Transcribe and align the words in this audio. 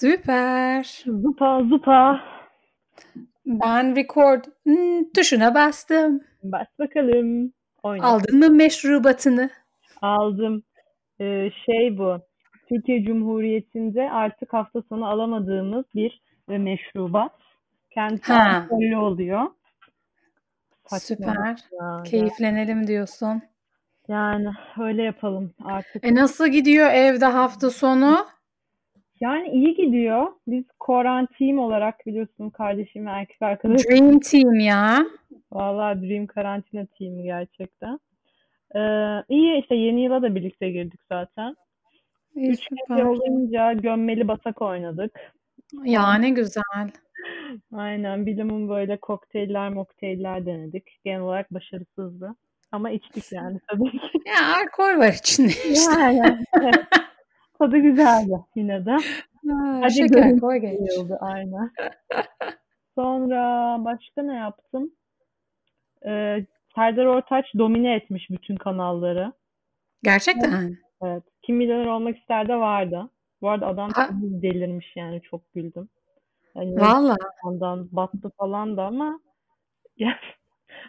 Süper. 0.00 1.04
Zupa 1.06 1.62
zupa. 1.64 2.20
Ben 3.46 3.96
record 3.96 4.44
hmm, 4.64 5.10
tuşuna 5.14 5.54
bastım. 5.54 6.20
Bas 6.42 6.66
bakalım. 6.78 7.52
Oyna. 7.82 8.06
Aldın 8.06 8.38
mı 8.38 8.50
meşrubatını? 8.50 9.50
Aldım. 10.02 10.62
Ee, 11.20 11.50
şey 11.66 11.98
bu. 11.98 12.20
Türkiye 12.68 13.04
Cumhuriyeti'nde 13.04 14.10
artık 14.10 14.52
hafta 14.52 14.82
sonu 14.88 15.06
alamadığımız 15.06 15.84
bir 15.94 16.22
e, 16.48 16.58
meşrubat. 16.58 17.32
Kendisi 17.90 18.32
alkollü 18.32 18.96
oluyor. 18.96 19.46
Saçma 20.86 20.98
Süper. 21.16 21.56
ya. 21.80 22.02
Keyiflenelim 22.02 22.86
diyorsun. 22.86 23.42
Yani 24.08 24.48
öyle 24.80 25.02
yapalım 25.02 25.54
artık. 25.64 26.04
E 26.04 26.14
nasıl 26.14 26.48
gidiyor 26.48 26.90
evde 26.90 27.26
hafta 27.26 27.70
sonu? 27.70 28.35
Yani 29.20 29.48
iyi 29.48 29.74
gidiyor. 29.74 30.26
Biz 30.46 30.64
Koran 30.78 31.26
Team 31.38 31.58
olarak 31.58 32.06
biliyorsun 32.06 32.50
kardeşim 32.50 33.06
ve 33.06 33.10
erkek 33.10 33.42
arkadaşım. 33.42 33.90
Dream 33.90 34.20
Team 34.20 34.54
ya. 34.54 35.06
Vallahi 35.52 36.02
Dream 36.02 36.26
karantina 36.26 36.86
team'i 36.98 37.22
gerçekten. 37.22 38.00
Ee, 38.76 38.80
iyi 39.28 39.60
işte 39.62 39.74
yeni 39.74 40.02
yıla 40.02 40.22
da 40.22 40.34
birlikte 40.34 40.70
girdik 40.70 41.00
zaten. 41.08 41.56
İyi, 42.34 42.50
Üç 42.50 42.60
süper. 42.60 43.02
olunca 43.02 43.72
gömmeli 43.72 44.28
basak 44.28 44.62
oynadık. 44.62 45.20
Ya 45.84 46.14
ne 46.14 46.30
güzel. 46.30 46.62
Aynen 47.72 48.26
bilimum 48.26 48.68
böyle 48.68 48.96
kokteyller 48.96 49.68
mokteyller 49.68 50.46
denedik. 50.46 51.00
Genel 51.04 51.20
olarak 51.20 51.54
başarısızdı. 51.54 52.34
Ama 52.72 52.90
içtik 52.90 53.32
yani 53.32 53.60
tabii 53.68 53.90
ki. 53.90 54.18
Ya 54.26 54.56
alkol 54.56 54.98
var 54.98 55.12
içinde 55.12 55.52
işte. 55.72 56.00
Yani. 56.00 56.44
Tadı 57.58 57.76
güzeldi 57.78 58.40
yine 58.54 58.86
de. 58.86 58.90
Ha, 59.48 59.80
Hadi 59.82 59.92
şeker 59.92 60.40
koy 60.40 60.56
geç. 60.56 60.96
Yıldı 60.96 61.18
aynen. 61.20 61.70
Sonra 62.94 63.76
başka 63.84 64.22
ne 64.22 64.34
yaptım? 64.34 64.90
Ee, 66.06 66.46
Serdar 66.74 67.04
Ortaç 67.06 67.46
domine 67.58 67.94
etmiş 67.94 68.30
bütün 68.30 68.56
kanalları. 68.56 69.32
Gerçekten. 70.02 70.76
Evet. 71.02 71.22
Kim 71.42 71.56
Milyoner 71.56 71.86
Olmak 71.86 72.18
ister 72.18 72.48
de 72.48 72.56
vardı. 72.56 73.10
Bu 73.42 73.48
arada 73.50 73.66
adam 73.66 73.90
Ha. 73.90 74.08
delirmiş 74.12 74.96
yani 74.96 75.22
çok 75.22 75.54
güldüm. 75.54 75.88
Yani 76.54 76.80
Valla. 76.80 77.16
ondan 77.44 77.88
battı 77.92 78.30
falan 78.38 78.76
da 78.76 78.84
ama 78.84 79.20
ya, 79.96 80.18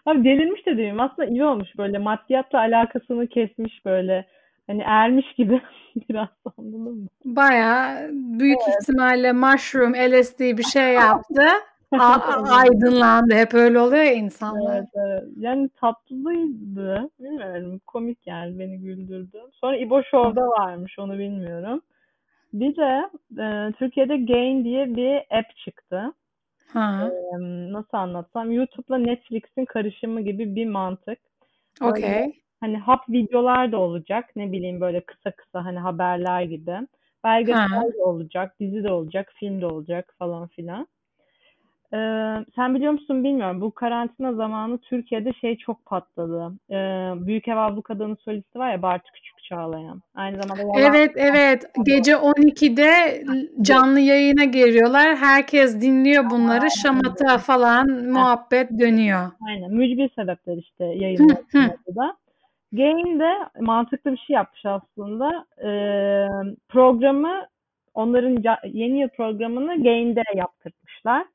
abi 0.05 0.23
delirmiş 0.23 0.65
de 0.65 0.77
diyeyim. 0.77 0.99
Aslında 0.99 1.25
iyi 1.29 1.43
olmuş 1.45 1.77
böyle 1.77 1.97
maddiyatla 1.97 2.59
alakasını 2.59 3.27
kesmiş 3.27 3.85
böyle. 3.85 4.27
Hani 4.67 4.81
ermiş 4.85 5.33
gibi 5.33 5.61
biraz 6.09 6.27
anladın 6.57 6.81
mı? 6.81 7.07
Baya 7.25 8.07
büyük 8.11 8.59
ihtimalle 8.81 9.31
mushroom, 9.31 9.93
LSD 9.93 10.39
bir 10.39 10.63
şey 10.63 10.93
yaptı. 10.93 11.43
Aydınlandı. 12.49 13.33
Hep 13.33 13.53
öyle 13.53 13.79
oluyor 13.79 14.03
ya 14.03 14.13
insanlar. 14.13 14.75
Evet, 14.77 14.87
evet. 14.95 15.23
Yani 15.39 15.69
tatlıydı. 15.69 17.09
Bilmiyorum. 17.19 17.81
Komik 17.87 18.27
yani 18.27 18.59
beni 18.59 18.79
güldürdü. 18.79 19.37
Sonra 19.53 19.77
İbo 19.77 20.03
Show'da 20.03 20.47
varmış. 20.47 20.99
Onu 20.99 21.17
bilmiyorum. 21.19 21.81
Bir 22.53 22.75
de 22.75 23.09
e, 23.41 23.71
Türkiye'de 23.71 24.17
Gain 24.17 24.63
diye 24.63 24.95
bir 24.95 25.37
app 25.37 25.57
çıktı. 25.65 26.13
Ha, 26.73 27.09
E, 27.33 27.37
nasıl 27.73 27.97
anlatsam? 27.97 28.51
YouTube'la 28.51 28.97
Netflix'in 28.97 29.65
karışımı 29.65 30.21
gibi 30.21 30.55
bir 30.55 30.65
mantık. 30.65 31.19
Böyle 31.81 31.91
okey. 31.91 32.41
Hani 32.59 32.77
hap 32.77 33.09
videolar 33.09 33.71
da 33.71 33.77
olacak. 33.77 34.29
Ne 34.35 34.51
bileyim 34.51 34.81
böyle 34.81 35.01
kısa 35.01 35.31
kısa 35.31 35.65
hani 35.65 35.79
haberler 35.79 36.41
gibi. 36.41 36.77
Belgesel 37.23 37.67
Ha. 37.67 37.81
de 37.97 38.03
olacak, 38.03 38.59
dizi 38.59 38.83
de 38.83 38.91
olacak, 38.91 39.33
film 39.39 39.61
de 39.61 39.65
olacak 39.65 40.15
falan 40.19 40.47
filan. 40.47 40.87
Ee, 41.93 41.97
sen 42.55 42.75
biliyor 42.75 42.91
musun 42.91 43.23
bilmiyorum. 43.23 43.61
Bu 43.61 43.71
karantina 43.71 44.33
zamanı 44.33 44.77
Türkiye'de 44.77 45.33
şey 45.33 45.57
çok 45.57 45.85
patladı. 45.85 46.51
Ee, 46.71 46.75
Büyük 47.27 47.47
Ev 47.47 47.57
Ablukada'nın 47.57 48.17
solisti 48.25 48.59
var 48.59 48.71
ya 48.71 48.81
Bartu 48.81 49.11
Küçük 49.13 49.43
Çağlayan. 49.43 50.01
Aynı 50.15 50.41
zamanda 50.41 50.61
Yalan 50.61 50.95
Evet 50.95 51.11
evet 51.15 51.65
gece 51.85 52.11
12'de 52.11 53.23
canlı 53.61 53.99
yayına 53.99 54.43
giriyorlar. 54.43 55.15
Herkes 55.15 55.81
dinliyor 55.81 56.29
bunları. 56.29 56.71
Şamata 56.71 57.37
falan 57.37 57.87
muhabbet 57.89 58.79
dönüyor. 58.79 59.31
Aynen. 59.47 59.73
Mücbir 59.73 60.09
sebepler 60.15 60.57
işte 60.57 60.85
yayınlandı 60.85 61.95
da. 61.95 62.17
Gain 62.71 63.19
de 63.19 63.33
mantıklı 63.59 64.11
bir 64.11 64.17
şey 64.17 64.33
yapmış 64.33 64.65
aslında. 64.65 65.45
Ee, 65.63 66.27
programı 66.69 67.47
onların 67.93 68.43
yeni 68.67 68.99
yıl 68.99 69.09
programını 69.09 69.83
Gain'de 69.83 70.23
yaptırmışlar. 70.35 71.25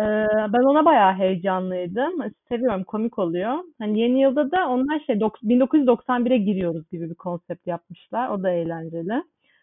Ee, 0.00 0.02
ben 0.52 0.62
ona 0.62 0.84
bayağı 0.84 1.12
heyecanlıydım. 1.14 2.22
Seviyorum, 2.48 2.84
komik 2.84 3.18
oluyor. 3.18 3.54
Hani 3.80 4.00
yeni 4.00 4.20
yılda 4.20 4.50
da 4.50 4.68
onlar 4.68 5.00
şey 5.06 5.16
dok- 5.16 5.42
1991'e 5.42 6.36
giriyoruz 6.38 6.90
gibi 6.90 7.10
bir 7.10 7.14
konsept 7.14 7.66
yapmışlar. 7.66 8.28
O 8.30 8.42
da 8.42 8.50
eğlenceli. 8.50 9.22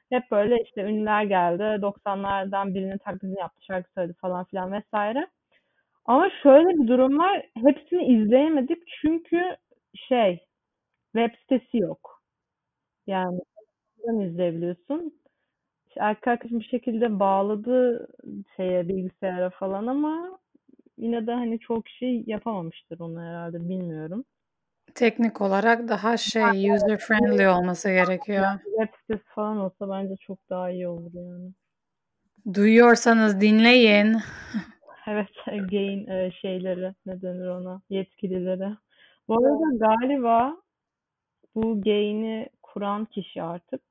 Hep 0.10 0.32
böyle 0.32 0.64
işte 0.64 0.82
ünlüler 0.84 1.24
geldi. 1.24 1.82
90'lardan 1.82 2.74
birinin 2.74 2.98
taklidini 2.98 3.40
yaptı, 3.40 3.66
şarkı 3.66 3.92
söyledi 3.94 4.14
falan 4.22 4.46
filan 4.46 4.72
vesaire. 4.72 5.28
Ama 6.06 6.30
şöyle 6.44 6.70
bir 6.70 6.88
durum 6.88 7.18
var. 7.20 7.44
Hepsini 7.66 8.06
izleyemedik 8.06 8.84
çünkü 9.02 9.58
şey 9.96 10.40
web 11.16 11.36
sitesi 11.42 11.78
yok. 11.78 12.22
Yani 13.08 13.40
buradan 13.98 14.20
izleyebiliyorsun. 14.20 15.14
İşte 15.88 16.00
erkek 16.00 16.28
arkadaşım 16.28 16.60
bir 16.60 16.66
şekilde 16.66 17.20
bağladı 17.20 18.08
şeye 18.56 18.88
bilgisayara 18.88 19.50
falan 19.50 19.88
ama 19.88 20.40
yine 20.98 21.28
de 21.28 21.32
hani 21.32 21.60
çok 21.60 21.86
kişi 21.86 22.24
yapamamıştır 22.28 23.00
onu 23.00 23.22
herhalde 23.22 23.70
bilmiyorum. 23.70 24.26
Teknik 24.96 25.42
olarak 25.42 25.88
daha 25.88 26.18
şey 26.18 26.72
user 26.72 26.98
friendly 26.98 27.48
olması 27.48 27.90
gerekiyor. 27.90 28.46
Web 28.64 28.88
sitesi 29.02 29.34
falan 29.36 29.58
olsa 29.58 29.90
bence 29.90 30.16
çok 30.18 30.50
daha 30.50 30.70
iyi 30.70 30.88
olur 30.88 31.12
yani. 31.14 31.52
Duyuyorsanız 32.54 33.42
dinleyin. 33.42 34.18
Evet, 35.08 35.30
gain 35.46 36.08
e, 36.08 36.32
şeyleri 36.32 36.94
ne 37.06 37.22
denir 37.22 37.48
ona 37.48 37.82
yetkilileri. 37.90 38.70
Bu 39.28 39.38
arada 39.38 39.78
galiba 39.78 40.58
bu 41.56 41.82
gain'i 41.82 42.50
kuran 42.64 43.06
kişi 43.06 43.44
artık 43.44 43.82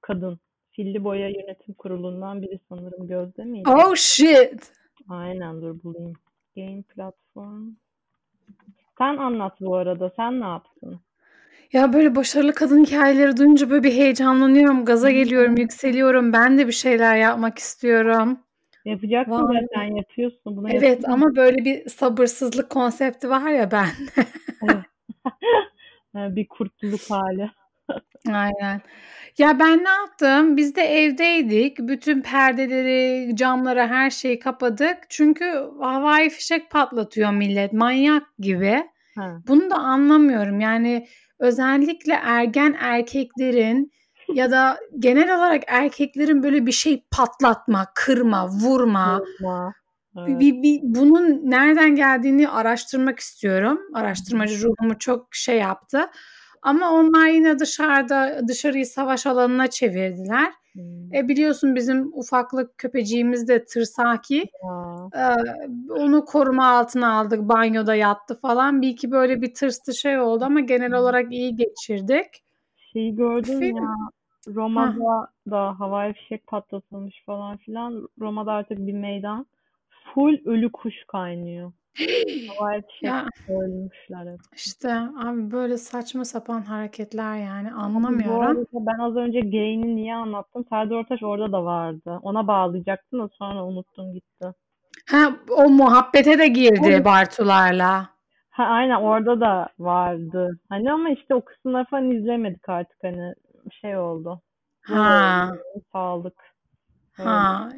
kadın. 0.00 0.38
Filli 0.72 1.04
Boya 1.04 1.28
Yönetim 1.28 1.74
Kurulu'ndan 1.74 2.42
biri 2.42 2.60
sanırım 2.68 3.08
Gözde 3.08 3.44
miydi? 3.44 3.68
Oh 3.70 3.94
shit. 3.96 4.72
Aynen 5.08 5.62
dur 5.62 5.82
bulayım. 5.84 6.12
Gain 6.56 6.82
platform. 6.82 7.70
Sen 8.98 9.16
anlat 9.16 9.60
bu 9.60 9.76
arada. 9.76 10.12
Sen 10.16 10.40
ne 10.40 10.44
yaptın? 10.44 11.00
Ya 11.72 11.92
böyle 11.92 12.14
başarılı 12.14 12.52
kadın 12.54 12.84
hikayeleri 12.84 13.36
duyunca 13.36 13.70
böyle 13.70 13.82
bir 13.82 13.92
heyecanlanıyorum, 13.92 14.84
gaza 14.84 15.10
geliyorum, 15.10 15.56
yükseliyorum. 15.56 16.32
Ben 16.32 16.58
de 16.58 16.66
bir 16.66 16.72
şeyler 16.72 17.16
yapmak 17.16 17.58
istiyorum. 17.58 18.38
Yapacaksın 18.84 19.32
Vay. 19.32 19.60
zaten 19.62 19.96
yapıyorsun. 19.96 20.56
Bunu 20.56 20.70
Evet 20.70 20.82
yapıyorsun. 20.82 21.12
ama 21.12 21.36
böyle 21.36 21.64
bir 21.64 21.88
sabırsızlık 21.88 22.70
konsepti 22.70 23.30
var 23.30 23.50
ya 23.50 23.70
ben. 23.70 23.88
Ha, 26.16 26.36
Bir 26.36 26.48
kurtluluk 26.48 27.00
hali. 27.10 27.50
Aynen. 28.28 28.80
Ya 29.38 29.58
ben 29.58 29.84
ne 29.84 29.88
yaptım? 29.88 30.56
Biz 30.56 30.76
de 30.76 30.82
evdeydik. 30.82 31.78
Bütün 31.78 32.22
perdeleri, 32.22 33.36
camları, 33.36 33.86
her 33.86 34.10
şeyi 34.10 34.38
kapadık. 34.38 34.98
Çünkü 35.08 35.44
havai 35.80 36.30
fişek 36.30 36.70
patlatıyor 36.70 37.32
millet 37.32 37.72
manyak 37.72 38.22
gibi. 38.38 38.84
Ha. 39.18 39.38
Bunu 39.48 39.70
da 39.70 39.76
anlamıyorum. 39.76 40.60
Yani 40.60 41.06
özellikle 41.38 42.12
ergen 42.12 42.76
erkeklerin 42.80 43.92
ya 44.34 44.50
da 44.50 44.78
genel 44.98 45.36
olarak 45.36 45.62
erkeklerin 45.66 46.42
böyle 46.42 46.66
bir 46.66 46.72
şey 46.72 47.04
patlatma, 47.10 47.86
kırma, 47.94 48.48
vurma, 48.48 49.22
Yorma. 49.40 49.74
Evet. 50.18 50.40
bir- 50.40 50.62
bir- 50.62 50.80
bunun 50.82 51.50
nereden 51.50 51.96
geldiğini 51.96 52.48
araştırmak 52.48 53.18
istiyorum. 53.18 53.80
Araştırmacı 53.94 54.62
ruhumu 54.62 54.98
çok 54.98 55.34
şey 55.34 55.58
yaptı. 55.58 56.00
Ama 56.62 56.92
onlar 56.92 57.28
yine 57.28 57.58
dışarıda 57.58 58.48
dışarıyı 58.48 58.86
savaş 58.86 59.26
alanına 59.26 59.66
çevirdiler. 59.66 60.52
Hmm. 60.72 61.14
E 61.14 61.28
biliyorsun 61.28 61.74
bizim 61.74 62.10
ufaklık 62.14 62.78
köpeciğimiz 62.78 63.48
de 63.48 63.64
tırsaki. 63.64 64.42
Ee, 65.16 65.34
onu 65.90 66.24
koruma 66.24 66.66
altına 66.66 67.12
aldık. 67.12 67.40
Banyoda 67.40 67.94
yattı 67.94 68.40
falan. 68.40 68.82
Bir 68.82 68.88
iki 68.88 69.10
böyle 69.10 69.42
bir 69.42 69.54
tırstı 69.54 69.94
şey 69.94 70.18
oldu 70.18 70.44
ama 70.44 70.60
genel 70.60 70.92
olarak 70.92 71.32
iyi 71.32 71.56
geçirdik. 71.56 72.26
Şeyi 72.92 73.16
gördün 73.16 73.60
Film. 73.60 73.76
ya 73.76 73.94
Roma'da 74.54 75.30
da 75.50 75.80
havai 75.80 76.12
fişek 76.12 76.46
patlatılmış 76.46 77.22
falan 77.26 77.56
filan. 77.56 78.08
Roma'da 78.20 78.52
artık 78.52 78.78
bir 78.78 78.92
meydan. 78.92 79.46
Full 80.16 80.38
ölü 80.46 80.72
kuş 80.72 80.94
kaynıyor. 81.08 81.72
Havai 82.48 82.82
fişek 82.82 83.02
Ya 83.02 83.26
ölmüşler 83.48 84.32
hep. 84.32 84.40
işte 84.56 84.92
abi 85.24 85.50
böyle 85.50 85.76
saçma 85.78 86.24
sapan 86.24 86.62
hareketler 86.62 87.36
yani 87.36 87.70
bu 87.70 87.74
anlamıyorum. 87.80 88.40
arada 88.42 88.64
ben 88.72 88.98
az 88.98 89.16
önce 89.16 89.40
Gain'i 89.40 89.96
niye 89.96 90.14
anlattım? 90.14 90.64
Serdar 90.70 90.94
Ortaç 90.96 91.22
orada 91.22 91.52
da 91.52 91.64
vardı. 91.64 92.18
Ona 92.22 92.46
bağlayacaktım 92.46 93.20
da 93.20 93.28
sonra 93.38 93.64
unuttum 93.64 94.12
gitti. 94.12 94.52
Ha 95.10 95.30
o 95.50 95.68
muhabbete 95.70 96.38
de 96.38 96.48
girdi 96.48 96.80
Evet. 96.88 97.04
Bartularla. 97.04 98.08
Ha 98.50 98.64
aynen 98.64 99.00
orada 99.00 99.40
da 99.40 99.68
vardı. 99.78 100.58
Hani 100.68 100.92
ama 100.92 101.10
işte 101.10 101.34
o 101.34 101.44
kısımları 101.44 101.84
falan 101.84 102.10
izlemedik 102.10 102.68
artık 102.68 102.98
hani 103.02 103.34
şey 103.80 103.96
oldu. 103.98 104.40
Ha 104.82 105.50
Sağlık. 105.92 106.34
Ha. 107.16 107.68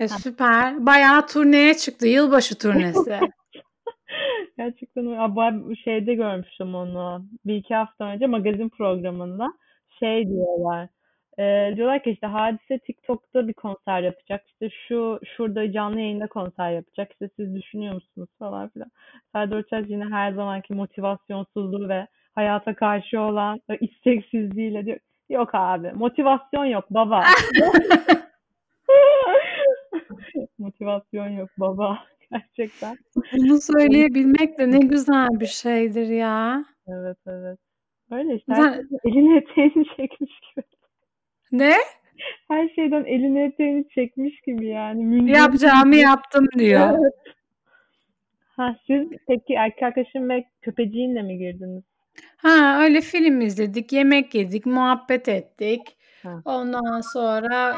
E 0.00 0.08
süper. 0.08 0.86
Bayağı 0.86 1.26
turneye 1.26 1.74
çıktı. 1.74 2.06
Yılbaşı 2.06 2.58
turnesi. 2.58 3.10
Gerçekten 4.58 5.36
Ben 5.36 5.74
şeyde 5.84 6.14
görmüştüm 6.14 6.74
onu. 6.74 7.26
Bir 7.46 7.56
iki 7.56 7.74
hafta 7.74 8.04
önce 8.04 8.26
magazin 8.26 8.68
programında 8.68 9.52
şey 10.00 10.28
diyorlar. 10.28 10.88
E, 11.38 11.76
diyorlar 11.76 12.02
ki 12.02 12.10
işte 12.10 12.26
Hadise 12.26 12.78
TikTok'ta 12.78 13.48
bir 13.48 13.52
konser 13.52 14.00
yapacak. 14.00 14.44
İşte 14.46 14.68
şu 14.88 15.20
şurada 15.36 15.72
canlı 15.72 16.00
yayında 16.00 16.26
konser 16.26 16.70
yapacak. 16.70 17.12
İşte 17.12 17.30
siz 17.36 17.54
düşünüyor 17.54 17.94
musunuz 17.94 18.28
falan 18.38 18.68
filan. 18.68 18.90
Serdar 19.32 19.56
Ortaç 19.56 19.84
yine 19.88 20.04
her 20.04 20.32
zamanki 20.32 20.74
motivasyonsuzluğu 20.74 21.88
ve 21.88 22.06
hayata 22.34 22.74
karşı 22.74 23.20
olan 23.20 23.60
isteksizliğiyle 23.80 24.86
diyor. 24.86 24.98
Yok 25.28 25.50
abi 25.52 25.92
motivasyon 25.92 26.64
yok 26.64 26.84
baba. 26.90 27.24
Motivasyon 30.58 31.28
yok 31.28 31.50
baba. 31.58 31.98
Gerçekten. 32.30 32.96
Bunu 33.36 33.60
söyleyebilmek 33.60 34.58
de 34.58 34.70
ne 34.70 34.78
güzel 34.78 35.28
bir 35.40 35.46
şeydir 35.46 36.08
ya. 36.08 36.64
Evet 36.86 37.18
evet. 37.26 37.58
Öyle 38.10 38.36
işte. 38.36 38.54
Şeyden 38.54 38.88
elini 39.04 39.36
eteğini 39.38 39.84
çekmiş 39.96 40.32
gibi. 40.40 40.64
Ne? 41.52 41.76
Her 42.48 42.68
şeyden 42.68 43.04
elini 43.04 43.42
eteğini 43.42 43.88
çekmiş 43.88 44.40
gibi 44.40 44.66
yani. 44.66 45.04
Münzevi 45.04 45.36
Yapacağımı 45.36 45.96
yaptım 45.96 46.46
diyor. 46.58 46.90
Evet. 46.90 47.36
Ha 48.56 48.76
siz 48.86 49.08
peki 49.28 49.54
erkek 49.54 49.82
arkadaşın 49.82 50.28
ve 50.28 50.44
köpeciğinle 50.62 51.22
mi 51.22 51.38
girdiniz? 51.38 51.82
Ha 52.36 52.82
öyle 52.82 53.00
film 53.00 53.40
izledik, 53.40 53.92
yemek 53.92 54.34
yedik, 54.34 54.66
muhabbet 54.66 55.28
ettik. 55.28 55.80
Ha. 56.22 56.42
Ondan 56.44 57.00
sonra 57.00 57.76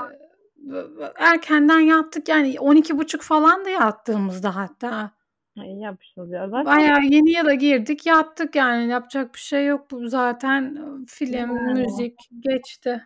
erkenden 1.18 1.80
yattık 1.80 2.28
yani 2.28 2.54
12.30 2.54 3.22
falan 3.22 3.64
da 3.64 3.70
yattığımızda 3.70 4.56
hatta. 4.56 5.10
Ha, 5.58 5.64
iyi 5.64 5.80
yapmışsınız 5.80 6.30
ya. 6.30 6.48
Zaten 6.48 6.66
Bayağı 6.66 7.02
yeni 7.02 7.30
yıla 7.30 7.54
girdik 7.54 8.06
yattık 8.06 8.54
yani 8.54 8.90
yapacak 8.90 9.34
bir 9.34 9.38
şey 9.38 9.66
yok 9.66 9.90
bu 9.90 10.08
zaten 10.08 10.78
film, 11.08 11.34
Yani. 11.34 11.80
müzik 11.80 12.14
geçti. 12.40 13.02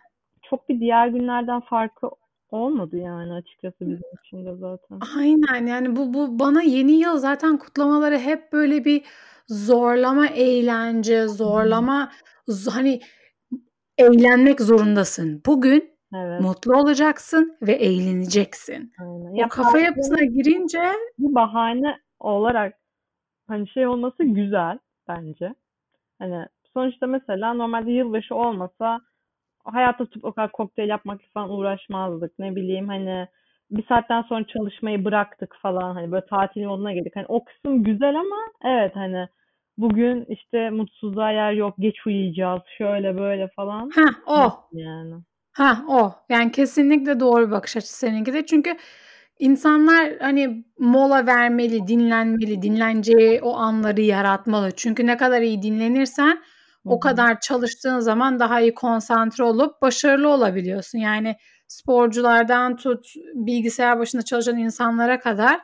çok 0.49 0.69
bir 0.69 0.79
diğer 0.79 1.07
günlerden 1.07 1.59
farkı 1.59 2.09
olmadı 2.51 2.97
yani 2.97 3.33
açıkçası 3.33 3.79
bizim 3.79 4.09
için 4.23 4.45
de 4.45 4.55
zaten. 4.55 4.99
Aynen 5.17 5.67
yani 5.67 5.95
bu 5.95 6.13
bu 6.13 6.39
bana 6.39 6.61
yeni 6.61 6.91
yıl 6.91 7.17
zaten 7.17 7.57
kutlamaları 7.57 8.17
hep 8.17 8.53
böyle 8.53 8.85
bir 8.85 9.03
zorlama 9.47 10.27
eğlence, 10.27 11.27
zorlama 11.27 12.11
hani 12.69 13.01
eğlenmek 13.97 14.61
zorundasın. 14.61 15.41
Bugün 15.45 15.90
Evet. 16.15 16.41
mutlu 16.41 16.77
olacaksın 16.77 17.57
ve 17.61 17.71
eğleneceksin. 17.71 18.93
Aynen. 18.99 19.31
O 19.33 19.39
Ya 19.39 19.47
kafa 19.47 19.79
yapısına 19.79 20.23
girince 20.23 20.81
bir 21.19 21.35
bahane 21.35 21.97
olarak 22.19 22.73
hani 23.47 23.69
şey 23.69 23.87
olması 23.87 24.23
güzel 24.23 24.79
bence. 25.07 25.55
Hani 26.19 26.45
sonuçta 26.73 27.07
mesela 27.07 27.53
normalde 27.53 27.91
yılbaşı 27.91 28.35
olmasa 28.35 29.01
hayatta 29.63 30.05
tutup 30.05 30.25
o 30.25 30.31
kadar 30.33 30.51
kokteyl 30.51 30.89
yapmakla 30.89 31.25
falan 31.33 31.49
uğraşmazdık. 31.49 32.39
Ne 32.39 32.55
bileyim 32.55 32.87
hani 32.87 33.27
bir 33.71 33.85
saatten 33.87 34.21
sonra 34.21 34.47
çalışmayı 34.47 35.05
bıraktık 35.05 35.55
falan 35.61 35.93
hani 35.93 36.11
böyle 36.11 36.25
tatil 36.25 36.61
yoluna 36.61 36.93
girdik. 36.93 37.15
Hani 37.15 37.25
o 37.29 37.45
kısım 37.45 37.83
güzel 37.83 38.19
ama 38.19 38.37
evet 38.63 38.95
hani 38.95 39.27
bugün 39.77 40.25
işte 40.29 40.69
mutsuzluğa 40.69 41.31
yer 41.31 41.51
yok 41.51 41.75
geç 41.79 42.07
uyuyacağız 42.07 42.61
şöyle 42.77 43.17
böyle 43.17 43.47
falan. 43.47 43.89
ha 43.95 44.03
o 44.27 44.67
Yani. 44.71 45.15
Ha 45.53 45.85
o. 45.87 46.13
Yani 46.29 46.51
kesinlikle 46.51 47.19
doğru 47.19 47.47
bir 47.47 47.51
bakış 47.51 47.77
açısı 47.77 47.97
seninki 47.97 48.33
de. 48.33 48.45
Çünkü 48.45 48.77
insanlar 49.39 50.17
hani 50.19 50.65
mola 50.79 51.27
vermeli, 51.27 51.87
dinlenmeli, 51.87 52.61
dinleneceği 52.61 53.41
o 53.41 53.55
anları 53.57 54.01
yaratmalı. 54.01 54.71
Çünkü 54.75 55.07
ne 55.07 55.17
kadar 55.17 55.41
iyi 55.41 55.61
dinlenirsen 55.61 56.43
o 56.85 56.99
kadar 56.99 57.39
çalıştığın 57.39 57.99
zaman 57.99 58.39
daha 58.39 58.61
iyi 58.61 58.73
konsantre 58.73 59.43
olup 59.43 59.81
başarılı 59.81 60.29
olabiliyorsun. 60.29 60.97
Yani 60.97 61.35
sporculardan 61.67 62.75
tut 62.75 63.05
bilgisayar 63.33 63.99
başında 63.99 64.21
çalışan 64.21 64.57
insanlara 64.57 65.19
kadar 65.19 65.59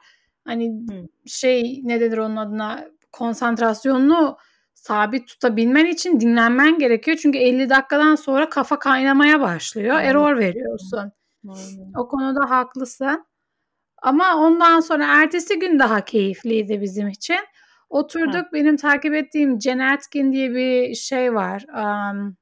hani 0.45 0.69
Hı. 0.69 1.07
şey 1.25 1.81
ne 1.83 2.01
denir 2.01 2.17
onun 2.17 2.35
adına 2.35 2.85
konsantrasyonunu 3.11 4.37
sabit 4.77 5.27
tutabilmen 5.27 5.85
için 5.85 6.19
dinlenmen 6.19 6.79
gerekiyor. 6.79 7.17
Çünkü 7.21 7.37
50 7.37 7.69
dakikadan 7.69 8.15
sonra 8.15 8.49
kafa 8.49 8.79
kaynamaya 8.79 9.41
başlıyor. 9.41 9.95
Aynen. 9.95 10.09
Error 10.09 10.37
veriyorsun. 10.37 11.11
Aynen. 11.49 11.93
O 11.97 12.07
konuda 12.07 12.49
haklısın. 12.49 13.25
Ama 14.01 14.35
ondan 14.35 14.79
sonra 14.79 15.05
ertesi 15.07 15.59
gün 15.59 15.79
daha 15.79 16.05
keyifliydi 16.05 16.81
bizim 16.81 17.07
için. 17.07 17.39
Oturduk 17.89 18.53
benim 18.53 18.77
takip 18.77 19.13
ettiğim 19.13 19.61
Jen 19.61 19.79
Atkin 19.79 20.33
diye 20.33 20.51
bir 20.51 20.95
şey 20.95 21.33
var. 21.33 21.65
Um, 21.69 22.35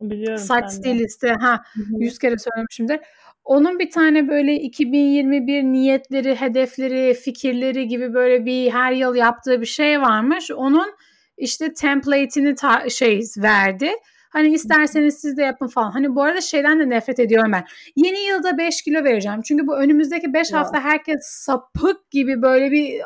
Biliyorum 0.00 0.38
saç 0.38 0.70
stilisti. 0.70 1.28
Ha, 1.28 1.62
yüz 1.98 2.18
kere 2.18 2.36
söylemişimdir. 2.38 3.00
Onun 3.44 3.78
bir 3.78 3.90
tane 3.90 4.28
böyle 4.28 4.54
2021 4.54 5.62
niyetleri, 5.62 6.34
hedefleri, 6.34 7.14
fikirleri 7.14 7.88
gibi 7.88 8.14
böyle 8.14 8.44
bir 8.44 8.70
her 8.70 8.92
yıl 8.92 9.14
yaptığı 9.14 9.60
bir 9.60 9.66
şey 9.66 10.00
varmış. 10.00 10.50
Onun 10.50 10.92
işte 11.38 11.74
template'ini 11.74 12.54
ta- 12.54 12.88
şey 12.90 13.20
verdi. 13.38 13.90
Hani 14.30 14.48
isterseniz 14.52 15.18
siz 15.20 15.36
de 15.36 15.42
yapın 15.42 15.66
falan. 15.66 15.90
Hani 15.90 16.14
bu 16.14 16.22
arada 16.22 16.40
şeyden 16.40 16.80
de 16.80 16.88
nefret 16.90 17.18
ediyorum 17.20 17.52
ben. 17.52 17.64
Yeni 17.96 18.18
yılda 18.20 18.58
5 18.58 18.82
kilo 18.82 19.04
vereceğim. 19.04 19.40
Çünkü 19.42 19.66
bu 19.66 19.76
önümüzdeki 19.76 20.32
5 20.32 20.50
Ya. 20.52 20.58
hafta 20.60 20.80
herkes 20.80 21.20
sapık 21.22 22.10
gibi 22.10 22.42
böyle 22.42 22.70
bir 22.70 23.00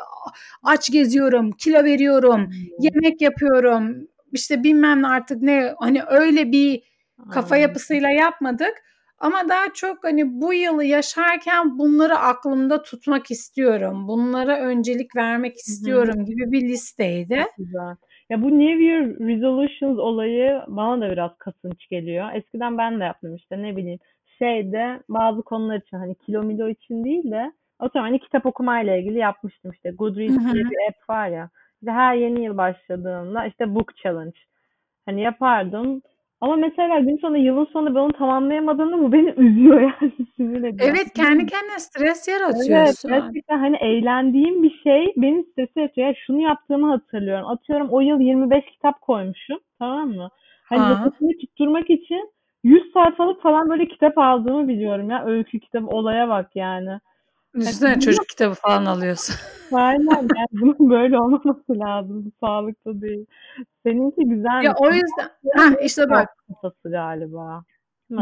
aç 0.63 0.91
geziyorum, 0.91 1.51
kilo 1.51 1.83
veriyorum, 1.83 2.49
yemek 2.79 3.21
yapıyorum. 3.21 4.07
İşte 4.31 4.63
bilmem 4.63 5.01
ne 5.01 5.07
artık 5.07 5.41
ne 5.41 5.73
hani 5.79 6.03
öyle 6.03 6.51
bir 6.51 6.83
kafa 7.31 7.57
yapısıyla 7.57 8.09
yapmadık. 8.09 8.73
Ama 9.17 9.49
daha 9.49 9.73
çok 9.73 10.03
hani 10.03 10.41
bu 10.41 10.53
yılı 10.53 10.83
yaşarken 10.83 11.79
bunları 11.79 12.17
aklımda 12.17 12.83
tutmak 12.83 13.31
istiyorum. 13.31 14.07
Bunlara 14.07 14.59
öncelik 14.59 15.15
vermek 15.15 15.57
istiyorum 15.57 16.25
gibi 16.25 16.51
bir 16.51 16.61
listeydi. 16.61 17.45
Güzel. 17.57 17.95
Ya 18.29 18.41
bu 18.41 18.59
New 18.59 18.83
Year 18.83 19.05
Resolutions 19.05 19.99
olayı 19.99 20.61
bana 20.67 21.01
da 21.01 21.11
biraz 21.11 21.37
kasınç 21.37 21.87
geliyor. 21.87 22.29
Eskiden 22.33 22.77
ben 22.77 22.99
de 22.99 23.03
yaptım 23.03 23.35
işte 23.35 23.61
ne 23.61 23.77
bileyim 23.77 23.99
şeyde 24.39 24.99
bazı 25.09 25.41
konular 25.41 25.75
için 25.77 25.97
hani 25.97 26.15
kilo 26.15 26.43
milo 26.43 26.69
için 26.69 27.03
değil 27.03 27.31
de 27.31 27.51
atıyorum 27.79 28.09
hani 28.09 28.19
kitap 28.19 28.45
okumayla 28.45 28.95
ilgili 28.97 29.17
yapmıştım 29.17 29.71
işte 29.71 29.91
Goodreads 29.91 30.53
diye 30.53 30.63
bir 30.63 30.89
app 30.89 31.09
var 31.09 31.27
ya. 31.27 31.49
İşte 31.81 31.91
her 31.91 32.15
yeni 32.15 32.43
yıl 32.43 32.57
başladığında 32.57 33.45
işte 33.45 33.75
book 33.75 33.97
challenge 33.97 34.37
hani 35.05 35.21
yapardım. 35.21 36.01
Ama 36.43 36.55
mesela 36.55 36.99
gün 36.99 37.17
sonu 37.17 37.37
yılın 37.37 37.65
sonunda 37.65 37.95
ben 37.95 37.99
onu 37.99 38.13
tamamlayamadığımda 38.13 38.97
bu 38.99 39.11
beni 39.11 39.29
üzüyor 39.37 39.81
yani 39.81 40.11
sinir 40.35 40.63
ediyor. 40.63 40.89
Evet 40.89 41.13
kendi 41.15 41.45
kendine 41.45 41.79
stres 41.79 42.27
Evet 42.27 42.41
yaratıyorsun. 42.41 43.11
gerçekten 43.11 43.59
hani 43.59 43.77
eğlendiğim 43.77 44.63
bir 44.63 44.79
şey 44.83 45.13
beni 45.17 45.43
strese 45.43 45.81
yatıyor. 45.81 46.07
Yani 46.07 46.15
şunu 46.25 46.41
yaptığımı 46.41 46.87
hatırlıyorum. 46.91 47.47
Atıyorum 47.47 47.87
o 47.91 48.01
yıl 48.01 48.19
25 48.19 48.65
kitap 48.65 49.01
koymuşum 49.01 49.59
tamam 49.79 50.09
mı? 50.09 50.29
Hani 50.69 50.79
Ha. 50.79 50.89
nefesimi 50.89 51.37
tutturmak 51.37 51.89
için 51.89 52.31
100 52.63 52.91
sayfalık 52.93 53.41
falan 53.41 53.69
böyle 53.69 53.87
kitap 53.87 54.17
aldığımı 54.17 54.67
biliyorum 54.67 55.09
ya. 55.09 55.25
Öykü 55.25 55.59
kitabı 55.59 55.87
olaya 55.87 56.29
bak 56.29 56.49
yani. 56.55 56.99
Düşünsene 57.55 57.99
çocuk 57.99 58.29
kitabı 58.29 58.53
falan 58.53 58.85
alıyorsun. 58.85 59.35
Aynen 59.71 60.05
yani 60.11 60.47
bunun 60.51 60.89
böyle 60.89 61.19
olmaması 61.19 61.79
lazım. 61.79 62.25
Bu 62.25 62.45
sağlıklı 62.47 63.01
değil. 63.01 63.25
Seninki 63.85 64.21
güzel. 64.29 64.63
ya 64.63 64.75
o 64.77 64.91
yüzden 64.91 65.29
ha 65.55 65.75
işte 65.83 66.09
bak 66.09 66.29
kafası 66.47 66.91
galiba. 66.91 67.63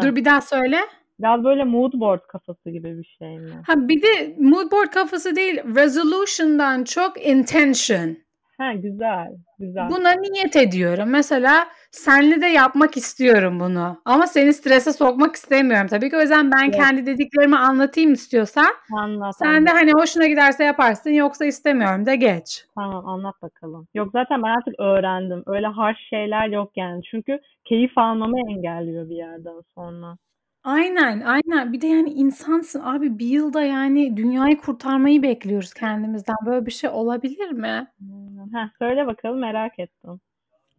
Dur 0.02 0.16
bir 0.16 0.26
daha 0.26 0.42
söyle. 0.42 0.78
Biraz 1.20 1.44
böyle 1.44 1.64
mood 1.64 1.94
board 1.94 2.22
kafası 2.28 2.70
gibi 2.70 2.98
bir 2.98 3.16
şey 3.20 3.40
mi? 3.40 3.52
Ha 3.68 3.74
bir 3.88 4.02
de 4.02 4.36
mood 4.40 4.72
board 4.72 4.88
kafası 4.92 5.36
değil 5.36 5.62
resolution'dan 5.76 6.84
çok 6.84 7.26
intention. 7.28 8.18
Ha 8.62 8.74
güzel, 8.74 9.28
güzel. 9.60 9.90
Buna 9.90 10.12
niyet 10.12 10.56
ediyorum. 10.56 11.10
Mesela 11.10 11.68
senle 11.92 12.42
de 12.42 12.46
yapmak 12.46 12.98
istiyorum 12.98 13.60
bunu. 13.60 14.02
Ama 14.06 14.28
seni 14.28 14.54
strese 14.54 14.94
sokmak 14.94 15.36
istemiyorum 15.36 15.88
tabii 15.88 16.10
ki. 16.10 16.18
O 16.18 16.22
yüzden 16.22 16.52
ben 16.52 16.64
Evet. 16.64 16.76
kendi 16.76 17.06
dediklerimi 17.06 17.58
anlatayım 17.58 18.14
istiyorsan. 18.14 18.66
Anlat, 18.98 19.36
Sen 19.38 19.66
de 19.66 19.70
anlat. 19.72 19.82
hani 19.82 19.92
hoşuna 19.92 20.26
giderse 20.28 20.64
yaparsın 20.64 21.10
yoksa 21.10 21.46
istemiyorum 21.46 22.06
de 22.06 22.16
geç. 22.16 22.66
Tamam 22.76 23.08
anlat 23.08 23.36
bakalım. 23.42 23.88
Yok 23.94 24.10
zaten 24.14 24.44
ben 24.44 24.50
artık 24.50 24.80
öğrendim. 24.80 25.44
Öyle 25.48 25.68
harç 25.68 25.98
şeyler 26.10 26.48
yok 26.48 26.72
yani. 26.76 27.02
Çünkü 27.12 27.40
keyif 27.66 27.98
almamı 27.98 28.40
engelliyor 28.52 29.10
bir 29.10 29.16
yerden 29.16 29.62
sonra. 29.76 30.18
Aynen, 30.64 31.22
aynen. 31.22 31.74
Bir 31.74 31.82
de 31.82 31.88
yani 31.88 32.10
insansın 32.10 32.82
abi 32.84 33.20
bir 33.20 33.26
yılda 33.26 33.62
yani 33.62 34.18
dünyayı 34.18 34.58
kurtarmayı 34.58 35.22
bekliyoruz 35.22 35.74
kendimizden. 35.74 36.36
Böyle 36.46 36.66
bir 36.66 36.72
şey 36.72 36.90
olabilir 36.90 37.52
mi? 37.52 37.88
Hmm. 37.98 38.54
Heh, 38.54 38.70
söyle 38.80 39.08
bakalım 39.08 39.40
merak 39.40 39.80
ettim. 39.80 40.20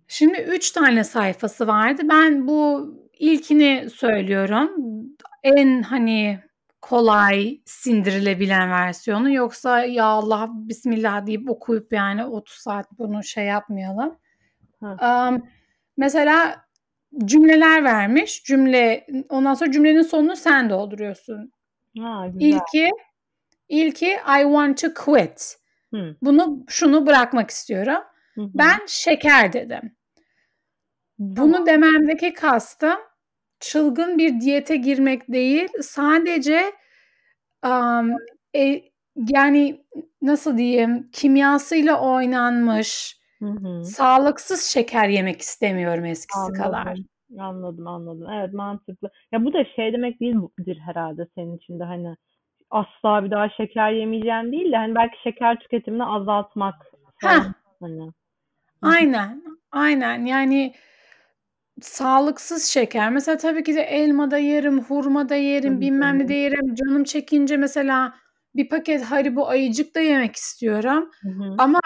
Şimdi 0.08 0.38
üç 0.40 0.70
tane 0.70 1.04
sayfası 1.04 1.66
vardı. 1.66 2.02
Ben 2.04 2.48
bu 2.48 2.90
ilkini 3.18 3.90
söylüyorum. 3.90 4.70
En 5.42 5.82
hani 5.82 6.40
kolay 6.82 7.60
sindirilebilen 7.64 8.70
versiyonu. 8.70 9.32
Yoksa 9.32 9.84
ya 9.84 10.04
Allah 10.04 10.48
bismillah 10.52 11.26
deyip 11.26 11.50
okuyup 11.50 11.92
yani 11.92 12.24
30 12.24 12.54
saat 12.54 12.86
bunu 12.98 13.24
şey 13.24 13.44
yapmayalım. 13.44 14.16
Um, 14.82 15.42
mesela 15.96 16.64
cümleler 17.24 17.84
vermiş. 17.84 18.44
Cümle 18.44 19.06
ondan 19.28 19.54
sonra 19.54 19.72
cümlenin 19.72 20.02
sonunu 20.02 20.36
sen 20.36 20.70
dolduruyorsun. 20.70 21.52
Ha, 21.98 22.26
güzel. 22.32 22.46
İlki 22.46 22.90
ilki 23.68 24.06
I 24.10 24.42
want 24.42 24.80
to 24.80 24.94
quit. 24.94 25.56
Hı. 25.94 26.16
Bunu 26.22 26.64
şunu 26.68 27.06
bırakmak 27.06 27.50
istiyorum. 27.50 28.02
Hı 28.34 28.40
hı. 28.40 28.50
Ben 28.54 28.78
şeker 28.86 29.52
dedim. 29.52 29.96
Bunu 31.18 31.52
Tamam. 31.52 31.66
dememdeki 31.66 32.32
kastım 32.32 32.98
çılgın 33.60 34.18
bir 34.18 34.40
diyete 34.40 34.76
girmek 34.76 35.32
değil. 35.32 35.68
Sadece 35.82 36.72
um, 37.66 38.10
e, 38.56 38.82
yani 39.16 39.84
nasıl 40.22 40.58
diyeyim 40.58 41.10
kimyasıyla 41.12 42.00
oynanmış 42.00 43.20
Hı 43.42 43.46
hı. 43.46 43.84
sağlıksız 43.84 44.64
şeker 44.64 45.08
yemek 45.08 45.40
istemiyorum 45.40 46.04
eskisi 46.04 46.52
kadar. 46.52 46.86
Anladım. 46.86 47.04
Anladım, 47.38 47.86
anladım. 47.86 48.30
Evet 48.30 48.52
mantıklı. 48.54 49.10
Ya 49.32 49.44
bu 49.44 49.52
da 49.52 49.64
şey 49.76 49.92
demek 49.92 50.20
değildir 50.20 50.78
herhalde 50.86 51.26
senin 51.34 51.56
için 51.56 51.80
de 51.80 51.84
hani 51.84 52.16
asla 52.70 53.24
bir 53.24 53.30
daha 53.30 53.48
şeker 53.48 53.92
yemeyeceğim 53.92 54.52
değil 54.52 54.72
de 54.72 54.76
hani 54.76 54.94
belki 54.94 55.22
şeker 55.22 55.60
tüketimini 55.60 56.04
azaltmak 56.04 56.74
Heh. 57.20 57.42
hani. 57.80 58.12
Aynen, 58.82 59.42
aynen. 59.72 60.24
Yani 60.24 60.74
sağlıksız 61.80 62.64
şeker. 62.64 63.10
Mesela 63.10 63.36
tabii 63.36 63.64
ki 63.64 63.74
de 63.74 63.82
elma 63.82 64.30
da 64.30 64.38
yerim, 64.38 64.80
hurma 64.80 65.28
da 65.28 65.34
yerim, 65.34 65.80
bilmem 65.80 66.18
ne 66.18 66.28
de 66.28 66.34
yerim. 66.34 66.74
Canım 66.74 67.04
çekince 67.04 67.56
mesela 67.56 68.14
bir 68.54 68.68
paket 68.68 69.02
Haribo 69.02 69.46
ayıcık 69.46 69.94
da 69.94 70.00
yemek 70.00 70.36
istiyorum. 70.36 71.10
Hı 71.22 71.28
hı. 71.28 71.54
Ama 71.58 71.80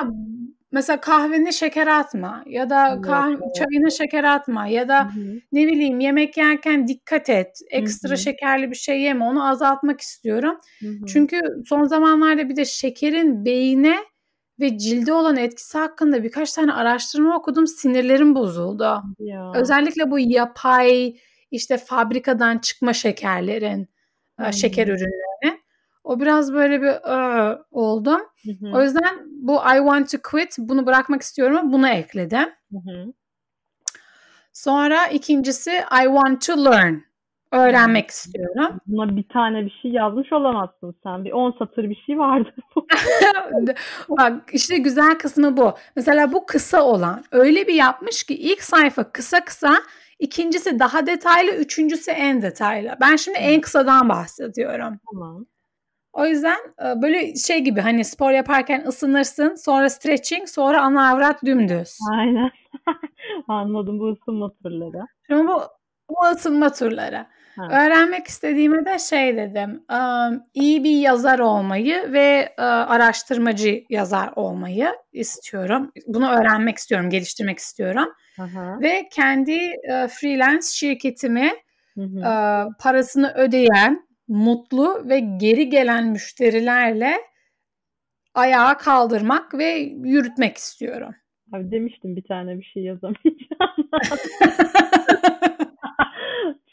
mesela 0.77 1.01
kahvene 1.01 1.53
şeker 1.53 1.87
atma 1.87 2.43
ya 2.47 2.71
da 2.71 3.01
kah 3.01 3.29
evet. 3.29 3.55
çayına 3.55 3.91
şeker 3.91 4.25
atma 4.25 4.67
ya 4.67 4.89
da 4.89 5.05
hı. 5.05 5.41
ne 5.53 5.67
bileyim 5.67 6.01
yemek 6.01 6.37
yerken 6.37 6.89
dikkat 6.89 7.31
et. 7.31 7.59
Ekstra 7.71 8.13
hı. 8.13 8.17
şekerli 8.17 8.71
bir 8.71 8.77
şey 8.77 9.01
yeme. 9.01 9.25
Onu 9.25 9.49
azaltmak 9.49 10.01
istiyorum. 10.01 10.59
Hı 10.81 10.89
hı. 10.89 11.07
Çünkü 11.07 11.41
son 11.67 11.85
zamanlarda 11.85 12.49
bir 12.49 12.57
de 12.57 12.65
şekerin 12.65 13.45
beyine 13.45 13.97
ve 14.61 14.79
cilde 14.79 15.13
olan 15.13 15.37
etkisi 15.37 15.79
hakkında 15.79 16.25
birkaç 16.25 16.53
tane 16.53 16.73
araştırma 16.73 17.37
okudum. 17.37 17.67
Sinirlerim 17.67 18.35
bozuldu. 18.35 19.03
Ya. 19.19 19.53
Özellikle 19.55 20.11
bu 20.11 20.19
yapay 20.19 21.17
işte 21.51 21.77
fabrikadan 21.77 22.59
çıkma 22.59 22.93
şekerlerin, 22.93 23.89
e, 24.47 24.53
şeker 24.53 24.87
Hımm. 24.87 24.95
O 26.07 26.21
biraz 26.21 26.53
böyle 26.53 26.83
bir 26.83 26.89
"Iı" 26.89 27.59
oldum. 27.71 28.21
Hı 28.45 28.51
O 28.73 28.79
hı. 28.79 28.83
yüzden 28.83 29.19
bu 29.27 29.55
I 29.55 29.77
want 29.77 30.11
to 30.11 30.19
quit 30.31 30.57
bunu 30.59 30.87
bırakmak 30.87 31.23
istiyorum. 31.23 31.73
Bunu 31.73 31.89
ekledim. 31.89 32.49
Hı 32.73 32.79
hı. 32.79 33.13
Sonra 34.53 35.07
ikincisi 35.07 35.71
I 35.71 36.05
want 36.05 36.47
to 36.47 36.65
learn. 36.65 36.95
Öğrenmek 37.53 38.11
istiyorum. 38.11 38.81
Buna 38.87 39.17
bir 39.17 39.29
tane 39.29 39.65
bir 39.65 39.79
şey 39.83 39.91
yazmış 39.91 40.33
olamazsın 40.33 40.95
sen. 41.03 41.25
Bir 41.25 41.33
10 41.33 41.55
satır 41.59 41.91
bir 41.91 42.03
şey 42.07 42.19
vardır 42.19 42.55
bu. 42.77 42.87
Bak 44.19 44.51
işte 44.53 44.79
güzel 44.79 45.19
kısmı 45.19 45.57
bu. 45.57 45.75
Mesela 45.97 46.33
bu 46.33 46.47
kısa 46.47 46.83
olan 46.83 47.25
öyle 47.33 47.67
bir 47.67 47.75
yapmış 47.75 48.25
ki 48.25 48.35
ilk 48.35 48.63
sayfa 48.63 49.13
kısa 49.13 49.45
kısa, 49.45 49.75
ikincisi 50.19 50.79
daha 50.79 51.07
detaylı, 51.07 51.51
üçüncüsü 51.51 52.11
en 52.11 52.43
detaylı. 52.43 52.97
Ben 53.01 53.17
şimdi 53.17 53.39
en 53.39 53.61
kısadan 53.61 54.09
bahsediyorum. 54.09 54.99
Tamam. 55.13 55.47
O 56.17 56.27
yüzden, 56.27 56.57
eee, 56.81 56.95
böyle 57.03 57.35
şey 57.35 57.59
gibi 57.61 57.81
hani 57.81 58.05
spor 58.05 58.31
yaparken 58.31 58.85
ısınırsın, 58.87 59.55
sonra 59.55 59.91
stretching, 59.91 60.49
sonra 60.49 60.83
ana 60.83 61.11
avrat 61.11 61.45
dümdüz. 61.45 61.99
Aynen. 62.13 62.51
Anladım 63.49 63.99
bu 64.01 64.13
ısınma 64.13 64.53
turları. 64.63 65.07
Şimdi 65.27 65.47
bu 65.49 65.63
bu 66.11 66.27
ısınma 66.35 66.73
turları. 66.73 67.27
Ha. 67.57 67.69
Öğrenmek 67.71 68.27
istediğime 68.27 68.85
de 68.85 68.99
şey 68.99 69.37
dedim, 69.37 69.85
iyi 70.55 70.85
bir 70.85 70.97
yazar 70.99 71.39
olmayı 71.39 72.13
ve, 72.13 72.55
eee, 72.59 72.65
araştırmacı 72.65 73.85
yazar 73.91 74.31
olmayı 74.37 74.89
istiyorum. 75.13 75.93
Bunu 76.07 76.31
öğrenmek 76.31 76.77
istiyorum, 76.79 77.11
geliştirmek 77.11 77.59
istiyorum 77.59 78.09
hı. 78.39 78.81
ve 78.81 79.09
kendi, 79.13 79.53
eee, 79.53 80.09
freelance 80.11 80.67
şirketimi, 80.73 81.51
Hı 81.95 82.03
hı. 82.03 82.69
parasını 82.81 83.33
ödeyen, 83.35 84.07
mutlu 84.29 85.09
ve 85.09 85.21
geri 85.21 85.69
gelen 85.69 86.07
müşterilerle 86.07 87.15
ayağa 88.35 88.77
kaldırmak 88.77 89.59
ve 89.59 89.65
yürütmek 90.05 90.57
istiyorum. 90.57 91.15
Abi 91.53 91.71
demiştim 91.71 92.17
bir 92.17 92.23
tane 92.23 92.59
bir 92.59 92.65
şey 92.65 92.83
yazamayacağım. 92.83 93.77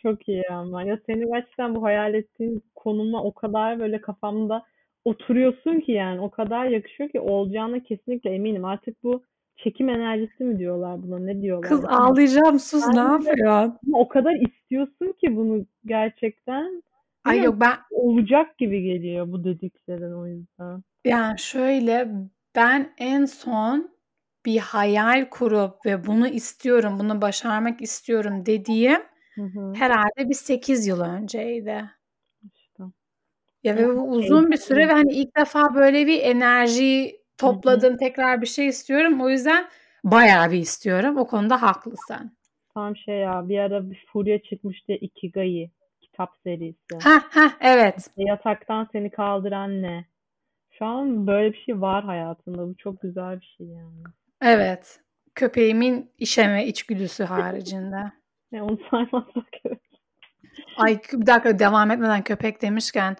Çok 0.01 0.27
iyi 0.27 0.43
ama. 0.51 0.83
Ya 0.83 1.00
senin 1.05 1.33
gerçekten 1.33 1.75
bu 1.75 1.83
hayal 1.83 2.13
ettiğin 2.13 2.63
konumla 2.75 3.24
o 3.24 3.33
kadar 3.33 3.79
böyle 3.79 4.01
kafamda 4.01 4.63
oturuyorsun 5.05 5.79
ki 5.79 5.91
yani 5.91 6.22
o 6.22 6.29
kadar 6.29 6.65
yakışıyor 6.65 7.10
ki 7.10 7.19
olacağına 7.19 7.79
kesinlikle 7.79 8.29
eminim. 8.29 8.65
Artık 8.65 9.03
bu 9.03 9.24
çekim 9.57 9.89
enerjisi 9.89 10.43
mi 10.43 10.60
diyorlar 10.60 11.03
buna? 11.03 11.19
Ne 11.19 11.41
diyorlar? 11.41 11.69
Kız 11.69 11.86
ağlayacağım 11.86 12.60
sus 12.60 12.88
ne 12.88 13.00
yapıyorsun? 13.00 13.79
O 13.93 14.07
kadar 14.07 14.33
istiyorsun 14.33 15.15
ki 15.22 15.36
bunu 15.36 15.65
gerçekten. 15.86 16.83
Ay 17.23 17.43
yok 17.43 17.59
ben 17.59 17.77
olacak 17.91 18.57
gibi 18.57 18.83
geliyor 18.83 19.31
bu 19.31 19.43
dediklerin 19.43 20.13
o 20.13 20.27
yüzden. 20.27 20.83
Yani 21.05 21.39
şöyle 21.39 22.07
ben 22.55 22.93
en 22.97 23.25
son 23.25 23.93
bir 24.45 24.57
hayal 24.57 25.29
kurup 25.29 25.85
ve 25.85 26.05
bunu 26.07 26.27
istiyorum, 26.27 26.99
bunu 26.99 27.21
başarmak 27.21 27.81
istiyorum 27.81 28.45
dediğim 28.45 29.01
Hı 29.35 29.41
hı. 29.41 29.73
herhâlde 29.75 30.29
bir 30.29 30.33
8 30.33 30.87
yıl 30.87 31.01
önceydi. 31.01 31.85
İşte. 32.55 32.83
Ya 33.63 33.75
ve 33.77 33.95
bu 33.95 34.09
uzun 34.11 34.51
bir 34.51 34.57
süre 34.57 34.87
ve 34.87 34.91
hani 34.91 35.13
ilk 35.13 35.37
defa 35.37 35.75
böyle 35.75 36.07
bir 36.07 36.21
enerji 36.21 37.11
Hı 37.11 37.15
hı. 37.15 37.21
topladım, 37.37 37.97
tekrar 37.97 38.41
bir 38.41 38.47
şey 38.47 38.67
istiyorum. 38.67 39.21
O 39.21 39.29
yüzden 39.29 39.65
bayağı 40.03 40.51
bir 40.51 40.57
istiyorum. 40.57 41.17
O 41.17 41.27
konuda 41.27 41.61
haklısın. 41.61 42.37
Tam 42.73 42.95
şey 42.95 43.15
ya 43.17 43.49
bir 43.49 43.59
ara 43.59 43.91
bir 43.91 44.05
furya 44.07 44.41
çıkmıştı 44.41 44.93
Ikigai 44.93 45.71
kitap 46.13 46.29
serisi. 46.43 46.77
Heh, 47.03 47.22
heh, 47.29 47.50
evet. 47.62 48.10
Yataktan 48.17 48.88
seni 48.91 49.12
kaldıran 49.12 49.82
ne? 49.82 50.05
Şu 50.72 50.86
an 50.86 51.27
böyle 51.27 51.53
bir 51.53 51.58
şey 51.58 51.82
var 51.82 52.03
hayatımda. 52.03 52.67
Bu 52.67 52.75
çok 52.77 53.01
güzel 53.01 53.41
bir 53.41 53.55
şey 53.58 53.67
yani. 53.67 54.03
Evet. 54.41 55.00
Köpeğimin 55.36 56.12
işeme 56.17 56.65
içgüdüsü 56.65 57.24
haricinde. 57.24 58.12
Ya 58.51 58.65
onu 58.65 58.79
saymazsak 58.91 59.48
evet. 59.65 59.79
Ay 60.77 61.00
bir 61.13 61.25
dakika 61.25 61.60
devam 61.60 61.91
etmeden 61.91 62.22
köpek 62.24 62.62
demişken 62.62 63.17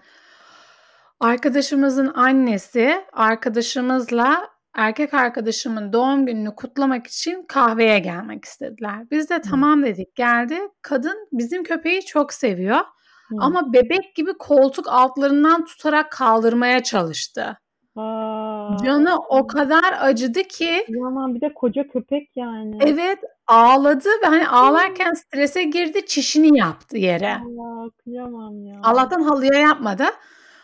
arkadaşımızın 1.20 2.14
annesi 2.16 3.06
arkadaşımızla 3.14 4.50
erkek 4.74 5.14
arkadaşımın 5.14 5.94
doğum 5.94 6.26
gününü 6.26 6.56
kutlamak 6.56 7.08
için 7.08 7.46
kahveye 7.48 8.00
gelmek 8.00 8.46
istediler. 8.46 9.10
Biz 9.12 9.30
de 9.30 9.42
tamam 9.42 9.84
dedik 9.84 10.16
geldi. 10.16 10.60
Kadın 10.82 11.28
bizim 11.32 11.64
köpeği 11.64 12.06
çok 12.06 12.34
seviyor 12.34 12.78
Hı. 12.78 13.36
ama 13.40 13.74
bebek 13.74 14.16
gibi 14.16 14.34
koltuk 14.40 14.88
altlarından 14.88 15.66
tutarak 15.66 16.12
kaldırmaya 16.12 16.84
çalıştı. 16.84 17.58
A! 17.96 18.78
Canı 18.86 19.18
o 19.30 19.48
kadar 19.48 19.96
acıdı 20.00 20.44
ki 20.44 20.84
Kıyamam 20.86 21.36
bir 21.36 21.42
de 21.42 21.54
koca 21.54 21.88
köpek 21.88 22.30
yani. 22.36 22.78
Evet 22.82 23.20
ağladı 23.48 24.10
ve 24.24 24.26
hani 24.26 24.48
ağlarken 24.48 25.14
strese 25.14 25.64
girdi, 25.64 26.06
çişini 26.06 26.58
yaptı 26.58 26.98
yere. 26.98 27.36
Allah 27.36 27.90
kıyamam 28.04 28.66
ya. 28.66 28.80
Allah'tan 28.84 29.22
halıya 29.22 29.60
yapmadı. 29.60 30.04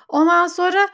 Ondan 0.07 0.47
sonra 0.47 0.87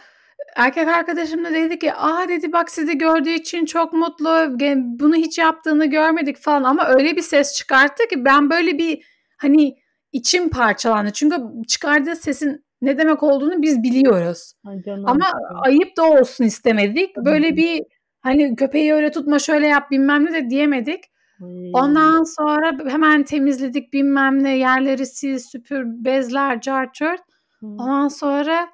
erkek 0.55 0.87
arkadaşım 0.87 1.45
da 1.45 1.53
dedi 1.53 1.79
ki 1.79 1.93
aa 1.93 2.27
dedi 2.27 2.53
bak 2.53 2.71
sizi 2.71 2.97
gördüğü 2.97 3.29
için 3.29 3.65
çok 3.65 3.93
mutlu 3.93 4.59
bunu 4.99 5.15
hiç 5.15 5.37
yaptığını 5.37 5.85
görmedik 5.85 6.37
falan 6.37 6.63
ama 6.63 6.87
öyle 6.87 7.15
bir 7.15 7.21
ses 7.21 7.53
çıkarttı 7.53 8.07
ki 8.07 8.25
ben 8.25 8.49
böyle 8.49 8.77
bir 8.77 9.05
hani 9.37 9.75
içim 10.11 10.49
parçalandı. 10.49 11.11
Çünkü 11.11 11.37
çıkardığı 11.67 12.15
sesin 12.15 12.65
ne 12.81 12.97
demek 12.97 13.23
olduğunu 13.23 13.61
biz 13.61 13.83
biliyoruz. 13.83 14.53
Ay 14.65 14.81
canım. 14.83 15.05
Ama 15.07 15.31
ayıp 15.65 15.97
da 15.97 16.03
olsun 16.03 16.43
istemedik. 16.43 17.17
Böyle 17.17 17.57
bir 17.57 17.83
hani 18.21 18.55
köpeği 18.55 18.93
öyle 18.93 19.11
tutma 19.11 19.39
şöyle 19.39 19.67
yap 19.67 19.91
bilmem 19.91 20.25
ne 20.25 20.33
de 20.33 20.49
diyemedik. 20.49 21.03
Ay. 21.41 21.71
Ondan 21.73 22.23
sonra 22.23 22.91
hemen 22.91 23.23
temizledik 23.23 23.93
bilmem 23.93 24.43
ne 24.43 24.57
yerleri 24.57 25.05
sil 25.15 25.37
süpür 25.39 25.83
bezler. 25.85 26.59
Hı. 26.61 27.17
Ondan 27.61 28.07
sonra 28.07 28.69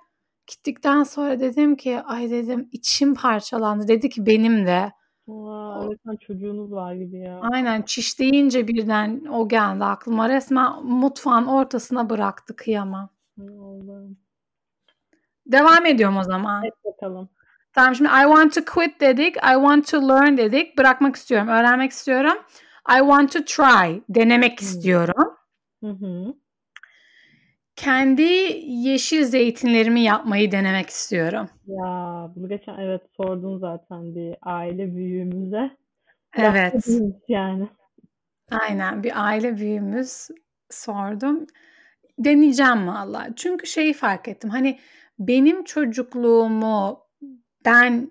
gittikten 0.51 1.03
sonra 1.03 1.39
dedim 1.39 1.75
ki 1.75 1.99
ay 1.99 2.29
dedim 2.29 2.69
içim 2.71 3.15
parçalandı. 3.15 3.87
Dedi 3.87 4.09
ki 4.09 4.25
benim 4.25 4.65
de. 4.65 4.91
Aa, 5.31 5.89
sen 6.05 6.15
çocuğunuz 6.15 6.71
var 6.71 6.93
gibi 6.93 7.17
ya. 7.17 7.39
Aynen 7.41 7.81
çiş 7.81 8.19
deyince 8.19 8.67
birden 8.67 9.25
o 9.25 9.47
geldi 9.47 9.83
aklıma. 9.83 10.29
Resmen 10.29 10.83
mutfağın 10.85 11.45
ortasına 11.45 12.09
bıraktı 12.09 12.55
kıyamam. 12.55 13.09
Allah'ım. 13.39 14.17
Devam 15.45 15.85
ediyorum 15.85 16.17
o 16.17 16.23
zaman. 16.23 16.63
Evet 16.63 16.73
bakalım. 16.85 17.29
Tamam 17.73 17.95
şimdi 17.95 18.09
I 18.09 18.23
want 18.23 18.53
to 18.53 18.61
quit 18.73 19.01
dedik. 19.01 19.35
I 19.37 19.53
want 19.53 19.87
to 19.91 20.09
learn 20.09 20.37
dedik. 20.37 20.77
Bırakmak 20.77 21.15
istiyorum. 21.15 21.47
Öğrenmek 21.47 21.91
istiyorum. 21.91 22.37
I 22.89 22.97
want 22.99 23.31
to 23.33 23.39
try. 23.45 24.01
Denemek 24.09 24.59
Hmm. 24.61 24.67
istiyorum. 24.67 25.33
Hı 25.83 25.89
hı. 25.89 26.33
Kendi 27.81 28.21
yeşil 28.67 29.23
zeytinlerimi 29.23 30.01
yapmayı 30.01 30.51
denemek 30.51 30.89
istiyorum. 30.89 31.49
Ya 31.67 32.31
bunu 32.35 32.49
geçen 32.49 32.79
evet 32.79 33.01
sordun 33.17 33.59
zaten 33.59 34.15
bir 34.15 34.35
aile 34.41 34.95
büyüğümüze. 34.95 35.71
Evet. 36.37 36.87
Yani. 37.27 37.67
Aynen 38.51 39.03
bir 39.03 39.25
aile 39.25 39.57
büyüğümüz 39.57 40.27
sordum. 40.69 41.45
Deneyeceğim 42.19 42.87
valla. 42.87 43.27
Çünkü 43.35 43.67
şeyi 43.67 43.93
fark 43.93 44.27
ettim. 44.27 44.49
Hani 44.49 44.79
benim 45.19 45.63
çocukluğumu 45.63 46.99
ben 47.65 48.09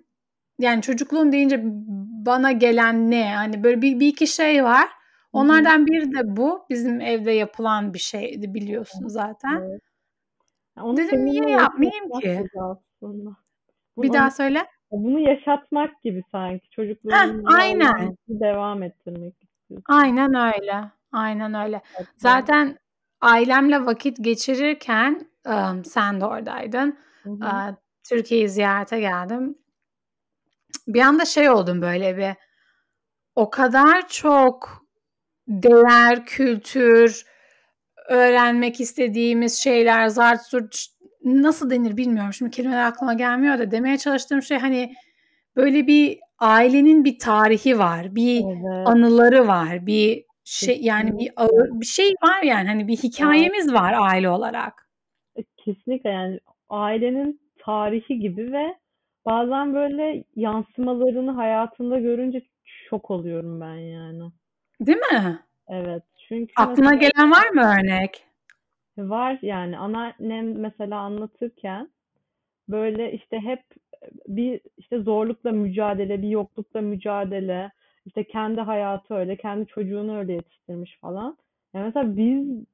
yani 0.59 0.83
çocukluğum 0.83 1.33
deyince 1.33 1.61
bana 2.27 2.53
gelen 2.53 3.11
ne? 3.11 3.35
Hani 3.35 3.65
böyle 3.65 3.83
bir, 3.83 4.01
bir 4.01 4.09
iki 4.09 4.27
şey 4.27 4.65
var. 4.65 4.89
Onlardan 5.33 5.87
biri 5.87 6.15
de 6.15 6.37
bu. 6.37 6.67
Bizim 6.71 7.01
evde 7.01 7.31
yapılan 7.31 7.95
bir 7.95 7.99
şeydi 7.99 8.55
biliyorsun 8.55 9.09
zaten. 9.09 9.63
Evet. 9.63 9.81
Onu 10.81 10.97
Dedim, 10.97 11.25
niye 11.25 11.51
yapmayayım 11.51 12.11
ki? 12.11 12.21
gibi 12.21 12.63
aslında. 12.63 13.31
Bu- 13.97 14.03
Bir 14.03 14.13
daha 14.13 14.31
söyle. 14.31 14.67
bunu 14.91 15.21
yaşatmak 15.21 16.03
gibi 16.03 16.23
sanki 16.33 16.71
çocukluğunu 16.71 17.43
aynen. 17.57 18.17
devam 18.29 18.83
ettirmek 18.83 19.35
istiyorsun. 19.43 19.85
Aynen 19.89 20.35
öyle. 20.35 20.85
Aynen 21.13 21.55
öyle. 21.55 21.83
Hatta- 21.95 22.11
Zaten 22.17 22.79
ailemle 23.21 23.87
vakit 23.87 24.17
geçirirken 24.25 25.31
ım, 25.47 25.85
sen 25.85 26.21
de 26.21 26.25
oradaydın. 26.27 26.99
Hı 27.23 27.77
Türkiye'yi 28.09 28.49
ziyarete 28.49 29.01
geldim. 29.01 29.59
Bir 30.89 31.01
anda 31.01 31.25
şey 31.25 31.51
oldum 31.51 31.83
böyle 31.83 32.17
bir 32.17 32.31
o 33.35 33.51
kadar 33.51 34.09
çok 34.09 34.80
değer, 35.51 36.25
kültür, 36.27 37.25
öğrenmek 38.09 38.81
istediğimiz 38.81 39.59
şeyler, 39.59 40.07
zart 40.07 40.43
zurt 40.43 40.87
nasıl 41.25 41.71
denir 41.71 41.97
bilmiyorum. 41.97 42.33
Şimdi 42.33 42.51
kelimeler 42.51 42.85
aklıma 42.85 43.15
gelmiyor 43.15 43.59
da 43.59 43.71
demeye 43.71 43.99
çalıştığım 43.99 44.43
şey 44.43 44.59
hani 44.59 44.95
böyle 45.57 45.87
bir 45.87 46.19
ailenin 46.39 47.05
bir 47.05 47.19
tarihi 47.19 47.79
var, 47.79 48.15
bir 48.15 48.45
Evet. 48.45 48.89
anıları 48.89 49.47
var, 49.47 49.87
bir 49.87 50.25
şey 50.45 50.79
yani 50.81 51.19
bir 51.19 51.31
ağır 51.37 51.81
bir 51.81 51.87
şey 51.87 52.15
var 52.23 52.43
yani 52.43 52.69
hani 52.69 52.89
bir 52.89 52.97
hikayemiz 52.97 53.73
var 53.73 53.95
aile 53.99 54.29
olarak. 54.29 54.89
Kesinlikle 55.57 56.11
yani 56.11 56.41
ailenin 56.69 57.41
tarihi 57.59 58.19
gibi 58.19 58.53
ve 58.53 58.75
bazen 59.27 59.75
böyle 59.75 60.25
yansımalarını 60.37 61.31
hayatında 61.31 61.99
görünce 61.99 62.43
şok 62.65 63.11
oluyorum 63.11 63.61
ben 63.61 63.75
yani. 63.75 64.23
Değil 64.81 64.99
mi? 64.99 65.39
Evet. 65.69 66.03
Çünkü 66.29 66.53
Aklına 66.57 66.91
mesela 66.91 66.95
gelen 66.95 67.31
var 67.31 67.49
mı 67.49 67.61
örnek? 67.61 68.25
var 68.99 69.39
yani 69.43 69.79
anneannem 69.79 70.59
mesela 70.59 70.99
anlatırken 70.99 71.89
böyle 72.69 73.13
işte 73.13 73.41
hep 73.41 73.63
bir 74.29 74.61
işte 74.79 74.99
zorlukla 74.99 75.53
mücadele, 75.53 76.23
bir 76.23 76.29
yoklukla 76.29 76.81
mücadele, 76.81 77.71
işte 78.07 78.25
kendi 78.25 78.61
hayatı 78.61 79.15
öyle, 79.15 79.37
kendi 79.37 79.67
çocuğunu 79.67 80.19
öyle 80.19 80.33
yetiştirmiş 80.33 80.99
falan. 81.01 81.37
Yani 81.75 81.85
mesela 81.85 82.17
biz 82.17 82.65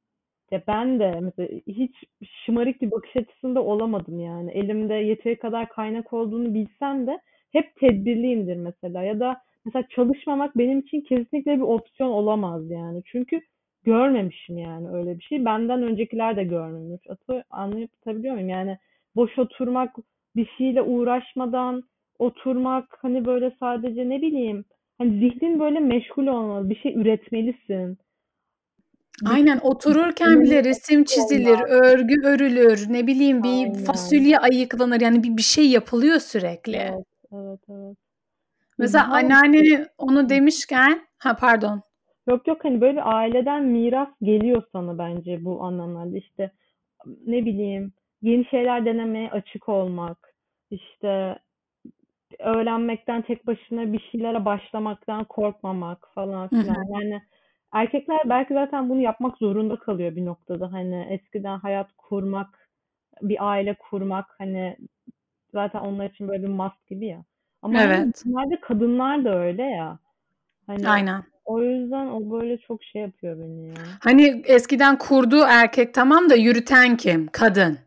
ya 0.50 0.62
ben 0.66 1.00
de 1.00 1.20
mesela 1.20 1.48
hiç 1.66 1.94
şımarık 2.44 2.82
bir 2.82 2.90
bakış 2.90 3.16
açısında 3.16 3.62
olamadım 3.64 4.20
yani. 4.20 4.50
Elimde 4.50 4.94
yeteri 4.94 5.38
kadar 5.38 5.68
kaynak 5.68 6.12
olduğunu 6.12 6.54
bilsem 6.54 7.06
de 7.06 7.20
hep 7.52 7.76
tedbirliyimdir 7.76 8.56
mesela. 8.56 9.02
Ya 9.02 9.20
da 9.20 9.40
mesela 9.66 9.84
çalışmamak 9.88 10.58
benim 10.58 10.78
için 10.80 11.00
kesinlikle 11.00 11.56
bir 11.56 11.60
opsiyon 11.60 12.10
olamaz 12.10 12.70
yani. 12.70 13.02
Çünkü 13.06 13.40
görmemişim 13.84 14.58
yani 14.58 14.90
öyle 14.90 15.18
bir 15.18 15.22
şey. 15.22 15.44
Benden 15.44 15.82
öncekiler 15.82 16.36
de 16.36 16.44
görmemiş. 16.44 17.02
Anlayabiliyor 17.50 18.34
muyum? 18.34 18.48
Yani 18.48 18.78
boş 19.16 19.38
oturmak, 19.38 19.96
bir 20.36 20.48
şeyle 20.58 20.82
uğraşmadan 20.82 21.82
oturmak 22.18 22.98
hani 23.02 23.26
böyle 23.26 23.52
sadece 23.60 24.08
ne 24.08 24.22
bileyim 24.22 24.64
hani 24.98 25.10
zihnin 25.10 25.60
böyle 25.60 25.80
meşgul 25.80 26.26
olmalı. 26.26 26.70
Bir 26.70 26.76
şey 26.76 26.94
üretmelisin. 26.94 27.98
Aynen 29.26 29.58
otururken 29.62 30.40
bile 30.40 30.64
resim 30.64 31.04
çizilir, 31.04 31.58
örgü 31.68 32.14
örülür, 32.24 32.86
ne 32.88 33.06
bileyim 33.06 33.42
bir 33.42 33.48
Aynen. 33.48 33.84
fasulye 33.84 34.38
ayıklanır. 34.38 35.00
Yani 35.00 35.22
bir, 35.22 35.36
bir 35.36 35.42
şey 35.42 35.70
yapılıyor 35.70 36.18
sürekli. 36.18 36.76
Evet, 36.76 37.06
evet, 37.32 37.60
evet. 37.68 37.96
Mesela 38.78 39.14
anneannenin 39.14 39.86
onu 39.98 40.28
demişken, 40.28 41.06
ha 41.18 41.36
pardon. 41.36 41.82
Yok 42.28 42.48
yok 42.48 42.64
hani 42.64 42.80
böyle 42.80 43.02
aileden 43.02 43.64
miras 43.64 44.08
geliyor 44.22 44.62
sana 44.72 44.98
bence 44.98 45.44
bu 45.44 45.62
anlamlarda. 45.62 46.16
İşte 46.16 46.50
ne 47.26 47.44
bileyim 47.44 47.92
yeni 48.22 48.44
şeyler 48.44 48.84
denemeye 48.84 49.30
açık 49.30 49.68
olmak 49.68 50.34
işte 50.70 51.38
öğrenmekten 52.38 53.22
tek 53.22 53.46
başına 53.46 53.92
bir 53.92 54.00
şeylere 54.12 54.44
başlamaktan 54.44 55.24
korkmamak 55.24 56.08
falan 56.14 56.48
filan. 56.48 56.84
Yani 57.00 57.22
erkekler 57.72 58.20
belki 58.24 58.54
zaten 58.54 58.88
bunu 58.88 59.00
yapmak 59.00 59.38
zorunda 59.38 59.76
kalıyor 59.76 60.16
bir 60.16 60.24
noktada. 60.24 60.72
Hani 60.72 61.06
eskiden 61.10 61.58
hayat 61.58 61.92
kurmak 61.96 62.68
bir 63.22 63.50
aile 63.50 63.74
kurmak 63.74 64.26
hani 64.38 64.76
zaten 65.52 65.80
onlar 65.80 66.10
için 66.10 66.28
böyle 66.28 66.42
bir 66.42 66.48
must 66.48 66.86
gibi 66.88 67.06
ya 67.06 67.24
ama 67.62 67.82
Evet. 67.82 68.22
bunlarda 68.26 68.60
kadınlar 68.60 69.24
da 69.24 69.38
öyle 69.38 69.62
ya 69.62 69.98
hani 70.66 70.88
Aynen. 70.88 71.22
o 71.44 71.62
yüzden 71.62 72.06
o 72.06 72.30
böyle 72.30 72.58
çok 72.58 72.84
şey 72.84 73.02
yapıyor 73.02 73.38
beni 73.38 73.68
ya. 73.68 73.74
Hani 74.00 74.42
eskiden 74.46 74.98
kurduğu 74.98 75.42
erkek 75.48 75.94
tamam 75.94 76.30
da 76.30 76.34
yürüten 76.34 76.96
kim? 76.96 77.26
Kadın. 77.32 77.78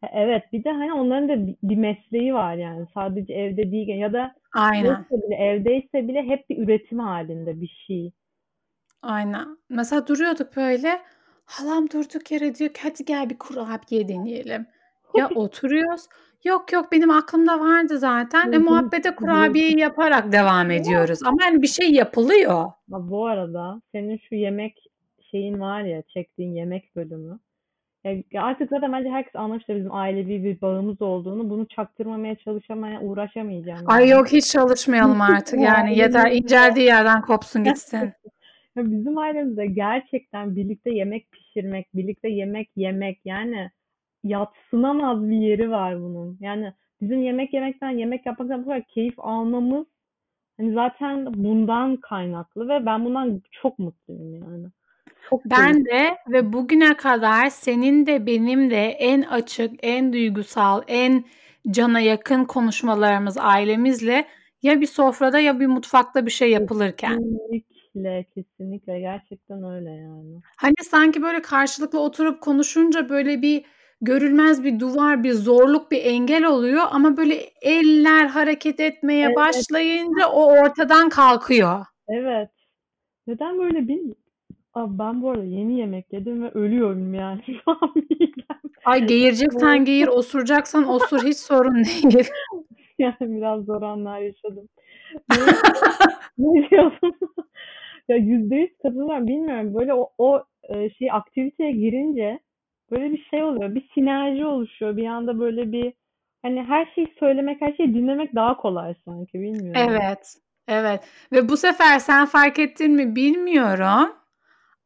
Ha, 0.00 0.08
Evet 0.12 0.42
bir 0.52 0.64
de 0.64 0.70
hani 0.70 0.92
onların 0.92 1.28
da 1.28 1.56
bir- 1.62 1.76
mesleği 1.76 2.34
var 2.34 2.54
yani 2.54 2.86
sadece 2.94 3.34
evde 3.34 3.70
değil 3.72 3.88
ya 3.88 4.12
da 4.12 4.34
Aynen. 4.54 5.04
bile 5.10 5.34
evdeyse 5.36 6.08
bile 6.08 6.22
hep 6.22 6.50
bir 6.50 6.58
üretim 6.58 6.98
halinde 6.98 7.60
bir 7.60 7.84
şey. 7.86 8.12
Aynen. 9.02 9.58
Mesela 9.68 10.06
duruyorduk 10.06 10.56
böyle. 10.56 11.00
Halam 11.44 11.90
durduk 11.90 12.30
yere 12.30 12.54
diyor 12.54 12.70
ki 12.70 12.80
hadi 12.82 13.04
gel 13.04 13.30
bir 13.30 13.38
kurabiye 13.38 14.08
deneyelim. 14.08 14.66
Ya 15.16 15.28
oturuyoruz. 15.34 16.06
Yok 16.44 16.72
yok 16.72 16.92
benim 16.92 17.10
aklımda 17.10 17.60
vardı 17.60 17.98
zaten. 17.98 18.52
E, 18.52 18.56
Hı 18.56 18.60
hı. 18.60 18.64
muhabbete 18.64 19.14
kurabiyeyi 19.14 19.78
yaparak 19.78 20.32
devam 20.32 20.70
ediyoruz. 20.70 21.18
Ama 21.24 21.44
yani 21.44 21.62
bir 21.62 21.66
şey 21.66 21.90
yapılıyor. 21.92 22.54
Ha, 22.64 22.72
bu 23.10 23.26
arada 23.26 23.82
senin 23.92 24.20
şu 24.28 24.34
yemek 24.34 24.78
şeyin 25.30 25.60
var 25.60 25.82
ya 25.82 26.02
çektiğin 26.02 26.54
yemek 26.54 26.96
bölümü. 26.96 27.38
Ya, 28.04 28.12
ya 28.32 28.42
artık 28.42 28.70
zaten 28.70 28.92
bence 28.92 29.10
herkes 29.10 29.36
anlamıştır 29.36 29.76
bizim 29.76 29.94
ailevi 29.94 30.44
bir 30.44 30.60
bağımız 30.60 31.02
olduğunu. 31.02 31.50
Bunu 31.50 31.66
çaktırmamaya 31.68 32.34
çalışamaya 32.36 33.00
uğraşamayacağım 33.00 33.84
Ay 33.86 34.00
yani. 34.00 34.10
yok 34.10 34.32
hiç 34.32 34.52
çalışmayalım 34.52 35.20
artık 35.20 35.60
yani. 35.60 35.98
Yeter 35.98 36.30
inceldiği 36.32 36.86
yerden 36.86 37.20
kopsun 37.22 37.64
gitsin. 37.64 38.12
Ya 38.76 38.90
bizim 38.90 39.18
ailemizde 39.18 39.66
gerçekten 39.66 40.56
birlikte 40.56 40.90
yemek 40.90 41.32
pişirmek, 41.32 41.94
birlikte 41.94 42.28
yemek 42.28 42.70
yemek 42.76 43.20
yani 43.24 43.70
yatsınamaz 44.28 45.30
bir 45.30 45.36
yeri 45.36 45.70
var 45.70 46.02
bunun. 46.02 46.38
Yani 46.40 46.72
bizim 47.00 47.22
yemek 47.22 47.54
yemekten, 47.54 47.90
yemek 47.90 48.26
yapmaktan 48.26 48.62
bu 48.62 48.64
kadar 48.64 48.82
keyif 48.84 49.14
almamız 49.18 49.86
hani 50.56 50.72
zaten 50.72 51.26
bundan 51.34 51.96
kaynaklı 51.96 52.68
ve 52.68 52.86
ben 52.86 53.04
bundan 53.04 53.42
çok 53.62 53.78
mutluyum 53.78 54.34
yani. 54.34 54.66
Çok 55.30 55.44
Ben 55.44 55.84
de 55.84 56.16
ve 56.28 56.52
bugüne 56.52 56.96
kadar 56.96 57.46
senin 57.46 58.06
de 58.06 58.26
benim 58.26 58.70
de 58.70 58.84
en 58.86 59.22
açık, 59.22 59.72
en 59.82 60.12
duygusal, 60.12 60.82
en 60.86 61.24
cana 61.70 62.00
yakın 62.00 62.44
konuşmalarımız 62.44 63.38
ailemizle 63.40 64.26
ya 64.62 64.80
bir 64.80 64.86
sofrada 64.86 65.38
ya 65.38 65.60
bir 65.60 65.66
mutfakta 65.66 66.26
bir 66.26 66.30
şey 66.30 66.50
yapılırken. 66.50 67.18
Kesinlikle, 67.18 68.24
kesinlikle. 68.34 69.00
Gerçekten 69.00 69.64
öyle 69.64 69.90
yani. 69.90 70.40
Hani 70.56 70.74
sanki 70.82 71.22
böyle 71.22 71.42
karşılıklı 71.42 72.00
oturup 72.00 72.40
konuşunca 72.40 73.08
böyle 73.08 73.42
bir 73.42 73.64
görülmez 74.00 74.64
bir 74.64 74.80
duvar, 74.80 75.24
bir 75.24 75.32
zorluk, 75.32 75.90
bir 75.90 76.04
engel 76.04 76.44
oluyor 76.44 76.82
ama 76.90 77.16
böyle 77.16 77.34
eller 77.62 78.26
hareket 78.26 78.80
etmeye 78.80 79.26
Evet. 79.26 79.36
başlayınca 79.36 80.28
o 80.28 80.60
ortadan 80.60 81.08
kalkıyor. 81.08 81.84
Evet. 82.08 82.50
Neden 83.26 83.58
böyle 83.58 83.88
bir 83.88 84.00
Abi 84.76 84.98
ben 84.98 85.22
bu 85.22 85.30
arada 85.30 85.44
yeni 85.44 85.78
yemek 85.78 86.12
yedim 86.12 86.42
ve 86.42 86.50
ölüyorum 86.50 87.14
yani 87.14 87.42
şu 87.46 87.70
an. 87.70 87.94
Ay 88.84 89.06
geğireceksen 89.06 89.84
geğir, 89.84 90.06
osuracaksan 90.08 90.88
osur 90.88 91.22
hiç 91.24 91.36
sorun 91.36 91.74
değil. 91.74 92.28
Yani 92.98 93.16
biraz 93.20 93.64
zor 93.64 93.82
anlar 93.82 94.20
yaşadım. 94.20 94.68
Ne, 95.30 95.36
ne 96.38 96.70
diyordum? 96.70 97.18
ya 98.08 98.16
yüzde 98.16 98.56
yüz 98.56 98.70
katılıyorum. 98.82 99.26
Bilmiyorum 99.26 99.74
böyle 99.74 99.94
o, 99.94 100.10
o 100.18 100.44
e, 100.68 100.90
şey 100.90 101.12
aktiviteye 101.12 101.72
girince 101.72 102.38
böyle 102.90 103.12
bir 103.12 103.26
şey 103.30 103.42
oluyor. 103.44 103.74
Bir 103.74 103.88
sinerji 103.94 104.46
oluşuyor. 104.46 104.96
Bir 104.96 105.06
anda 105.06 105.38
böyle 105.40 105.72
bir 105.72 105.92
hani 106.42 106.62
her 106.62 106.86
şeyi 106.94 107.14
söylemek, 107.18 107.60
her 107.60 107.72
şeyi 107.72 107.94
dinlemek 107.94 108.34
daha 108.34 108.56
kolay 108.56 108.94
sanki 109.04 109.40
bilmiyorum. 109.40 109.82
Evet. 109.90 110.34
Evet. 110.68 111.00
Ve 111.32 111.48
bu 111.48 111.56
sefer 111.56 111.98
sen 111.98 112.26
fark 112.26 112.58
ettin 112.58 112.92
mi 112.92 113.16
bilmiyorum. 113.16 114.16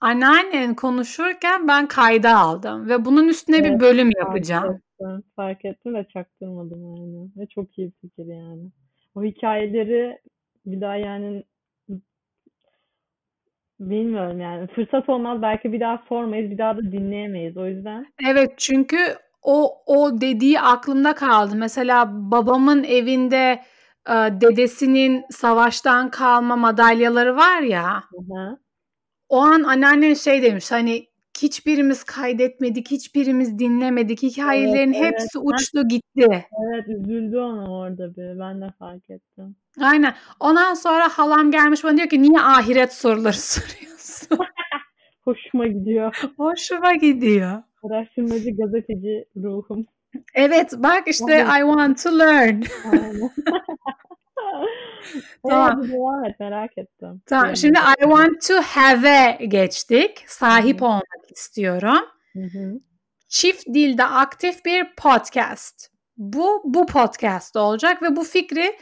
Anneannen 0.00 0.74
konuşurken 0.74 1.68
ben 1.68 1.86
kayda 1.88 2.36
aldım 2.38 2.88
ve 2.88 3.04
bunun 3.04 3.28
üstüne 3.28 3.64
bir 3.64 3.70
Evet, 3.70 3.80
bölüm 3.80 4.10
fark 4.12 4.26
yapacağım. 4.26 4.74
ettim. 4.74 5.22
Fark 5.36 5.64
ettim 5.64 5.94
ve 5.94 6.06
çaktırmadım 6.12 6.96
yani. 6.96 7.28
Ve 7.36 7.46
çok 7.46 7.78
iyi 7.78 7.86
bir 7.86 8.08
fikir 8.08 8.26
yani. 8.26 8.70
O 9.14 9.22
hikayeleri 9.24 10.18
bir 10.66 10.80
daha 10.80 10.96
yani 10.96 11.44
bilmiyorum 13.80 14.40
yani. 14.40 14.66
Fırsat 14.66 15.08
olmaz 15.08 15.42
belki 15.42 15.72
bir 15.72 15.80
daha 15.80 16.02
sormayız, 16.08 16.50
bir 16.50 16.58
daha 16.58 16.76
da 16.76 16.82
dinleyemeyiz. 16.82 17.56
O 17.56 17.66
yüzden 17.66 18.06
Evet 18.28 18.50
çünkü 18.56 18.96
o 19.42 19.82
o 19.86 20.20
dediği 20.20 20.60
aklımda 20.60 21.14
kaldı. 21.14 21.56
Mesela 21.56 22.08
babamın 22.12 22.84
evinde 22.84 23.60
e, 24.08 24.14
dedesinin 24.14 25.24
savaştan 25.30 26.10
kalma 26.10 26.56
madalyaları 26.56 27.36
var 27.36 27.60
ya. 27.60 27.84
Aha. 27.86 28.58
O 29.28 29.40
an 29.40 29.62
anneannen 29.62 30.14
şey 30.14 30.42
demiş 30.42 30.72
hani 30.72 31.09
hiçbirimiz 31.42 32.04
kaydetmedik, 32.04 32.90
hiçbirimiz 32.90 33.58
dinlemedik. 33.58 34.22
Hikayelerin 34.22 34.92
Evet, 34.92 35.02
evet. 35.02 35.12
hepsi 35.12 35.38
uçtu 35.38 35.88
gitti. 35.88 36.46
Evet 36.68 36.88
üzüldü 36.88 37.36
ona 37.38 37.72
orada 37.78 38.16
bir. 38.16 38.38
Ben 38.38 38.60
de 38.60 38.66
fark 38.78 39.10
ettim. 39.10 39.56
Aynen. 39.80 40.14
Ondan 40.40 40.74
sonra 40.74 41.08
halam 41.08 41.50
gelmiş 41.50 41.84
bana 41.84 41.96
diyor 41.96 42.08
ki 42.08 42.22
niye 42.22 42.40
ahiret 42.40 42.92
soruları 42.92 43.34
soruyorsun? 43.38 44.38
Hoşuma 45.24 45.66
gidiyor. 45.66 46.22
Hoşuma 46.36 46.94
gidiyor. 46.94 47.62
Araştırmacı 47.82 48.56
gazeteci 48.56 49.24
ruhum. 49.36 49.86
Evet 50.34 50.72
bak 50.76 51.02
işte 51.06 51.32
Evet. 51.34 51.46
I 51.46 51.60
want 51.60 52.02
to 52.02 52.18
learn. 52.18 52.62
Tamam. 55.48 55.82
Evet, 56.24 56.40
merak 56.40 56.78
ettim. 56.78 57.22
Tamam 57.26 57.46
Yani. 57.46 57.56
şimdi 57.56 57.78
I 57.78 58.02
want 58.02 58.46
to 58.48 58.54
have'e 58.62 59.46
geçtik. 59.46 60.24
Sahip 60.26 60.80
Hı 60.80 60.84
hı. 60.84 60.88
olmak 60.88 61.30
istiyorum. 61.36 62.04
Hı 62.32 62.42
hı. 62.42 62.80
Çift 63.28 63.66
dilde 63.66 64.04
aktif 64.04 64.64
bir 64.64 64.94
podcast. 64.96 65.90
Bu 66.16 66.62
bu 66.64 66.86
podcast 66.86 67.56
olacak 67.56 68.02
ve 68.02 68.16
bu 68.16 68.24
fikri 68.24 68.76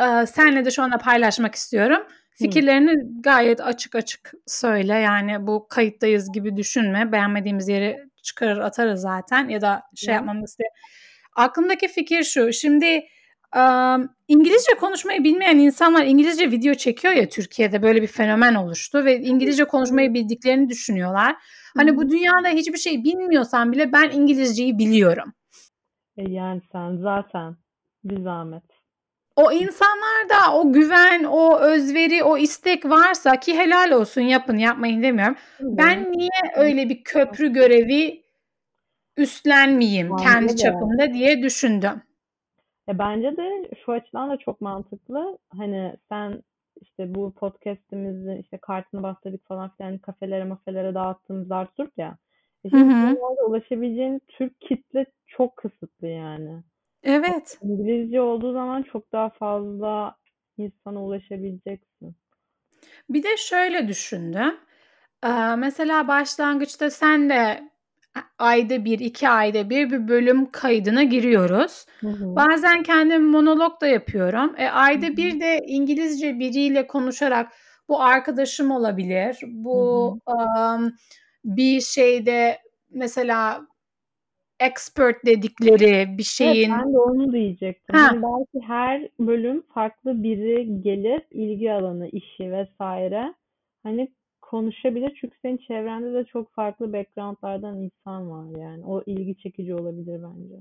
e, 0.00 0.26
senle 0.26 0.64
de 0.64 0.70
şu 0.70 0.82
anda 0.82 0.98
paylaşmak 0.98 1.54
istiyorum. 1.54 2.02
Fikirlerini 2.38 3.22
gayet 3.22 3.60
açık 3.60 3.94
açık 3.94 4.32
söyle. 4.46 4.94
Yani 4.94 5.46
bu 5.46 5.66
kayıttayız 5.68 6.32
gibi 6.32 6.56
düşünme. 6.56 7.12
Beğenmediğimiz 7.12 7.68
yeri 7.68 7.96
çıkarır 8.22 8.58
atarız 8.58 9.00
zaten 9.00 9.48
ya 9.48 9.60
da 9.60 9.82
şey 9.96 10.14
Hı. 10.14 10.16
yapmamız 10.16 10.56
diye. 10.58 10.68
Aklımdaki 11.36 11.88
fikir 11.88 12.24
şu. 12.24 12.52
Şimdi 12.52 13.04
İngilizce 14.28 14.74
konuşmayı 14.80 15.24
bilmeyen 15.24 15.58
insanlar 15.58 16.04
İngilizce 16.04 16.50
video 16.50 16.74
çekiyor 16.74 17.14
ya 17.14 17.28
Türkiye'de 17.28 17.82
böyle 17.82 18.02
bir 18.02 18.06
fenomen 18.06 18.54
oluştu 18.54 19.04
ve 19.04 19.20
İngilizce 19.20 19.64
konuşmayı 19.64 20.14
bildiklerini 20.14 20.68
düşünüyorlar. 20.68 21.36
Hani 21.76 21.96
bu 21.96 22.10
dünyada 22.10 22.48
hiçbir 22.48 22.78
şey 22.78 23.04
bilmiyorsan 23.04 23.72
bile 23.72 23.92
ben 23.92 24.10
İngilizceyi 24.10 24.78
biliyorum. 24.78 25.32
E 26.16 26.30
yani 26.30 26.60
sen 26.72 26.96
zaten 26.96 27.56
bir 28.04 28.22
zahmet. 28.22 28.62
O 29.36 29.52
insanlarda 29.52 30.54
o 30.54 30.72
güven, 30.72 31.24
o 31.24 31.58
özveri, 31.58 32.22
o 32.22 32.38
istek 32.38 32.84
varsa 32.84 33.40
ki 33.40 33.58
helal 33.58 33.90
olsun 33.90 34.20
yapın 34.20 34.58
yapmayın 34.58 35.02
demiyorum. 35.02 35.36
Ben 35.60 36.12
niye 36.12 36.52
öyle 36.56 36.88
bir 36.88 37.04
köprü 37.04 37.52
görevi 37.52 38.24
üstlenmeyeyim 39.16 40.16
kendi 40.16 40.56
çapımda 40.56 41.12
diye 41.12 41.42
düşündüm. 41.42 42.02
E 42.88 42.98
bence 42.98 43.36
de 43.36 43.70
şu 43.84 43.92
açıdan 43.92 44.30
da 44.30 44.36
çok 44.36 44.60
mantıklı. 44.60 45.38
Hani 45.56 45.96
sen 46.08 46.42
işte 46.80 47.14
bu 47.14 47.34
podcast'imizi 47.34 48.38
işte 48.42 48.58
kartını 48.58 49.02
bastırdık 49.02 49.46
falan 49.46 49.70
filan 49.76 49.98
kafelere 49.98 50.44
mafelere 50.44 50.94
dağıttığımız 50.94 51.50
Artur 51.50 51.88
ya. 51.96 52.18
E 52.64 52.68
Hı 52.70 53.16
ulaşabileceğin 53.46 54.20
Türk 54.28 54.60
kitle 54.60 55.06
çok 55.26 55.56
kısıtlı 55.56 56.08
yani. 56.08 56.62
Evet. 57.02 57.58
İngilizce 57.62 58.20
olduğu 58.20 58.52
zaman 58.52 58.82
çok 58.82 59.12
daha 59.12 59.30
fazla 59.30 60.16
insana 60.58 61.04
ulaşabileceksin. 61.04 62.16
Bir 63.10 63.22
de 63.22 63.36
şöyle 63.36 63.88
düşündüm. 63.88 64.56
Ee, 65.24 65.56
mesela 65.56 66.08
başlangıçta 66.08 66.90
sen 66.90 67.30
de 67.30 67.70
ayda 68.38 68.84
bir, 68.84 68.98
iki 68.98 69.28
ayda 69.28 69.70
bir 69.70 69.90
bir 69.90 70.08
bölüm 70.08 70.50
kaydına 70.50 71.02
giriyoruz. 71.02 71.86
Hı 72.00 72.08
hı. 72.08 72.36
Bazen 72.36 72.82
kendim 72.82 73.24
monolog 73.24 73.80
da 73.80 73.86
yapıyorum. 73.86 74.54
E, 74.58 74.68
ayda 74.68 75.06
Hı 75.06 75.10
hı. 75.10 75.16
bir 75.16 75.40
de 75.40 75.60
İngilizce 75.66 76.38
biriyle 76.38 76.86
konuşarak 76.86 77.52
bu 77.88 78.02
arkadaşım 78.02 78.70
olabilir. 78.70 79.38
Bu 79.42 80.18
um, 80.26 80.92
bir 81.44 81.80
şeyde 81.80 82.58
mesela 82.90 83.66
expert 84.60 85.26
dedikleri 85.26 86.18
bir 86.18 86.22
şeyin 86.22 86.70
Evet, 86.70 86.80
ben 86.84 86.92
de 86.92 86.98
onu 86.98 87.32
diyecektim. 87.32 87.96
Ha. 87.96 88.08
Hani 88.10 88.22
belki 88.22 88.66
her 88.66 89.08
bölüm 89.20 89.62
farklı 89.74 90.22
biri 90.22 90.82
gelip 90.82 91.26
ilgi 91.30 91.72
alanı, 91.72 92.08
işi 92.08 92.52
vesaire 92.52 93.34
hani 93.82 94.12
konuşabilir. 94.54 95.18
Çünkü 95.20 95.36
senin 95.42 95.56
çevrende 95.56 96.12
de 96.14 96.24
çok 96.24 96.54
farklı 96.54 96.92
backgroundlardan 96.92 97.82
insan 97.82 98.30
var 98.30 98.60
yani. 98.60 98.84
O 98.84 99.02
ilgi 99.06 99.36
çekici 99.42 99.74
olabilir 99.74 100.20
bence. 100.22 100.54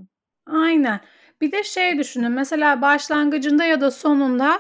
Aynen. 0.47 0.99
Bir 1.41 1.51
de 1.51 1.63
şey 1.63 1.97
düşünün. 1.97 2.32
Mesela 2.32 2.82
başlangıcında 2.82 3.65
ya 3.65 3.82
da 3.82 3.91
sonunda 3.91 4.60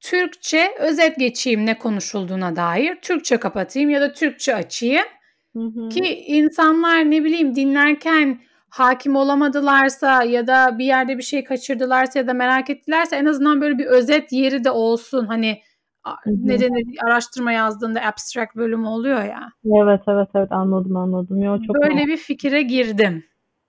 Türkçe 0.00 0.74
özet 0.80 1.18
geçeyim 1.18 1.66
ne 1.66 1.78
konuşulduğuna 1.78 2.56
dair. 2.56 2.96
Türkçe 3.02 3.36
kapatayım 3.36 3.90
ya 3.90 4.00
da 4.00 4.12
Türkçe 4.12 4.54
açayım. 4.54 5.06
Hı 5.56 5.62
hı. 5.62 5.88
Ki 5.88 6.24
insanlar 6.26 7.10
ne 7.10 7.24
bileyim 7.24 7.54
dinlerken 7.54 8.40
hakim 8.68 9.16
olamadılarsa 9.16 10.22
ya 10.24 10.46
da 10.46 10.78
bir 10.78 10.84
yerde 10.84 11.18
bir 11.18 11.22
şey 11.22 11.44
kaçırdılarsa 11.44 12.18
ya 12.18 12.26
da 12.26 12.32
merak 12.34 12.70
ettilerse 12.70 13.16
en 13.16 13.26
azından 13.26 13.60
böyle 13.60 13.78
bir 13.78 13.86
özet 13.86 14.32
yeri 14.32 14.64
de 14.64 14.70
olsun. 14.70 15.26
Hani. 15.26 15.62
Ne 16.26 16.60
denir 16.60 16.98
araştırma 17.04 17.52
yazdığında 17.52 18.00
abstract 18.02 18.56
bölümü 18.56 18.86
oluyor 18.86 19.24
ya. 19.24 19.52
Evet 19.64 20.00
evet 20.08 20.28
evet 20.34 20.52
anladım 20.52 20.96
anladım. 20.96 21.42
Yo, 21.42 21.58
çok 21.66 21.76
Böyle 21.76 22.06
bir 22.06 22.16
fikire 22.16 22.62
girdim. 22.62 23.24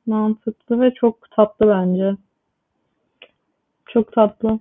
mantıklı 0.06 0.82
ve 0.82 0.94
çok 0.94 1.32
tatlı 1.32 1.68
bence. 1.68 2.16
Çok 3.86 4.14
tatlı. 4.14 4.60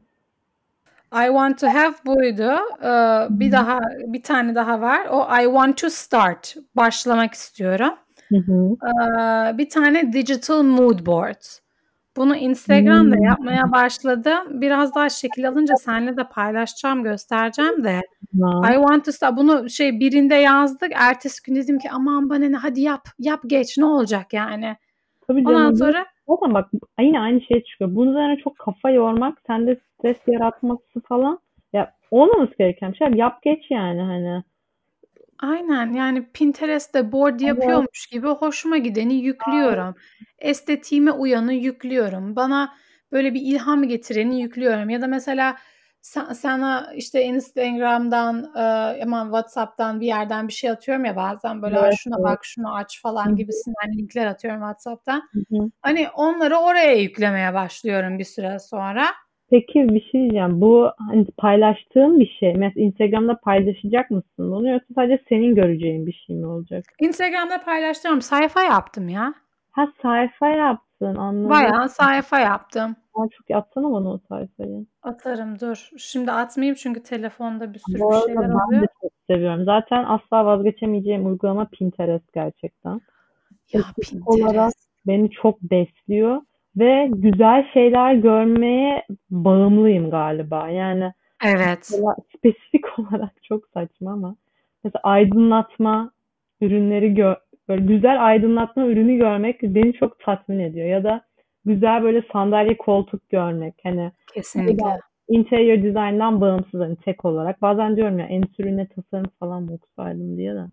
I 1.12 1.26
want 1.26 1.58
to 1.58 1.66
have 1.66 1.94
buydu. 2.06 2.52
Ee, 2.82 3.26
bir 3.30 3.52
daha 3.52 3.80
bir 4.06 4.22
tane 4.22 4.54
daha 4.54 4.80
var. 4.80 5.06
O 5.10 5.28
I 5.40 5.44
want 5.44 5.78
to 5.78 5.90
start. 5.90 6.56
Başlamak 6.76 7.34
istiyorum. 7.34 7.94
Hı 8.28 8.36
hı. 8.36 8.76
Ee, 8.86 9.58
bir 9.58 9.68
tane 9.68 10.12
digital 10.12 10.62
mood 10.62 11.06
board. 11.06 11.42
Bunu 12.16 12.36
Instagram'da 12.36 13.16
Hmm. 13.16 13.24
yapmaya 13.24 13.72
başladım. 13.72 14.60
Biraz 14.60 14.94
daha 14.94 15.08
şekil 15.08 15.48
alınca 15.48 15.74
seninle 15.76 16.16
de 16.16 16.24
paylaşacağım, 16.28 17.02
göstereceğim 17.02 17.84
de. 17.84 18.00
Ha. 18.42 18.72
I 18.72 18.74
want 18.74 19.04
to 19.04 19.12
start. 19.12 19.36
Bunu 19.36 19.70
şey 19.70 20.00
birinde 20.00 20.34
yazdık. 20.34 20.92
Ertesi 20.94 21.42
gün 21.42 21.54
dedim 21.56 21.78
ki 21.78 21.88
aman 21.92 22.30
bana 22.30 22.44
ne 22.44 22.56
hadi 22.56 22.80
yap. 22.80 23.08
Yap 23.18 23.40
geç 23.46 23.78
ne 23.78 23.84
olacak 23.84 24.32
yani. 24.32 24.76
Tabii 25.26 25.40
Ondan 25.40 25.52
canım. 25.52 25.76
sonra 25.76 26.06
Zaten 26.28 26.54
bak 26.54 26.70
yine 27.00 27.20
aynı 27.20 27.40
şey 27.40 27.64
çıkıyor. 27.64 27.94
Bunun 27.94 28.10
üzerine 28.10 28.36
çok 28.36 28.58
kafa 28.58 28.90
yormak, 28.90 29.38
sende 29.46 29.76
stres 29.98 30.16
yaratması 30.26 31.00
falan. 31.08 31.38
Ya 31.72 31.92
olmaması 32.10 32.52
gereken 32.58 32.92
bir 32.92 32.96
şey. 32.96 33.08
Yap 33.14 33.42
geç 33.42 33.70
yani 33.70 34.00
hani. 34.02 34.42
Aynen 35.38 35.92
yani 35.92 36.32
Pinterest'te 36.32 37.12
board 37.12 37.40
yapıyormuş 37.40 38.06
gibi 38.06 38.28
hoşuma 38.28 38.78
gideni 38.78 39.14
yüklüyorum. 39.14 39.94
Estetiğime 40.38 41.12
uyanı 41.12 41.52
yüklüyorum. 41.52 42.36
Bana 42.36 42.74
böyle 43.12 43.34
bir 43.34 43.40
ilham 43.40 43.82
getireni 43.82 44.40
yüklüyorum. 44.40 44.90
Ya 44.90 45.00
da 45.02 45.06
mesela 45.06 45.56
sana 46.34 46.92
işte 46.94 47.22
Instagram'dan 47.22 48.52
aman 49.02 49.24
WhatsApp'tan 49.24 50.00
bir 50.00 50.06
yerden 50.06 50.48
bir 50.48 50.52
şey 50.52 50.70
atıyorum 50.70 51.04
ya 51.04 51.16
bazen 51.16 51.62
böyle 51.62 51.78
evet, 51.78 51.94
şuna 51.98 52.16
evet. 52.18 52.24
bak 52.24 52.44
şunu 52.44 52.74
aç 52.74 53.02
falan 53.02 53.36
gibisinden 53.36 53.92
linkler 53.98 54.26
atıyorum 54.26 54.60
WhatsApp'tan. 54.60 55.28
Hı-hı. 55.32 55.70
Hani 55.80 56.08
onları 56.14 56.56
oraya 56.56 56.94
yüklemeye 56.94 57.54
başlıyorum 57.54 58.18
bir 58.18 58.24
süre 58.24 58.58
sonra. 58.58 59.06
Peki 59.54 59.88
bir 59.88 60.00
şey 60.00 60.20
diyeceğim. 60.20 60.60
Bu 60.60 60.90
hani 60.98 61.26
paylaştığın 61.38 62.20
bir 62.20 62.36
şey. 62.40 62.54
Mesela 62.54 62.84
Instagram'da 62.86 63.40
paylaşacak 63.40 64.10
mısın 64.10 64.52
bunu 64.52 64.68
yoksa 64.68 64.86
sadece 64.94 65.22
senin 65.28 65.54
göreceğin 65.54 66.06
bir 66.06 66.22
şey 66.26 66.36
mi 66.36 66.46
olacak? 66.46 66.84
Instagram'da 67.00 67.64
paylaştım. 67.64 68.22
Sayfa 68.22 68.62
yaptım 68.62 69.08
ya. 69.08 69.34
Ha 69.70 69.88
sayfa 70.02 70.48
yaptın 70.48 71.16
anladım. 71.16 71.50
Bayağı 71.50 71.88
sayfa 71.88 72.38
yaptım. 72.40 72.96
Aa, 73.14 73.26
çok 73.30 73.56
atsana 73.56 73.92
bana 73.92 74.08
o 74.12 74.18
sayfayı. 74.28 74.86
Atarım 75.02 75.60
dur. 75.60 75.90
Şimdi 75.98 76.32
atmayayım 76.32 76.74
çünkü 76.74 77.02
telefonda 77.02 77.74
bir 77.74 77.78
sürü 77.78 78.00
Bu 78.00 78.10
bir 78.10 78.26
şeyler 78.26 78.48
ben 78.48 78.66
oluyor. 78.68 78.82
de 78.82 78.86
çok 79.02 79.12
seviyorum. 79.30 79.64
Zaten 79.64 80.04
asla 80.04 80.46
vazgeçemeyeceğim 80.46 81.26
uygulama 81.26 81.64
Pinterest 81.64 82.32
gerçekten. 82.32 83.00
Ya 83.72 83.80
Estetik 83.80 84.28
olarak 84.30 84.72
beni 85.06 85.30
çok 85.30 85.62
besliyor 85.62 86.42
ve 86.76 87.08
güzel 87.12 87.66
şeyler 87.72 88.14
görmeye 88.14 89.06
bağımlıyım 89.30 90.10
galiba. 90.10 90.68
Yani 90.68 91.12
Evet. 91.44 91.84
spesifik 92.36 92.98
olarak 92.98 93.42
çok 93.42 93.68
saçma 93.74 94.12
ama 94.12 94.36
mesela 94.84 95.00
aydınlatma 95.02 96.12
ürünleri 96.60 97.14
gör 97.14 97.36
böyle 97.68 97.84
güzel 97.94 98.26
aydınlatma 98.26 98.86
ürünü 98.86 99.16
görmek 99.16 99.62
beni 99.62 99.92
çok 99.92 100.20
tatmin 100.20 100.58
ediyor. 100.58 100.86
Ya 100.86 101.04
da 101.04 101.24
güzel 101.64 102.02
böyle 102.02 102.22
sandalye 102.32 102.76
koltuk 102.76 103.28
görmek. 103.30 103.74
Hani 103.82 104.12
Kesinlikle. 104.34 104.98
interior 105.28 105.76
design'dan 105.82 106.40
bağımsız 106.40 106.80
hani 106.80 106.96
tek 106.96 107.24
olarak. 107.24 107.62
Bazen 107.62 107.96
diyorum 107.96 108.18
ya 108.18 108.26
endüstri 108.26 108.76
ne 108.76 108.86
tasarım 108.86 109.30
falan 109.40 109.62
mı 109.62 109.72
okusaydım 109.74 110.36
diye 110.36 110.54
de. 110.54 110.64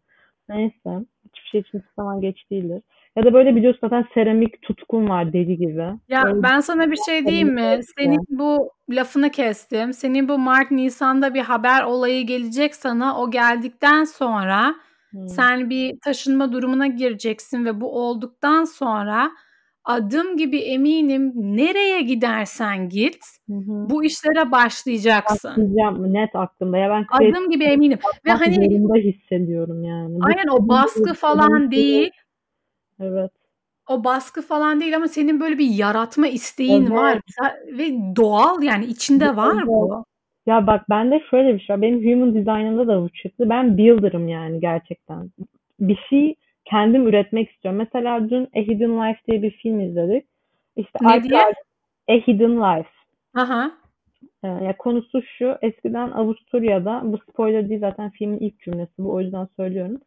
Neyse. 0.49 1.05
Hiçbir 1.25 1.49
şey 1.51 1.61
için 1.61 1.83
zaman 1.95 2.21
geç 2.21 2.49
değildir. 2.51 2.81
Ya 3.17 3.23
da 3.23 3.33
böyle 3.33 3.55
biliyorsun 3.55 3.79
zaten 3.83 4.05
seramik 4.13 4.61
tutkun 4.61 5.09
var 5.09 5.33
deli 5.33 5.57
gibi. 5.57 5.85
Ya 6.09 6.23
böyle 6.23 6.43
ben 6.43 6.59
sana 6.59 6.91
bir 6.91 6.97
şey 7.05 7.25
diyeyim 7.25 7.53
mi? 7.53 7.79
Senin 7.97 8.19
bu 8.29 8.71
lafını 8.89 9.29
kestim. 9.29 9.93
Senin 9.93 10.29
bu 10.29 10.37
Mart 10.37 10.71
Nisan'da 10.71 11.33
bir 11.33 11.41
haber 11.41 11.83
olayı 11.83 12.25
gelecek 12.25 12.75
sana. 12.75 13.21
O 13.21 13.31
geldikten 13.31 14.03
sonra 14.03 14.75
hmm. 15.11 15.27
sen 15.27 15.69
bir 15.69 15.99
taşınma 16.03 16.51
durumuna 16.51 16.87
gireceksin 16.87 17.65
ve 17.65 17.81
bu 17.81 18.01
olduktan 18.01 18.63
sonra 18.63 19.31
adım 19.83 20.37
gibi 20.37 20.57
eminim 20.57 21.33
nereye 21.35 22.01
gidersen 22.01 22.89
git 22.89 23.17
hı 23.47 23.53
hı. 23.53 23.89
bu 23.89 24.03
işlere 24.03 24.51
başlayacaksın. 24.51 25.51
Başlayacağım 25.51 26.13
net 26.13 26.35
aklımda. 26.35 26.77
Ya 26.77 26.89
ben 26.89 27.05
adım 27.29 27.49
gibi 27.49 27.63
eminim 27.63 27.99
ve 28.25 28.31
hani 28.31 29.03
hissediyorum 29.03 29.83
yani. 29.83 30.17
Aynen 30.21 30.47
o 30.51 30.67
baskı 30.67 31.13
falan 31.13 31.71
değil. 31.71 32.11
Evet. 33.01 33.31
O 33.89 34.03
baskı 34.03 34.41
falan 34.41 34.81
değil 34.81 34.95
ama 34.95 35.07
senin 35.07 35.39
böyle 35.39 35.57
bir 35.57 35.69
yaratma 35.69 36.27
isteğin 36.27 36.81
evet. 36.81 36.91
var 36.91 37.19
ve 37.67 38.15
doğal 38.15 38.63
yani 38.63 38.85
içinde 38.85 39.25
evet. 39.25 39.37
var 39.37 39.67
bu. 39.67 40.05
Ya 40.45 40.67
bak 40.67 40.89
bende 40.89 41.21
şöyle 41.29 41.53
bir 41.53 41.59
şey 41.59 41.73
var. 41.73 41.81
Benim 41.81 42.11
human 42.11 42.35
design'ımda 42.35 42.87
da 42.87 43.01
bu 43.01 43.09
çıktı. 43.09 43.49
Ben 43.49 43.77
builder'ım 43.77 44.27
yani 44.27 44.59
gerçekten. 44.59 45.29
Bir 45.79 45.99
şey 46.09 46.35
kendim 46.65 47.07
üretmek 47.07 47.51
istiyorum. 47.51 47.77
Mesela 47.77 48.29
dün 48.29 48.43
A 48.43 48.59
Hidden 48.59 48.97
Life 48.97 49.19
diye 49.27 49.41
bir 49.41 49.51
film 49.51 49.79
izledik. 49.79 50.25
İşte 50.75 50.99
ne 51.01 51.23
diye? 51.23 51.41
A 52.09 52.13
Hidden 52.13 52.57
Life. 52.57 52.89
Aha. 53.35 53.71
Ee, 54.43 54.47
ya 54.47 54.77
konusu 54.77 55.21
şu. 55.37 55.55
Eskiden 55.61 56.11
Avusturya'da 56.11 57.01
bu 57.03 57.17
spoiler 57.17 57.69
değil 57.69 57.79
zaten 57.79 58.09
filmin 58.09 58.39
ilk 58.39 58.59
cümlesi 58.59 58.93
bu 58.97 59.13
o 59.13 59.21
yüzden 59.21 59.47
söylüyorum. 59.57 60.01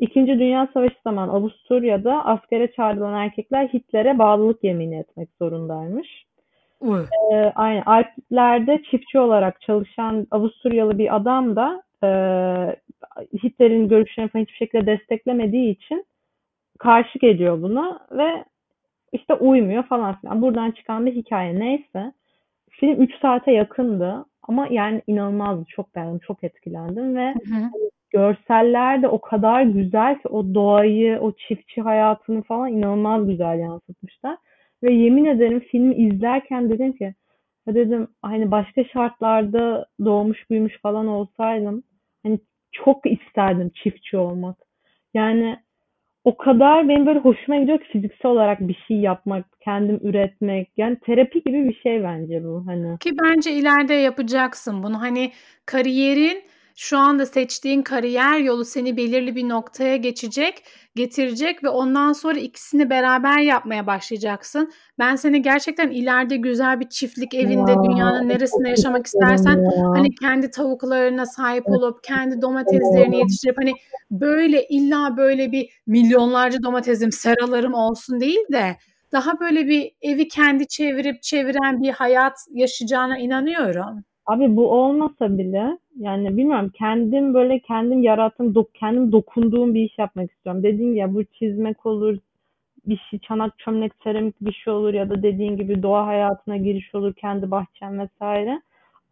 İkinci 0.00 0.38
Dünya 0.38 0.68
Savaşı 0.74 0.96
zamanı 1.04 1.32
Avusturya'da 1.32 2.24
askere 2.24 2.72
çağrılan 2.72 3.14
erkekler 3.14 3.68
Hitler'e 3.68 4.18
bağlılık 4.18 4.64
yemini 4.64 4.98
etmek 4.98 5.28
zorundaymış. 5.38 6.08
Ee, 7.32 7.52
aynen. 7.54 7.82
Alplerde 7.86 8.82
çiftçi 8.90 9.18
olarak 9.18 9.60
çalışan 9.60 10.26
Avusturyalı 10.30 10.98
bir 10.98 11.16
adam 11.16 11.56
da 11.56 11.82
e, 12.04 12.08
Hitler'in 13.44 13.88
görüşlerini 13.88 14.30
falan 14.30 14.42
hiçbir 14.42 14.56
şekilde 14.56 14.86
desteklemediği 14.86 15.70
için 15.70 16.06
karşı 16.78 17.18
geliyor 17.18 17.62
buna 17.62 18.00
ve 18.10 18.44
işte 19.12 19.34
uymuyor 19.34 19.82
falan 19.82 20.20
filan. 20.20 20.42
Buradan 20.42 20.70
çıkan 20.70 21.06
bir 21.06 21.14
hikaye 21.14 21.60
neyse. 21.60 22.12
Film 22.70 23.02
3 23.02 23.20
saate 23.22 23.52
yakındı 23.52 24.24
ama 24.42 24.66
yani 24.70 25.02
inanılmazdı. 25.06 25.64
Çok 25.68 25.94
beğendim, 25.94 26.18
çok 26.18 26.44
etkilendim 26.44 27.16
ve 27.16 27.34
hı 27.34 27.54
hı. 27.54 27.70
Görseller 28.10 29.02
de 29.02 29.08
o 29.08 29.20
kadar 29.20 29.62
güzel 29.62 30.14
ki 30.14 30.28
o 30.28 30.54
doğayı, 30.54 31.18
o 31.20 31.32
çiftçi 31.32 31.80
hayatını 31.80 32.42
falan 32.42 32.72
inanılmaz 32.72 33.26
güzel 33.26 33.58
yansıtmışlar. 33.58 34.36
Ve 34.82 34.92
yemin 34.92 35.24
ederim 35.24 35.60
filmi 35.60 35.94
izlerken 35.94 36.70
dedim 36.70 36.92
ki 36.92 37.14
dedim 37.68 38.08
hani 38.22 38.50
başka 38.50 38.84
şartlarda 38.84 39.86
doğmuş 40.04 40.50
büyümüş 40.50 40.80
falan 40.82 41.06
olsaydım 41.06 41.82
hani 42.22 42.38
çok 42.72 43.06
isterdim 43.06 43.70
çiftçi 43.82 44.16
olmak. 44.16 44.56
Yani 45.14 45.56
o 46.24 46.36
kadar 46.36 46.88
benim 46.88 47.06
böyle 47.06 47.18
hoşuma 47.18 47.56
gidiyor 47.56 47.78
ki 47.78 47.88
fiziksel 47.92 48.30
olarak 48.30 48.60
bir 48.60 48.84
şey 48.88 48.96
yapmak, 48.96 49.46
kendim 49.60 50.00
üretmek. 50.02 50.68
Yani 50.76 50.96
terapi 50.96 51.42
gibi 51.42 51.68
bir 51.68 51.74
şey 51.74 52.02
bence 52.02 52.44
bu 52.44 52.62
hani. 52.66 52.98
Ki 52.98 53.10
bence 53.22 53.52
ileride 53.52 53.94
yapacaksın 53.94 54.82
bunu. 54.82 55.00
Hani 55.00 55.32
kariyerin 55.66 56.42
şu 56.76 56.98
anda 56.98 57.26
seçtiğin 57.26 57.82
kariyer 57.82 58.38
yolu 58.38 58.64
seni 58.64 58.96
belirli 58.96 59.36
bir 59.36 59.48
noktaya 59.48 59.96
geçecek, 59.96 60.64
getirecek 60.94 61.64
ve 61.64 61.68
ondan 61.68 62.12
sonra 62.12 62.38
ikisini 62.38 62.90
beraber 62.90 63.38
yapmaya 63.38 63.86
başlayacaksın. 63.86 64.72
Ben 64.98 65.16
seni 65.16 65.42
gerçekten 65.42 65.90
ileride 65.90 66.36
güzel 66.36 66.80
bir 66.80 66.88
çiftlik 66.88 67.34
evinde 67.34 67.70
ya, 67.70 67.84
dünyanın 67.84 68.28
neresinde 68.28 68.68
yaşamak 68.68 69.06
istersen 69.06 69.62
ya. 69.62 69.90
hani 69.94 70.14
kendi 70.14 70.50
tavuklarına 70.50 71.26
sahip 71.26 71.68
olup 71.68 72.04
kendi 72.04 72.42
domateslerini 72.42 73.18
yetiştirip 73.18 73.58
hani 73.58 73.72
böyle 74.10 74.66
illa 74.66 75.16
böyle 75.16 75.52
bir 75.52 75.82
milyonlarca 75.86 76.62
domatesim, 76.62 77.12
seralarım 77.12 77.74
olsun 77.74 78.20
değil 78.20 78.44
de 78.52 78.76
daha 79.12 79.40
böyle 79.40 79.66
bir 79.68 79.92
evi 80.02 80.28
kendi 80.28 80.68
çevirip 80.68 81.22
çeviren 81.22 81.82
bir 81.82 81.90
hayat 81.90 82.38
yaşayacağına 82.50 83.18
inanıyorum. 83.18 84.04
Abi 84.26 84.56
bu 84.56 84.70
olmasa 84.70 85.38
bile 85.38 85.78
yani 86.00 86.36
bilmiyorum 86.36 86.70
kendim 86.74 87.34
böyle 87.34 87.58
kendim 87.58 88.02
yarattığım, 88.02 88.54
dok 88.54 88.74
kendim 88.74 89.12
dokunduğum 89.12 89.74
bir 89.74 89.82
iş 89.82 89.98
yapmak 89.98 90.30
istiyorum. 90.32 90.62
Dediğim 90.62 90.96
ya 90.96 91.14
bu 91.14 91.24
çizmek 91.24 91.86
olur, 91.86 92.18
bir 92.86 93.00
şey 93.10 93.18
çanak 93.18 93.58
çömlek 93.58 93.92
seramik 94.04 94.40
bir 94.40 94.52
şey 94.52 94.72
olur 94.72 94.94
ya 94.94 95.10
da 95.10 95.22
dediğin 95.22 95.56
gibi 95.56 95.82
doğa 95.82 96.06
hayatına 96.06 96.56
giriş 96.56 96.94
olur 96.94 97.14
kendi 97.14 97.50
bahçem 97.50 97.98
vesaire. 97.98 98.62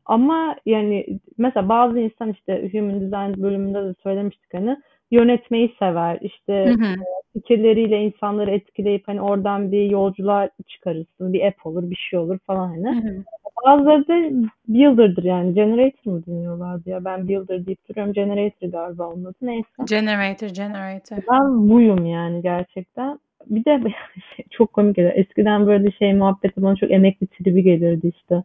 Ama 0.06 0.56
yani 0.66 1.20
mesela 1.38 1.68
bazı 1.68 1.98
insan 2.00 2.32
işte 2.32 2.70
Human 2.72 3.00
Design 3.00 3.42
bölümünde 3.42 3.84
de 3.84 3.94
söylemiştik 4.02 4.54
hani 4.54 4.76
yönetmeyi 5.10 5.74
sever. 5.78 6.18
İşte 6.20 6.66
hı 6.66 6.84
hı. 6.84 6.94
fikirleriyle 7.32 8.02
insanları 8.02 8.50
etkileyip 8.50 9.08
hani 9.08 9.22
oradan 9.22 9.72
bir 9.72 9.90
yolculuğa 9.90 10.48
çıkarırsın. 10.66 11.32
Bir 11.32 11.42
app 11.42 11.66
olur, 11.66 11.90
bir 11.90 12.08
şey 12.10 12.18
olur 12.18 12.38
falan 12.46 12.68
hani. 12.68 13.04
Hı 13.04 13.08
hı. 13.08 13.24
Bazıları 13.66 14.08
da 14.08 14.48
Builder'dır 14.68 15.24
yani. 15.24 15.54
Generator 15.54 16.12
mı 16.12 16.26
dinliyorlardı 16.26 16.90
ya? 16.90 17.04
Ben 17.04 17.28
Builder 17.28 17.66
deyip 17.66 17.88
duruyorum. 17.88 18.12
Generator 18.12 18.68
galiba 18.68 19.06
onun 19.06 19.24
adı. 19.24 19.36
Neyse. 19.42 19.68
Generator, 19.88 20.48
Generator. 20.48 21.16
Ben 21.32 21.70
buyum 21.70 22.06
yani 22.06 22.42
gerçekten. 22.42 23.18
Bir 23.46 23.64
de 23.64 23.82
çok 24.50 24.72
komik 24.72 24.96
geliyor. 24.96 25.14
Eskiden 25.16 25.66
böyle 25.66 25.90
şey 25.90 26.14
muhabbeti 26.14 26.62
bana 26.62 26.76
çok 26.76 26.90
emekli 26.90 27.26
tribi 27.26 27.62
gelirdi 27.62 28.12
işte. 28.16 28.42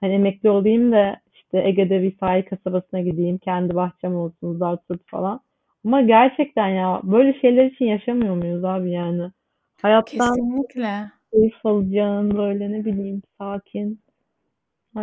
Hani 0.00 0.14
emekli 0.14 0.50
olayım 0.50 0.92
da 0.92 1.16
işte 1.34 1.68
Ege'de 1.68 2.02
bir 2.02 2.16
sahil 2.20 2.42
kasabasına 2.42 3.00
gideyim. 3.00 3.38
Kendi 3.38 3.74
bahçem 3.74 4.16
olsun, 4.16 4.58
zarturt 4.58 5.00
falan. 5.06 5.40
Ama 5.86 6.00
gerçekten 6.00 6.68
ya 6.68 7.00
böyle 7.02 7.40
şeyler 7.40 7.64
için 7.64 7.84
yaşamıyor 7.84 8.36
muyuz 8.36 8.64
abi 8.64 8.90
yani? 8.90 9.30
Hayattan 9.82 10.36
Kesinlikle. 10.36 11.10
keyif 11.32 11.66
alacağın 11.66 12.38
böyle 12.38 12.72
ne 12.72 12.84
bileyim 12.84 13.22
sakin 13.38 14.00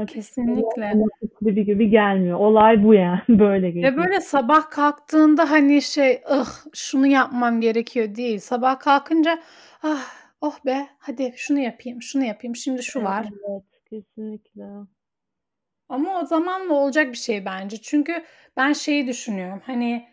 Kesinlikle. 0.08 0.94
gibi 1.42 1.66
gibi 1.66 1.90
gelmiyor. 1.90 2.40
Olay 2.40 2.84
bu 2.84 2.94
yani. 2.94 3.20
Böyle 3.30 3.76
Ve 3.76 3.98
böyle 3.98 4.22
sabah 4.22 4.70
kalktığında 4.70 5.52
hani 5.52 5.82
şey 5.82 6.22
ıh 6.32 6.50
şunu 6.74 7.08
yapmam 7.08 7.62
gerekiyor 7.62 8.16
değil. 8.16 8.40
Sabah 8.40 8.80
kalkınca 8.80 9.40
ah 9.84 10.06
oh 10.42 10.66
be 10.66 10.88
hadi 11.00 11.34
şunu 11.36 11.60
yapayım 11.60 12.02
şunu 12.02 12.24
yapayım 12.24 12.56
şimdi 12.56 12.84
şu 12.84 13.04
var. 13.04 13.26
Evet 13.50 13.64
kesinlikle. 13.90 14.64
Ama 15.90 16.22
o 16.22 16.26
zamanla 16.26 16.74
olacak 16.74 17.12
bir 17.12 17.18
şey 17.18 17.46
bence. 17.46 17.78
Çünkü 17.78 18.24
ben 18.58 18.74
şeyi 18.74 19.08
düşünüyorum. 19.08 19.62
Hani 19.66 20.13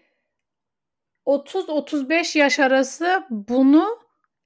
30-35 1.26 2.38
yaş 2.38 2.60
arası 2.60 3.24
bunu 3.30 3.84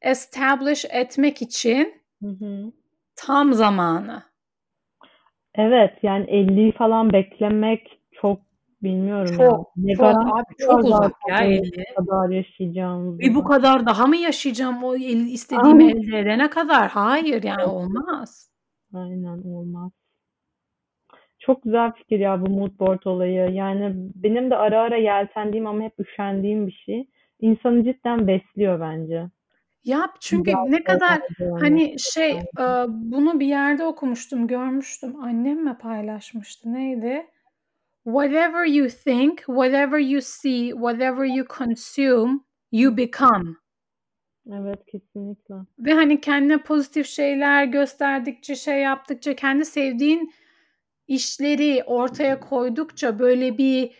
establish 0.02 0.84
etmek 0.90 1.42
için 1.42 2.02
Hı 2.22 2.28
hı. 2.28 2.72
Tam 3.16 3.52
zamanı. 3.52 4.22
Evet 5.54 5.98
yani 6.02 6.24
50'yi 6.24 6.72
falan 6.72 7.12
beklemek 7.12 8.00
çok 8.12 8.40
bilmiyorum. 8.82 9.36
Çok, 9.36 9.76
Ne 9.76 9.94
çok 9.94 10.04
abi 10.06 10.56
çok 10.58 10.84
uzak 10.84 11.02
ya 11.02 11.36
zaten 11.36 11.50
50. 11.50 11.70
bu 11.72 12.04
kadar 12.04 12.28
yaşayacağımıza. 12.28 13.18
Ve 13.18 13.34
bu 13.34 13.44
kadar 13.44 13.86
daha 13.86 14.06
mı 14.06 14.16
yaşayacağım 14.16 14.84
o 14.84 14.96
istediğimi 14.96 15.84
Aynen. 15.84 15.96
elde 15.96 16.18
edene 16.18 16.50
kadar? 16.50 16.88
Hayır 16.88 17.42
yani 17.42 17.64
olmaz. 17.64 18.50
Aynen 18.94 19.42
olmaz. 19.42 19.92
Çok 21.46 21.62
güzel 21.62 21.92
fikir 21.92 22.18
ya 22.18 22.40
bu 22.46 22.50
mood 22.50 22.78
board 22.78 23.02
olayı. 23.04 23.50
Yani 23.52 23.92
benim 23.94 24.50
de 24.50 24.56
ara 24.56 24.80
ara 24.80 24.96
yeltendiğim 24.96 25.66
ama 25.66 25.82
hep 25.82 26.00
üşendiğim 26.00 26.66
bir 26.66 26.82
şey. 26.86 27.08
İnsanı 27.40 27.84
cidden 27.84 28.26
besliyor 28.26 28.80
bence. 28.80 29.26
Yap 29.84 30.16
çünkü 30.20 30.44
Güzel 30.44 30.60
ne 30.68 30.84
kadar 30.84 31.08
şeyler 31.08 31.28
görmek. 31.38 31.62
hani 31.62 31.94
şey 31.98 32.30
e, 32.30 32.64
bunu 32.88 33.40
bir 33.40 33.46
yerde 33.46 33.84
okumuştum, 33.84 34.46
görmüştüm. 34.46 35.16
Annem 35.22 35.64
mi 35.64 35.78
paylaşmıştı? 35.80 36.72
Neydi? 36.72 37.26
Whatever 38.04 38.64
you 38.64 38.88
think, 39.04 39.38
whatever 39.38 39.98
you 39.98 40.20
see, 40.20 40.70
whatever 40.70 41.24
you 41.24 41.46
consume, 41.58 42.40
you 42.72 42.96
become. 42.96 43.54
Evet 44.52 44.86
kesinlikle. 44.86 45.54
Ve 45.78 45.92
hani 45.92 46.20
kendine 46.20 46.58
pozitif 46.58 47.06
şeyler 47.06 47.64
gösterdikçe, 47.64 48.54
şey 48.54 48.80
yaptıkça, 48.82 49.36
kendi 49.36 49.64
sevdiğin 49.64 50.32
işleri 51.08 51.82
ortaya 51.86 52.40
koydukça 52.40 53.18
böyle 53.18 53.58
bir 53.58 53.92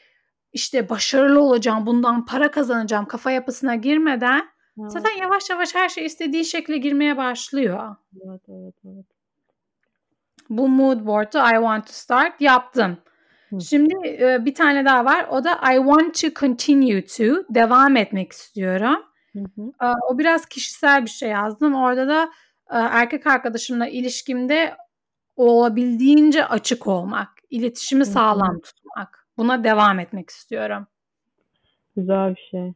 işte 0.52 0.88
başarılı 0.88 1.40
olacağım, 1.40 1.86
bundan 1.86 2.24
para 2.26 2.50
kazanacağım 2.50 3.06
kafa 3.06 3.30
yapısına 3.30 3.74
girmeden 3.74 4.54
Evet, 4.80 4.92
zaten 4.92 5.10
yavaş 5.22 5.50
yavaş 5.50 5.74
her 5.74 5.88
şey 5.88 6.06
istediği 6.06 6.44
şekle 6.44 6.78
girmeye 6.78 7.16
başlıyor. 7.16 7.96
evet, 8.28 8.40
evet, 8.48 8.74
evet. 8.84 9.06
Bu 10.50 10.68
mood 10.68 11.06
board'u 11.06 11.38
I 11.38 11.54
want 11.54 11.86
to 11.86 11.92
start 11.92 12.40
yaptım. 12.40 12.96
Hı. 13.50 13.60
Şimdi 13.60 14.08
e, 14.08 14.44
bir 14.44 14.54
tane 14.54 14.84
daha 14.84 15.04
var. 15.04 15.26
O 15.30 15.44
da 15.44 15.52
I 15.72 15.76
want 15.76 16.20
to 16.20 16.40
continue 16.40 17.04
to 17.06 17.54
devam 17.54 17.96
etmek 17.96 18.32
istiyorum. 18.32 18.96
Hı 19.32 19.38
hı. 19.38 19.86
E, 19.86 19.86
O 20.10 20.18
biraz 20.18 20.46
kişisel 20.46 21.02
bir 21.04 21.10
şey 21.10 21.28
yazdım. 21.30 21.74
Orada 21.74 22.08
da 22.08 22.22
e, 22.70 22.76
erkek 22.76 23.26
arkadaşımla 23.26 23.86
ilişkimde 23.88 24.74
olabildiğince 25.36 26.46
açık 26.46 26.86
olmak, 26.86 27.28
iletişimi 27.50 28.04
sağlam 28.04 28.60
tutmak. 28.60 29.26
Buna 29.38 29.64
devam 29.64 29.98
etmek 29.98 30.30
istiyorum. 30.30 30.86
Güzel 31.96 32.30
bir 32.30 32.48
şey. 32.50 32.72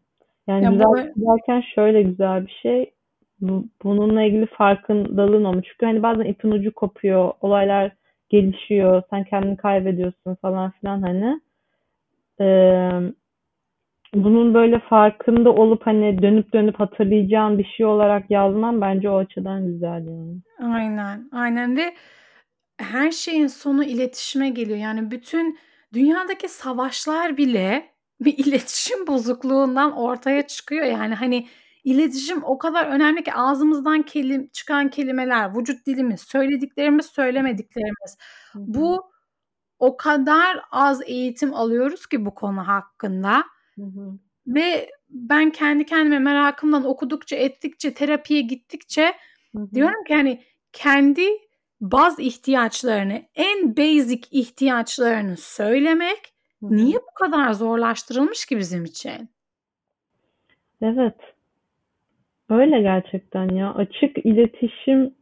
Yani 0.47 0.65
Ya 0.65 0.71
güzel 0.71 0.95
şey 0.95 1.13
derken 1.17 1.63
şöyle 1.75 2.03
güzel 2.03 2.47
bir 2.47 2.59
şey. 2.63 2.93
Bu, 3.41 3.65
bununla 3.83 4.23
ilgili 4.23 4.47
farkındalığın 4.47 5.45
olmuş. 5.45 5.67
Çünkü 5.69 5.87
hani 5.87 6.03
bazen 6.03 6.25
ipin 6.25 6.51
ucu 6.51 6.73
kopuyor, 6.73 7.33
olaylar 7.41 7.93
gelişiyor, 8.29 9.03
sen 9.11 9.25
kendini 9.25 9.57
kaybediyorsun 9.57 10.35
falan 10.35 10.71
filan 10.71 11.03
hani. 11.03 11.41
Ee, 12.41 13.13
bunun 14.15 14.55
böyle 14.55 14.79
farkında 14.79 15.53
olup 15.53 15.87
hani 15.87 16.23
dönüp 16.23 16.53
dönüp 16.53 16.81
hatırlayacağın 16.81 17.59
bir 17.59 17.65
şey 17.65 17.87
olarak 17.87 18.31
yazman 18.31 18.81
bence 18.81 19.11
o 19.11 19.17
açıdan 19.17 19.67
güzel 19.67 20.07
yani. 20.07 20.37
Aynen, 20.75 21.29
aynen 21.33 21.77
ve 21.77 21.95
her 22.79 23.11
şeyin 23.11 23.47
sonu 23.47 23.85
iletişime 23.85 24.49
geliyor. 24.49 24.79
Yani 24.79 25.11
bütün 25.11 25.59
dünyadaki 25.93 26.49
savaşlar 26.49 27.37
bile 27.37 27.95
bir 28.21 28.39
iletişim 28.39 29.07
bozukluğundan 29.07 29.93
ortaya 29.93 30.47
çıkıyor. 30.47 30.87
Yani 30.87 31.15
hani 31.15 31.49
iletişim 31.85 32.45
o 32.45 32.59
kadar 32.59 32.87
önemli 32.87 33.25
ki 33.25 33.35
ağzımızdan 33.35 34.03
kelim 34.03 34.49
çıkan 34.49 34.91
kelimeler, 34.91 35.57
vücut 35.57 35.87
dilimiz, 35.87 36.21
söylediklerimiz, 36.21 37.07
söylemediklerimiz. 37.07 38.17
Bu 38.55 39.11
o 39.79 39.97
kadar 39.97 40.61
az 40.71 41.03
eğitim 41.07 41.55
alıyoruz 41.55 42.07
ki 42.07 42.27
bu 42.27 42.35
konu 42.35 42.69
hakkında. 42.69 43.45
Hı 43.75 43.83
hı. 43.83 44.19
Ve 44.47 44.91
ben 45.09 45.51
kendi 45.51 45.87
kendime 45.87 46.19
merakımdan 46.19 46.85
okudukça, 46.85 47.37
ettikçe, 47.37 47.95
terapiye 47.95 48.41
gittikçe 48.41 49.15
Hı 49.57 49.63
hı. 49.63 49.71
diyorum 49.75 50.05
ki 50.05 50.15
hani 50.15 50.43
kendi 50.73 51.27
baz 51.81 52.19
ihtiyaçlarını, 52.19 53.23
en 53.35 53.77
basic 53.77 54.29
ihtiyaçlarını 54.31 55.37
söylemek 55.37 56.35
Hı 56.61 56.67
hı. 56.67 56.77
niye 56.77 56.97
bu 56.97 57.15
kadar 57.15 57.53
zorlaştırılmış 57.53 58.47
ki 58.47 58.59
bizim 58.59 58.85
için? 58.85 59.29
Evet. 60.83 61.17
Öyle 62.51 62.81
gerçekten 62.81 63.49
ya. 63.49 63.75
Açık 63.75 64.27
iletişim 64.27 65.15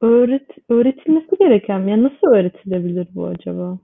öğret 0.00 0.48
öğretilmesi 0.68 1.38
gereken 1.38 1.86
ya 1.88 2.02
nasıl 2.02 2.26
öğretilebilir 2.26 3.08
bu 3.14 3.26
acaba? 3.26 3.78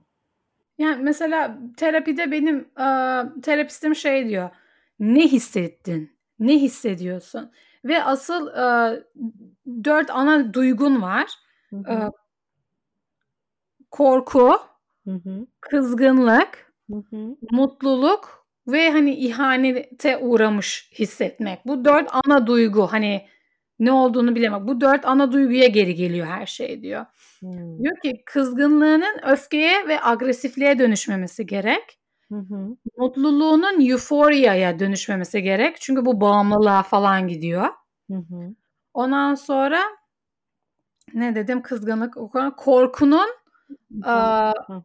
Yani 0.77 1.03
mesela 1.03 1.57
terapide 1.77 2.31
benim 2.31 2.57
e, 2.59 2.87
terapistim 3.41 3.95
şey 3.95 4.29
diyor. 4.29 4.49
Ne 4.99 5.21
hissettin? 5.27 6.11
Ne 6.39 6.53
hissediyorsun? 6.53 7.51
Ve 7.85 8.03
asıl 8.03 8.47
e, 8.47 9.03
dört 9.83 10.09
ana 10.09 10.53
duygun 10.53 11.01
var. 11.01 11.25
Hı 11.69 11.75
E, 11.89 11.93
hı. 11.93 12.11
korku, 13.91 14.57
Hı 15.07 15.11
hı. 15.11 15.47
kızgınlık, 15.61 16.73
Hı 16.91 16.95
hı. 17.09 17.35
mutluluk 17.51 18.45
ve 18.67 18.91
hani 18.91 19.15
ihanete 19.15 20.17
uğramış 20.17 20.91
hissetmek. 20.99 21.65
Bu 21.65 21.85
dört 21.85 22.09
ana 22.25 22.47
duygu 22.47 22.87
hani 22.87 23.27
ne 23.79 23.91
olduğunu 23.91 24.35
bilemek. 24.35 24.61
Bu 24.67 24.81
dört 24.81 25.05
ana 25.05 25.31
duyguya 25.31 25.67
geri 25.67 25.95
geliyor 25.95 26.27
her 26.27 26.45
şey 26.45 26.81
diyor. 26.81 27.05
Hmm. 27.39 27.79
Diyor 27.83 27.95
ki 28.03 28.23
kızgınlığının 28.25 29.19
öfkeye 29.31 29.87
ve 29.87 30.03
agresifliğe 30.03 30.79
dönüşmemesi 30.79 31.45
gerek. 31.45 31.99
Hı 32.31 32.35
hı. 32.35 32.77
Mutluluğunun 32.97 33.89
euphoria'ya 33.89 34.79
dönüşmemesi 34.79 35.43
gerek. 35.43 35.77
Çünkü 35.81 36.05
bu 36.05 36.21
bağımlılığa 36.21 36.83
falan 36.83 37.27
gidiyor. 37.27 37.67
Hı 38.11 38.17
hı. 38.17 38.55
Ondan 38.93 39.35
sonra 39.35 39.81
ne 41.13 41.35
dedim 41.35 41.61
kızgınlık 41.61 42.17
korkunun 42.57 43.29
aa, 44.03 44.53
Hı. 44.67 44.83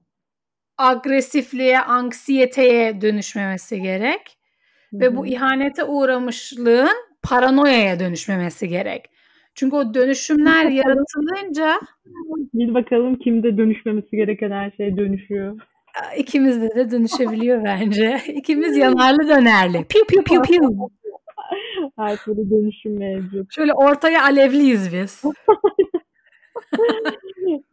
agresifliğe, 0.78 1.80
anksiyeteye 1.80 3.00
dönüşmemesi 3.00 3.82
gerek. 3.82 4.38
Hı 4.90 4.96
Ve 5.00 5.16
bu 5.16 5.26
hı. 5.26 5.28
ihanete 5.28 5.84
uğramışlığın 5.84 6.96
paranoyaya 7.22 8.00
dönüşmemesi 8.00 8.68
gerek. 8.68 9.10
Çünkü 9.54 9.76
o 9.76 9.94
dönüşümler 9.94 10.64
yaratılınca 10.64 11.80
Bir 12.54 12.74
bakalım 12.74 13.18
kimde 13.18 13.56
dönüşmemesi 13.56 14.10
gereken 14.10 14.50
her 14.50 14.70
şey 14.70 14.96
dönüşüyor. 14.96 15.60
İkimizde 16.16 16.74
de 16.74 16.90
dönüşebiliyor 16.90 17.64
bence. 17.64 18.20
İkimiz 18.26 18.76
yanarlı 18.76 19.28
dönerli. 19.28 19.84
Piu 19.88 20.04
piu 20.06 20.24
piu 20.24 20.42
piu. 20.42 20.90
Her 21.98 22.16
türlü 22.16 22.50
dönüşüm 22.50 22.98
mevcut. 22.98 23.54
Şöyle 23.54 23.74
ortaya 23.74 24.22
alevliyiz 24.22 24.92
biz. 24.92 25.22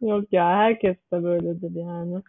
Yok 0.00 0.24
ya 0.32 0.48
herkes 0.48 0.96
de 1.12 1.22
böyledir 1.22 1.70
yani. 1.74 2.22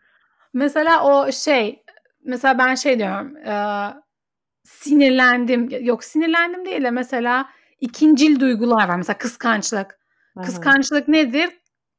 Mesela 0.54 1.04
o 1.04 1.32
şey, 1.32 1.84
mesela 2.24 2.58
ben 2.58 2.76
şey 2.76 3.00
diyorum, 3.00 3.38
e, 3.38 3.54
sinirlendim, 4.64 5.70
yok 5.82 6.04
sinirlendim 6.04 6.66
değil 6.66 6.84
de 6.84 6.92
mesela 6.92 7.50
ikincil 7.80 8.40
duygular 8.40 8.88
var. 8.90 8.96
Mesela 8.96 9.18
kıskançlık. 9.18 10.00
Aha. 10.36 10.46
Kıskançlık 10.46 11.08
nedir? 11.08 11.50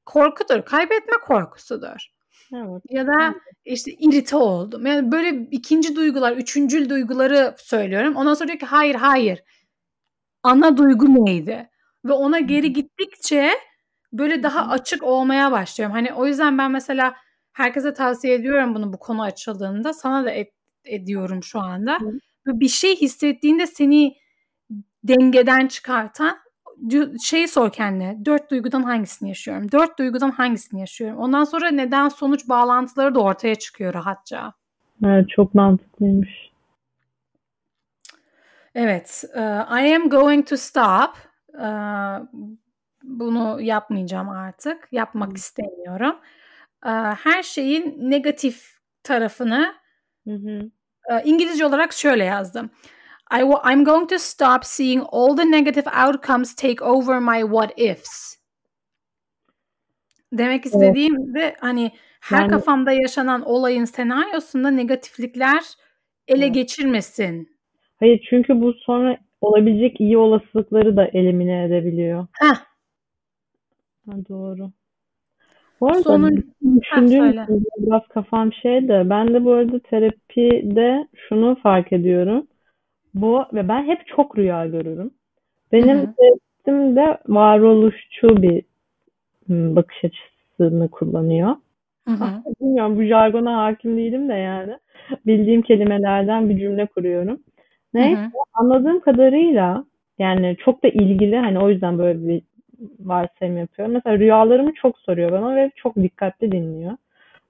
Korkudur, 0.07 0.63
kaybetme 0.63 1.17
korkusudur. 1.27 2.11
Evet. 2.55 2.83
Ya 2.88 3.07
da 3.07 3.35
işte 3.64 3.93
irite 3.93 4.37
oldum. 4.37 4.87
Yani 4.87 5.12
böyle 5.12 5.49
ikinci 5.51 5.97
duygular, 5.97 6.37
üçüncül 6.37 6.88
duyguları 6.88 7.55
söylüyorum. 7.59 8.16
Ondan 8.16 8.35
sonra 8.35 8.49
diyor 8.49 8.59
ki 8.59 8.66
hayır 8.66 8.95
hayır. 8.95 9.43
Ana 10.43 10.77
duygu 10.77 11.25
neydi? 11.25 11.71
Ve 12.05 12.12
ona 12.12 12.40
geri 12.40 12.73
gittikçe 12.73 13.51
böyle 14.12 14.43
daha 14.43 14.69
açık 14.69 15.03
olmaya 15.03 15.53
başlıyorum. 15.53 15.97
Hani 15.97 16.12
o 16.12 16.27
yüzden 16.27 16.59
ben 16.59 16.71
mesela 16.71 17.14
herkese 17.53 17.94
tavsiye 17.94 18.35
ediyorum 18.35 18.75
bunu 18.75 18.92
bu 18.92 18.98
konu 18.98 19.23
açıldığında. 19.23 19.92
Sana 19.92 20.25
da 20.25 20.31
et, 20.31 20.52
ediyorum 20.85 21.42
şu 21.42 21.61
anda. 21.61 21.98
Hı. 22.00 22.61
Bir 22.61 22.69
şey 22.69 22.96
hissettiğinde 22.96 23.67
seni 23.67 24.17
dengeden 25.04 25.69
çıkartan 25.69 26.38
şeyi 27.22 27.48
sor 27.48 27.72
kendine. 27.72 28.24
Dört 28.24 28.50
duygudan 28.50 28.83
hangisini 28.83 29.28
yaşıyorum? 29.28 29.72
Dört 29.72 29.98
duygudan 29.98 30.31
hangisini 30.31 30.81
yaşıyorum? 30.81 31.18
Ondan 31.18 31.44
sonra 31.44 31.70
neden 31.70 32.08
sonuç 32.08 32.48
bağlantıları 32.48 33.14
da 33.14 33.20
ortaya 33.20 33.54
çıkıyor 33.54 33.94
rahatça. 33.94 34.52
Evet 35.04 35.28
çok 35.28 35.54
mantıklıymış. 35.54 36.50
Evet. 38.74 39.24
e, 39.35 39.40
I 39.85 39.94
am 39.96 40.08
going 40.08 40.48
to 40.48 40.56
stop. 40.56 41.10
E, 41.54 41.68
bunu 43.02 43.60
yapmayacağım 43.60 44.28
artık. 44.28 44.88
Yapmak 44.92 45.37
istemiyorum. 45.37 46.16
E, 46.87 46.90
her 47.24 47.42
şeyin 47.42 48.10
negatif 48.10 48.78
tarafını 49.02 49.81
Hı 50.26 50.35
hı. 50.35 50.70
İngilizce 51.24 51.66
olarak 51.66 51.92
şöyle 51.92 52.24
yazdım. 52.24 52.70
I 53.33 53.40
w- 53.40 53.60
I'm 53.72 53.85
going 53.85 54.08
to 54.08 54.18
stop 54.18 54.64
seeing 54.64 55.02
all 55.12 55.37
the 55.37 55.44
negative 55.44 55.87
outcomes 56.06 56.54
take 56.54 56.85
over 56.85 57.20
my 57.20 57.40
what 57.42 57.78
ifs. 57.78 58.37
Demek 60.33 60.66
istediğim 60.66 61.35
de 61.35 61.56
hani 61.60 61.90
her 62.20 62.40
Yani 62.40 62.50
kafamda 62.50 62.92
yaşanan 62.92 63.42
olayın 63.42 63.85
senaryosunda 63.85 64.70
negatiflikler 64.70 65.60
ele 66.28 66.44
Evet. 66.44 66.54
geçirmesin. 66.54 67.48
Hayır 68.00 68.26
çünkü 68.31 68.60
bu 68.60 68.72
sonra 68.72 69.18
olabilecek 69.40 70.00
iyi 70.00 70.18
olasılıkları 70.18 70.96
da 70.96 71.06
elimine 71.12 71.64
edebiliyor. 71.64 72.26
Heh. 72.33 72.56
Ha, 74.06 74.12
doğru. 74.28 74.70
Bu 75.81 75.87
arada 75.87 76.02
Sonun 76.02 76.44
düşündüğüm 76.81 77.33
biraz 77.78 78.08
kafam 78.08 78.52
şey 78.52 78.88
de 78.88 79.10
ben 79.10 79.35
de 79.35 79.44
bu 79.44 79.52
arada 79.52 79.78
terapide 79.78 81.08
şunu 81.28 81.56
fark 81.62 81.92
ediyorum. 81.92 82.46
Bu 83.15 83.44
ve 83.52 83.69
ben 83.69 83.85
hep 83.85 84.06
çok 84.06 84.38
rüya 84.38 84.67
görürüm. 84.67 85.11
Benim 85.73 85.98
Hı 85.98 86.02
hı. 86.02 86.15
terapistim 86.17 86.96
de 86.96 87.19
varoluşçu 87.29 88.42
bir 88.42 88.63
bakış 89.48 90.04
açısını 90.04 90.88
kullanıyor. 90.88 91.56
Hı 92.08 92.15
hı. 92.15 92.42
Bilmiyorum 92.61 92.96
bu 92.96 93.02
jargona 93.02 93.65
hakim 93.65 93.96
değilim 93.96 94.29
de 94.29 94.35
yani. 94.35 94.79
Bildiğim 95.27 95.63
kelimelerden 95.63 96.48
bir 96.48 96.58
cümle 96.58 96.87
kuruyorum. 96.87 97.35
Hı 97.37 97.38
Neyse 97.94 98.21
hı. 98.21 98.31
anladığım 98.54 99.00
kadarıyla 99.00 99.85
yani 100.19 100.56
çok 100.65 100.83
da 100.83 100.88
ilgili 100.88 101.37
hani 101.37 101.58
o 101.58 101.71
yüzden 101.71 101.98
böyle 101.98 102.29
bir 102.29 102.42
varsayım 103.00 103.58
yapıyorum. 103.58 103.94
Mesela 103.94 104.19
rüyalarımı 104.19 104.75
çok 104.75 104.98
soruyor 104.98 105.33
bana 105.33 105.56
ve 105.56 105.71
çok 105.77 105.96
dikkatli 105.96 106.52
dinliyor. 106.52 106.96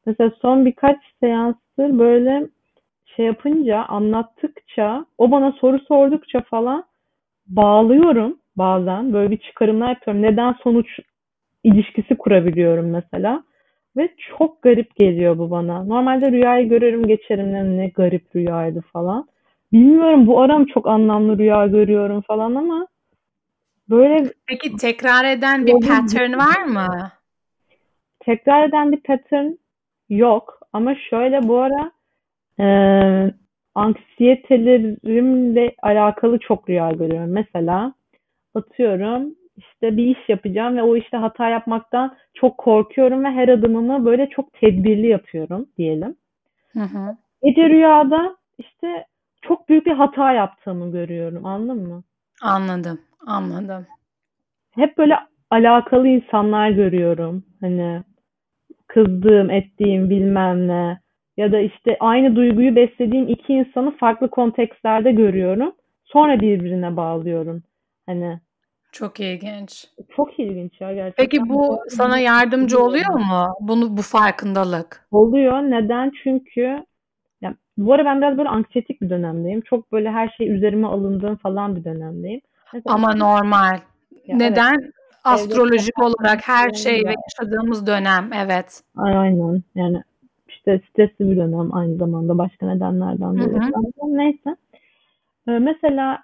Mesela 0.06 0.32
son 0.42 0.66
birkaç 0.66 0.96
seanstır 1.20 1.98
böyle 1.98 2.46
şey 3.20 3.26
yapınca, 3.26 3.84
anlattıkça, 3.84 5.06
o 5.18 5.30
bana 5.30 5.52
soru 5.52 5.78
sordukça 5.78 6.40
falan 6.40 6.84
bağlıyorum 7.46 8.38
bazen. 8.56 9.12
Böyle 9.12 9.30
bir 9.30 9.36
çıkarımlar 9.36 9.88
yapıyorum. 9.88 10.22
Neden 10.22 10.52
sonuç 10.62 10.86
ilişkisi 11.64 12.16
kurabiliyorum 12.16 12.90
mesela. 12.90 13.42
Ve 13.96 14.08
çok 14.38 14.62
garip 14.62 14.96
geliyor 14.96 15.38
bu 15.38 15.50
bana. 15.50 15.84
Normalde 15.84 16.32
rüyayı 16.32 16.68
görürüm 16.68 17.06
geçerim 17.06 17.52
ne, 17.52 17.76
ne 17.76 17.88
garip 17.88 18.36
rüyaydı 18.36 18.80
falan. 18.92 19.28
Bilmiyorum 19.72 20.26
bu 20.26 20.40
ara 20.40 20.58
mı 20.58 20.66
çok 20.74 20.86
anlamlı 20.86 21.38
rüya 21.38 21.66
görüyorum 21.66 22.20
falan 22.20 22.54
ama 22.54 22.86
böyle 23.90 24.24
Peki 24.46 24.76
tekrar 24.76 25.24
eden 25.24 25.66
bir 25.66 25.72
pattern 25.72 26.38
var 26.38 26.64
mı? 26.64 27.10
tekrar 28.20 28.68
eden 28.68 28.92
bir 28.92 29.00
pattern 29.00 29.50
yok. 30.08 30.60
Ama 30.72 30.94
şöyle 31.10 31.48
bu 31.48 31.58
ara 31.58 31.99
e, 32.60 32.66
anksiyetelerimle 33.74 35.74
alakalı 35.82 36.38
çok 36.38 36.68
rüya 36.68 36.92
görüyorum. 36.92 37.32
Mesela 37.32 37.94
atıyorum 38.54 39.34
işte 39.56 39.96
bir 39.96 40.16
iş 40.16 40.28
yapacağım 40.28 40.76
ve 40.76 40.82
o 40.82 40.96
işte 40.96 41.16
hata 41.16 41.48
yapmaktan 41.48 42.16
çok 42.34 42.58
korkuyorum 42.58 43.24
ve 43.24 43.28
her 43.28 43.48
adımımı 43.48 44.04
böyle 44.04 44.28
çok 44.28 44.52
tedbirli 44.52 45.06
yapıyorum 45.06 45.66
diyelim. 45.78 46.16
Hı 46.72 46.80
hı. 46.80 47.16
Gece 47.42 47.68
rüyada 47.68 48.36
işte 48.58 49.06
çok 49.42 49.68
büyük 49.68 49.86
bir 49.86 49.92
hata 49.92 50.32
yaptığımı 50.32 50.92
görüyorum. 50.92 51.46
Anladın 51.46 51.88
mı? 51.88 52.02
Anladım. 52.42 53.00
Anladım. 53.26 53.86
Hep 54.70 54.98
böyle 54.98 55.14
alakalı 55.50 56.08
insanlar 56.08 56.70
görüyorum. 56.70 57.44
Hani 57.60 58.02
kızdığım, 58.86 59.50
ettiğim 59.50 60.10
bilmem 60.10 60.68
ne 60.68 61.00
ya 61.40 61.52
da 61.52 61.58
işte 61.58 61.96
aynı 62.00 62.36
duyguyu 62.36 62.76
beslediğim 62.76 63.28
iki 63.28 63.52
insanı 63.52 63.96
farklı 63.96 64.30
kontekstlerde 64.30 65.12
görüyorum. 65.12 65.72
Sonra 66.04 66.40
birbirine 66.40 66.96
bağlıyorum. 66.96 67.62
Hani 68.06 68.40
Çok 68.92 69.20
ilginç. 69.20 69.86
çok 70.16 70.38
ilginç 70.38 70.80
ya 70.80 70.94
gerçekten. 70.94 71.24
Peki 71.24 71.48
bu 71.48 71.78
sana 71.88 72.18
yardımcı 72.18 72.78
oluyor 72.78 73.14
mu? 73.14 73.54
Bunu 73.60 73.96
bu 73.96 74.02
farkındalık. 74.02 75.06
Oluyor. 75.10 75.58
Neden? 75.58 76.12
Çünkü 76.22 76.84
ya, 77.40 77.54
bu 77.76 77.92
ara 77.92 78.04
ben 78.04 78.20
biraz 78.20 78.38
böyle 78.38 78.48
anksiyetik 78.48 79.00
bir 79.00 79.10
dönemdeyim. 79.10 79.60
Çok 79.60 79.92
böyle 79.92 80.10
her 80.10 80.28
şey 80.28 80.50
üzerime 80.50 80.86
alındığım 80.86 81.36
falan 81.36 81.76
bir 81.76 81.84
dönemdeyim. 81.84 82.40
Mesela 82.72 82.94
Ama 82.94 83.14
normal. 83.14 83.78
Ya 84.26 84.36
Neden? 84.36 84.92
Astrolojik 85.24 85.94
kapattığım 85.94 86.14
olarak 86.20 86.48
her 86.48 86.72
şey 86.72 87.02
ve 87.06 87.14
yaşadığımız 87.28 87.86
dönem. 87.86 88.30
Evet. 88.32 88.82
Aynen. 88.96 89.62
Yani 89.74 90.02
işte 90.60 90.80
stresli 90.90 91.30
bir 91.30 91.36
dönem 91.36 91.74
aynı 91.74 91.96
zamanda 91.96 92.38
başka 92.38 92.66
nedenlerden 92.66 93.38
dolayı. 93.38 93.72
Neyse. 94.06 94.56
Ee, 95.48 95.58
mesela 95.58 96.18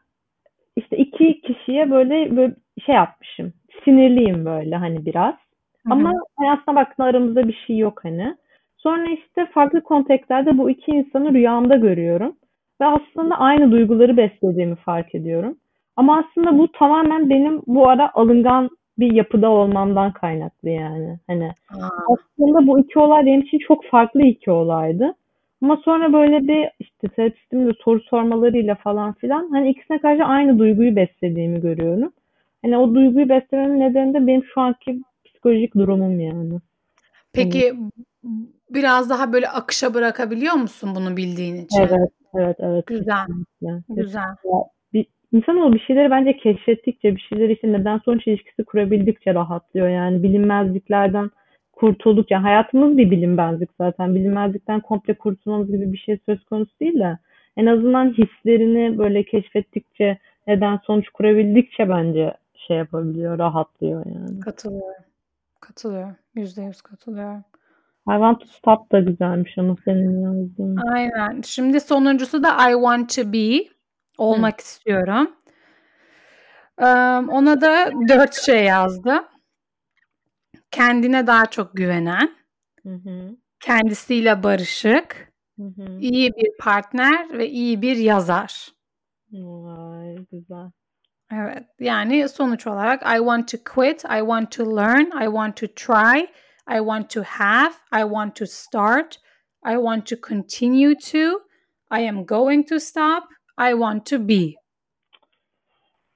işte 0.76 0.97
iki 0.97 1.41
kişiye 1.41 1.91
böyle, 1.91 2.37
böyle 2.37 2.55
şey 2.87 2.95
yapmışım. 2.95 3.53
Sinirliyim 3.84 4.45
böyle 4.45 4.76
hani 4.76 5.07
biraz. 5.07 5.34
Hı 5.34 5.89
hı. 5.89 5.93
Ama 5.93 6.12
hani 6.39 6.51
aslında 6.51 6.76
baktığında 6.76 7.09
aramızda 7.09 7.49
bir 7.49 7.64
şey 7.66 7.78
yok 7.78 8.01
hani. 8.05 8.37
Sonra 8.76 9.11
işte 9.11 9.47
farklı 9.47 9.80
kontekstlerde 9.80 10.59
bu 10.59 10.70
iki 10.70 10.91
insanı 10.91 11.34
rüyamda 11.34 11.76
görüyorum. 11.76 12.37
Ve 12.80 12.84
aslında 12.87 13.34
aynı 13.39 13.72
duyguları 13.72 14.16
beslediğimi 14.16 14.76
fark 14.76 15.14
ediyorum. 15.14 15.57
Ama 15.97 16.18
aslında 16.18 16.59
bu 16.59 16.72
tamamen 16.72 17.30
benim 17.30 17.62
bu 17.66 17.89
ara 17.89 18.14
alıngan 18.14 18.70
bir 18.99 19.12
yapıda 19.12 19.51
olmamdan 19.51 20.12
kaynaklı 20.12 20.70
yani. 20.70 21.18
Hani 21.26 21.51
Aa, 21.70 21.88
aslında 22.09 22.66
bu 22.66 22.78
iki 22.80 22.99
olay 22.99 23.26
benim 23.26 23.40
için 23.40 23.59
çok 23.59 23.84
farklı 23.84 24.22
iki 24.22 24.51
olaydı. 24.51 25.14
Ama 25.62 25.76
sonra 25.84 26.12
böyle 26.12 26.49
bir 26.49 26.68
işte 26.80 27.09
terapistimin 27.09 27.66
de 27.68 27.72
soru 27.84 28.01
sormalarıyla 28.01 28.74
falan 28.74 29.12
filan 29.12 29.49
hani 29.51 29.70
ikisine 29.70 29.99
karşı 29.99 30.24
aynı 30.24 30.59
duyguyu 30.59 30.97
beslediğimi 30.97 31.61
görüyorum. 31.61 32.12
Hani 32.62 32.78
o 32.78 32.94
duyguyu 32.94 33.28
beslememin 33.28 33.80
nedeni 33.80 34.14
de 34.14 34.26
benim 34.26 34.44
şu 34.55 34.61
anki 34.61 35.01
psikolojik 35.24 35.74
durumum 35.74 36.20
yani. 36.20 36.59
Peki 37.32 37.74
biraz 38.70 39.11
daha 39.11 39.32
böyle 39.32 39.49
akışa 39.49 39.94
bırakabiliyor 39.94 40.55
musun 40.55 40.92
bunu 40.94 41.16
bildiğin 41.16 41.57
için? 41.64 41.80
Evet, 41.80 42.11
evet, 42.34 42.57
evet. 42.59 42.86
Güzel. 42.86 43.26
kesinlikle. 43.26 43.82
Güzel. 43.88 44.36
İnsanoğlu 45.37 45.72
bir 45.72 45.80
şeyleri 45.80 46.11
bence 46.11 46.37
keşfettikçe, 46.37 47.16
bir 47.16 47.26
şeyleri 47.28 47.53
işte 47.53 47.72
neden 47.72 47.99
sonuç 47.99 48.26
ilişkisi 48.26 48.64
kurabildikçe 48.64 49.34
rahatlıyor. 49.34 49.89
Yani 49.89 50.22
bilinmezliklerden 50.22 51.30
kurtuldukça, 51.72 52.43
hayatımız 52.43 52.99
bir 52.99 53.11
bilinmezlik 53.11 53.70
zaten. 53.80 54.14
Bilinmezlikten 54.14 54.80
komple 54.80 55.14
kurtulmamız 55.14 55.72
gibi 55.72 55.93
bir 55.93 55.99
şey 55.99 56.18
söz 56.26 56.45
konusu 56.45 56.72
değil 56.80 56.99
de 56.99 57.18
en 57.57 57.66
azından 57.66 58.12
hislerini 58.12 58.99
böyle 58.99 59.22
keşfettikçe, 59.22 60.18
neden 60.47 60.80
sonuç 60.87 61.09
kurabildikçe 61.09 61.89
bence 61.89 62.34
şey 62.66 62.76
yapabiliyor, 62.76 63.39
rahatlıyor 63.39 64.07
yani. 64.07 64.41
Katılıyorum. 64.41 65.05
Katılıyorum. 65.61 66.16
Yüzde 66.34 66.62
yüz 66.62 66.82
katılıyorum. 66.82 67.45
I 68.09 68.12
want 68.12 68.41
to 68.41 68.47
stop 68.47 68.93
da 68.93 69.01
güzelmiş 69.01 69.59
ama 69.59 69.76
senin 69.84 70.22
yazdığın. 70.22 70.76
Aynen. 70.76 71.41
Şimdi 71.45 71.80
sonuncusu 71.80 72.43
da 72.43 72.49
I 72.70 72.72
want 72.72 73.16
to 73.16 73.32
be. 73.32 73.76
Olmak 74.19 74.61
istiyorum. 74.61 75.37
Eee, 76.81 76.87
ona 77.31 77.61
da 77.61 77.91
dört 78.09 78.35
şey 78.35 78.64
yazdım. 78.64 79.25
Kendine 80.71 81.27
daha 81.27 81.47
çok 81.47 81.77
güvenen, 81.77 82.37
Hı 82.83 82.95
hı. 82.95 83.37
kendisiyle 83.61 84.43
barışık, 84.43 85.33
Hı 85.59 85.62
hı. 85.62 85.99
iyi 86.01 86.33
bir 86.37 86.57
partner 86.59 87.39
ve 87.39 87.49
iyi 87.49 87.83
bir 87.83 87.97
yazar. 87.97 88.69
Vay 89.33 90.17
güzel. 90.33 90.71
Evet. 91.33 91.62
Yani 91.81 92.29
sonuç 92.29 92.67
olarak 92.67 93.03
I 93.03 93.17
want 93.17 93.49
to 93.49 93.59
quit, 93.75 94.05
I 94.05 94.19
want 94.19 94.53
to 94.53 94.77
learn, 94.77 95.23
I 95.23 95.25
want 95.25 95.57
to 95.57 95.67
try, 95.67 96.21
I 96.77 96.79
want 96.79 97.11
to 97.11 97.23
have, 97.23 97.75
I 97.93 98.03
want 98.03 98.37
to 98.37 98.47
start, 98.47 99.21
I 99.67 99.75
want 99.75 100.07
to 100.07 100.17
continue 100.29 100.95
to, 100.95 101.41
I 101.99 102.09
am 102.09 102.25
going 102.27 102.69
to 102.69 102.81
stop, 102.81 103.25
I 103.59 103.70
want 103.70 104.07
to 104.07 104.28
be. 104.28 104.54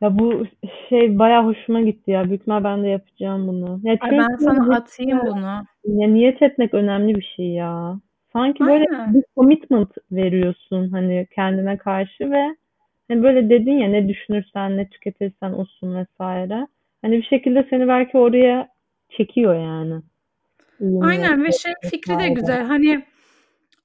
Ya 0.00 0.18
bu 0.18 0.46
şey 0.88 1.18
bayağı 1.18 1.44
hoşuma 1.44 1.80
gitti 1.80 2.10
ya. 2.10 2.28
Büyük 2.28 2.46
ben 2.46 2.84
de 2.84 2.88
yapacağım 2.88 3.48
bunu. 3.48 3.80
Ya 3.82 3.96
Ay 4.00 4.10
ben 4.10 4.36
sana 4.36 4.76
atayım 4.76 5.20
bunu. 5.26 5.64
ya 5.84 6.08
niyet 6.08 6.42
etmek 6.42 6.74
önemli 6.74 7.14
bir 7.14 7.32
şey 7.36 7.46
ya. 7.46 7.98
Sanki 8.32 8.60
böyle 8.60 8.84
Aynen. 8.90 9.14
bir 9.14 9.24
commitment 9.36 9.90
veriyorsun 10.12 10.90
hani 10.90 11.26
kendine 11.34 11.76
karşı 11.76 12.30
ve 12.30 12.56
hani 13.08 13.22
böyle 13.22 13.50
dedin 13.50 13.78
ya 13.78 13.88
ne 13.88 14.08
düşünürsen 14.08 14.76
ne 14.76 14.88
tüketirsen 14.88 15.52
olsun 15.52 15.94
vesaire. 15.96 16.66
Hani 17.02 17.18
bir 17.18 17.26
şekilde 17.26 17.66
seni 17.70 17.88
belki 17.88 18.18
oraya 18.18 18.68
çekiyor 19.10 19.54
yani. 19.54 20.02
Aynen 21.02 21.44
ve 21.44 21.52
şey 21.52 21.72
fikri 21.90 22.18
de 22.18 22.28
güzel. 22.28 22.64
Hani 22.64 23.02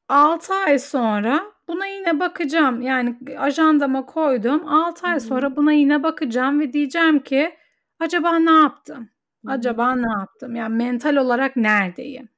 6 0.10 0.54
ay 0.54 0.80
sonra 0.80 1.55
buna 1.68 1.86
yine 1.86 2.20
bakacağım. 2.20 2.82
Yani 2.82 3.18
ajandama 3.38 4.06
koydum. 4.06 4.68
6 4.68 5.08
ay 5.08 5.20
sonra 5.20 5.56
buna 5.56 5.72
yine 5.72 6.04
bakacağım 6.04 6.60
ve 6.60 6.74
diyeceğim 6.74 7.20
ki 7.20 7.56
acaba 8.00 8.40
ne 8.40 8.52
yaptım? 8.52 9.10
Hı 9.46 9.52
hı. 9.52 9.54
Acaba 9.54 9.96
ne 9.96 10.20
yaptım? 10.20 10.56
Yani 10.56 10.76
mental 10.76 11.16
olarak 11.16 11.56
neredeyim? 11.56 12.30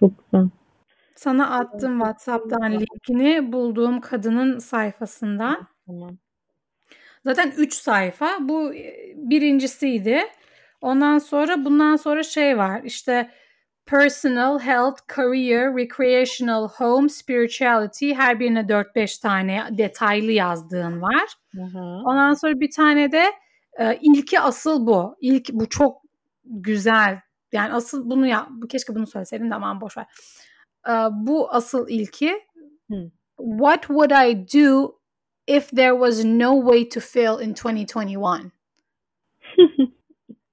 Çok 0.00 0.12
güzel. 0.18 0.48
Sana 1.14 1.50
attım 1.50 1.98
WhatsApp'tan 1.98 2.72
linkini 2.72 3.52
bulduğum 3.52 4.00
kadının 4.00 4.58
sayfasından. 4.58 5.68
Tamam. 5.86 6.18
Zaten 7.24 7.52
3 7.56 7.74
sayfa. 7.74 8.38
Bu 8.40 8.74
e, 8.74 9.12
birincisiydi. 9.16 10.20
Ondan 10.80 11.18
sonra 11.18 11.64
bundan 11.64 11.96
sonra 11.96 12.22
şey 12.22 12.58
var. 12.58 12.80
İşte 12.84 13.30
personal, 13.88 14.58
health, 14.58 15.06
career, 15.16 15.70
recreational, 15.70 16.68
home, 16.68 17.08
spirituality 17.08 18.12
her 18.14 18.40
birine 18.40 18.60
4-5 18.60 19.20
tane 19.22 19.68
detaylı 19.70 20.32
yazdığın 20.32 21.02
var. 21.02 21.24
Hı 21.54 21.62
hı. 21.62 22.02
Ondan 22.04 22.34
sonra 22.34 22.60
bir 22.60 22.70
tane 22.70 23.12
de 23.12 23.24
e, 23.78 23.98
ilki 24.02 24.40
asıl 24.40 24.86
bu. 24.86 25.16
İlk 25.20 25.52
bu 25.52 25.68
çok 25.68 26.02
güzel. 26.44 27.20
Yani 27.52 27.72
asıl 27.72 28.10
bunu 28.10 28.26
ya 28.26 28.48
keşke 28.68 28.94
bunu 28.94 29.06
söyleseydim 29.06 29.50
de 29.50 29.54
aman 29.54 29.80
boş 29.80 29.96
ver. 29.96 30.06
E, 30.88 30.92
bu 31.12 31.50
asıl 31.50 31.88
ilki. 31.88 32.40
Hı. 32.90 33.10
What 33.36 33.82
would 33.82 34.10
I 34.10 34.46
do 34.58 34.98
if 35.46 35.70
there 35.70 35.92
was 35.92 36.24
no 36.24 36.60
way 36.60 36.88
to 36.88 37.00
fail 37.00 37.40
in 37.40 37.54
2021? 37.54 38.50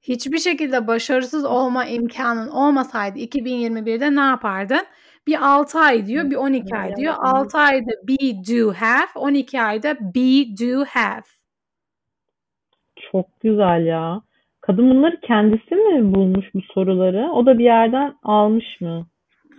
Hiçbir 0.08 0.38
şekilde 0.38 0.88
başarısız 0.88 1.45
olma 1.45 1.86
imkanın 1.86 2.47
olmasaydı 2.47 3.20
2021'de 3.20 4.16
ne 4.16 4.20
yapardın? 4.20 4.86
Bir 5.28 5.38
6 5.56 5.80
ay 5.80 6.06
diyor, 6.06 6.30
bir 6.30 6.36
12 6.36 6.76
ay 6.76 6.95
diyor. 6.95 7.14
6 7.18 7.58
ayda 7.58 7.91
be, 8.08 8.16
do, 8.49 8.74
have, 8.74 9.10
12 9.16 9.62
ayda 9.62 9.95
be, 9.95 10.58
do, 10.60 10.86
have. 10.86 11.26
Çok 13.12 13.41
güzel 13.41 13.86
ya. 13.86 14.22
Kadın 14.62 14.89
bunları 14.89 15.20
kendisi 15.22 15.76
mi 15.76 16.16
bulmuş 16.16 16.45
bu 16.53 16.62
soruları? 16.62 17.32
O 17.32 17.45
da 17.45 17.60
bir 17.60 17.64
yerden 17.64 18.16
almış 18.24 18.82
mı? 18.82 19.08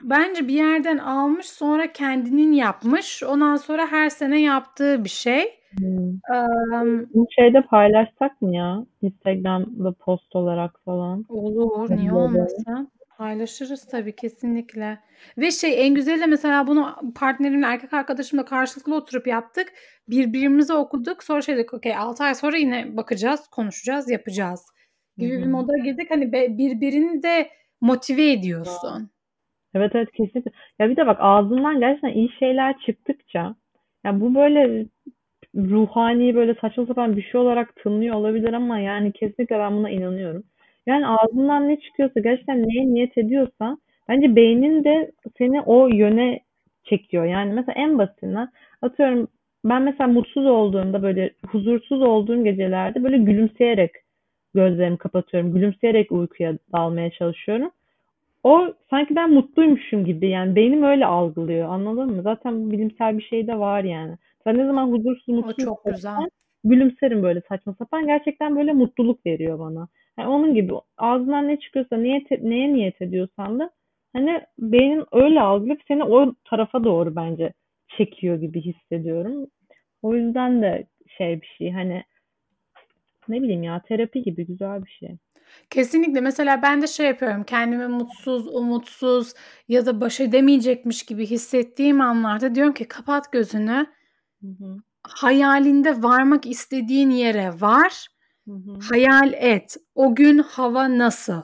Bence 0.03 0.49
bir 0.49 0.55
yerden 0.55 0.99
almış 0.99 1.47
sonra 1.47 1.93
kendinin 1.93 2.53
yapmış. 2.53 3.23
Ondan 3.23 3.57
sonra 3.57 3.87
her 3.87 4.09
sene 4.11 4.41
yaptığı 4.41 5.05
bir 5.05 5.09
şey. 5.09 5.45
Hmm. 5.79 6.09
Um, 6.09 7.09
Bunu 7.15 7.27
şeyde 7.39 7.63
paylaşsak 7.63 8.43
mı 8.43 8.57
ya? 8.57 8.87
Instagram'da 9.03 9.93
post 9.93 10.37
olarak 10.37 10.81
falan. 10.85 11.25
olur, 11.29 11.91
niye 11.91 12.13
olmasın? 12.13 12.91
Paylaşırız 13.19 13.85
tabii 13.85 14.17
kesinlikle. 14.17 14.99
Ve 15.39 15.51
şey 15.51 15.87
en 15.87 15.95
güzeli 15.95 16.21
de 16.21 16.27
mesela 16.27 16.67
bunu 16.67 16.97
partnerimle 17.15 17.67
erkek 17.67 17.93
arkadaşımla 17.93 18.45
karşılıklı 18.45 18.95
oturup 18.97 19.27
yaptık. 19.27 19.73
Birbirimize 20.09 20.75
okuduk. 20.75 21.25
Sonra 21.25 21.43
şey 21.43 21.57
dedik 21.57 21.75
okey 21.75 21.97
6 21.97 22.25
ay 22.25 22.35
sonra 22.35 22.57
yine 22.57 22.97
bakacağız, 22.97 23.49
konuşacağız, 23.49 24.11
yapacağız 24.11 24.67
gibi 25.19 25.37
Hı 25.37 25.39
bir 25.39 25.47
moda 25.47 25.79
girdik. 25.79 26.11
Hani 26.11 26.33
birbirini 26.33 27.23
de 27.23 27.51
motive 27.81 28.33
ediyorsun. 28.33 29.11
Evet 29.77 29.93
evet 29.95 30.13
kesinlikle. 30.13 30.51
Ya 30.79 30.91
bir 30.91 30.97
de 30.97 31.07
bak 31.07 31.17
ağzından 31.21 31.81
gerçekten 31.81 32.09
iyi 32.13 32.31
şeyler 32.39 32.79
çıktıkça 32.87 33.55
ya 34.05 34.21
bu 34.21 34.35
böyle 34.35 34.87
ruhani 35.57 36.35
böyle 36.35 36.55
saçma 36.55 36.87
sapan 36.87 37.17
bir 37.17 37.23
şey 37.23 37.41
olarak 37.41 37.77
tınlıyor 37.77 38.15
olabilir 38.17 38.53
ama 38.53 38.79
yani 38.81 39.13
kesinlikle 39.13 39.59
ben 39.59 39.77
buna 39.77 39.91
inanıyorum. 39.91 40.45
Yani 40.87 41.09
ağzından 41.09 41.69
ne 41.69 41.81
çıkıyorsa 41.81 42.21
gerçekten 42.21 42.63
neye 42.69 42.95
niyet 42.95 43.19
ediyorsan 43.19 43.79
bence 44.09 44.37
beynin 44.37 44.85
de 44.85 45.13
seni 45.39 45.63
o 45.63 45.89
yöne 45.89 46.41
çekiyor. 46.85 47.27
Yani 47.27 47.55
mesela 47.55 47.75
en 47.83 47.99
basitinden 47.99 48.49
atıyorum 48.83 49.29
ben 49.65 49.83
mesela 49.83 50.09
mutsuz 50.09 50.47
olduğumda 50.47 51.03
böyle 51.05 51.31
huzursuz 51.49 52.03
olduğum 52.03 52.45
gecelerde 52.45 53.05
böyle 53.05 53.19
gülümseyerek 53.19 53.93
gözlerimi 54.55 54.99
kapatıyorum. 54.99 55.55
Gülümseyerek 55.55 56.13
uykuya 56.13 56.59
dalmaya 56.75 57.11
çalışıyorum. 57.11 57.71
O 58.47 58.75
sanki 58.91 59.17
ben 59.17 59.31
mutluymuşum 59.33 60.05
gibi 60.05 60.29
yani 60.29 60.57
beynim 60.57 60.83
öyle 60.83 61.07
algılıyor 61.07 61.69
anladın 61.69 62.17
mı? 62.17 62.23
Zaten 62.23 62.71
bilimsel 62.71 63.19
bir 63.19 63.23
şey 63.23 63.47
de 63.47 63.59
var 63.59 63.85
yani. 63.85 64.17
Sen 64.45 64.59
ne 64.59 64.67
zaman 64.67 64.93
huzursuz 64.93 65.29
mutsuz 65.29 65.65
çok 65.65 65.85
güzel. 65.85 66.17
gülümserim 66.65 67.23
böyle 67.23 67.43
saçma 67.49 67.75
sapan. 67.79 68.07
Gerçekten 68.07 68.57
böyle 68.57 68.73
mutluluk 68.73 69.27
veriyor 69.27 69.59
bana. 69.59 69.89
Yani 70.19 70.29
onun 70.29 70.55
gibi 70.55 70.73
ağzından 70.99 71.49
ne 71.49 71.57
çıkıyorsa 71.61 71.97
niyet, 71.97 72.31
neye 72.31 72.75
niyet 72.75 73.03
ediyorsan 73.03 73.59
da 73.59 73.71
hani 74.13 74.41
beynin 74.59 75.05
öyle 75.13 75.41
algılayıp 75.41 75.81
seni 75.89 76.05
o 76.05 76.35
tarafa 76.45 76.85
doğru 76.85 77.17
bence 77.17 77.53
çekiyor 77.99 78.37
gibi 78.41 78.61
hissediyorum. 78.61 79.47
O 80.03 80.15
yüzden 80.15 80.63
de 80.63 80.87
şey 81.19 81.41
bir 81.41 81.55
şey 81.59 81.71
hani 81.71 82.05
ne 83.29 83.43
bileyim 83.43 83.63
ya 83.63 83.83
terapi 83.89 84.23
gibi 84.23 84.47
güzel 84.47 84.85
bir 84.85 84.91
şey. 84.91 85.17
Kesinlikle. 85.71 86.21
Mesela 86.21 86.63
ben 86.63 86.83
de 86.83 86.87
şey 86.87 87.07
yapıyorum. 87.07 87.45
Kendimi 87.45 87.87
mutsuz, 87.87 88.47
umutsuz 88.47 89.35
ya 89.69 89.87
da 89.87 90.01
baş 90.01 90.21
edemeyecekmiş 90.21 91.03
gibi 91.03 91.27
hissettiğim 91.27 92.01
anlarda 92.01 92.55
diyorum 92.55 92.75
ki 92.75 92.89
kapat 92.89 93.33
gözünü. 93.33 93.87
Hı 94.43 94.49
hı. 94.49 94.77
Hayalinde 95.03 96.03
varmak 96.03 96.47
istediğin 96.47 97.11
yere 97.11 97.61
var. 97.61 98.07
Hı 98.49 98.53
hı. 98.53 98.79
Hayal 98.89 99.33
et. 99.33 99.77
O 99.95 100.15
gün 100.15 100.39
hava 100.39 100.99
nasıl? 100.99 101.43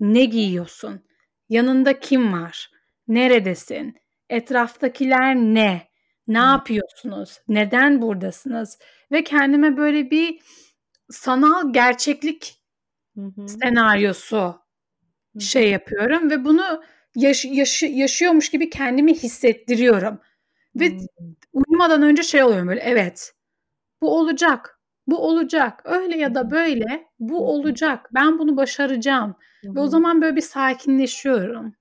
Ne 0.00 0.24
giyiyorsun? 0.24 1.00
Yanında 1.48 2.00
kim 2.00 2.32
var? 2.32 2.70
Neredesin? 3.08 3.96
Etraftakiler 4.30 5.36
ne? 5.36 5.88
Ne 6.28 6.38
Hı. 6.38 6.42
yapıyorsunuz? 6.44 7.40
Neden 7.48 8.02
buradasınız? 8.02 8.78
Ve 9.12 9.24
kendime 9.24 9.76
böyle 9.76 10.10
bir 10.10 10.38
sanal 11.10 11.72
gerçeklik 11.72 12.65
Hı 13.16 13.20
hı. 13.36 13.48
senaryosu 13.48 14.36
Hı 14.36 14.54
hı. 15.34 15.40
şey 15.40 15.70
yapıyorum 15.70 16.30
ve 16.30 16.44
bunu 16.44 16.82
yaş- 17.14 17.44
yaşı- 17.44 17.86
yaşıyormuş 17.86 18.50
gibi 18.50 18.70
kendimi 18.70 19.14
hissettiriyorum. 19.14 20.18
Ve 20.76 20.90
Hmm. 20.90 20.98
uyumadan 21.52 22.02
önce 22.02 22.22
şey 22.22 22.42
oluyorum 22.42 22.68
böyle 22.68 22.80
evet 22.80 23.34
bu 24.02 24.18
olacak. 24.18 24.80
Bu 25.06 25.18
olacak. 25.28 25.82
Öyle 25.84 26.16
ya 26.16 26.34
da 26.34 26.50
böyle 26.50 27.06
bu 27.20 27.50
olacak. 27.50 28.08
Ben 28.14 28.38
bunu 28.38 28.56
başaracağım. 28.56 29.36
Hı 29.64 29.74
Ve 29.74 29.80
o 29.80 29.84
hı. 29.84 29.88
zaman 29.88 30.22
böyle 30.22 30.36
bir 30.36 30.40
sakinleşiyorum. 30.40 31.74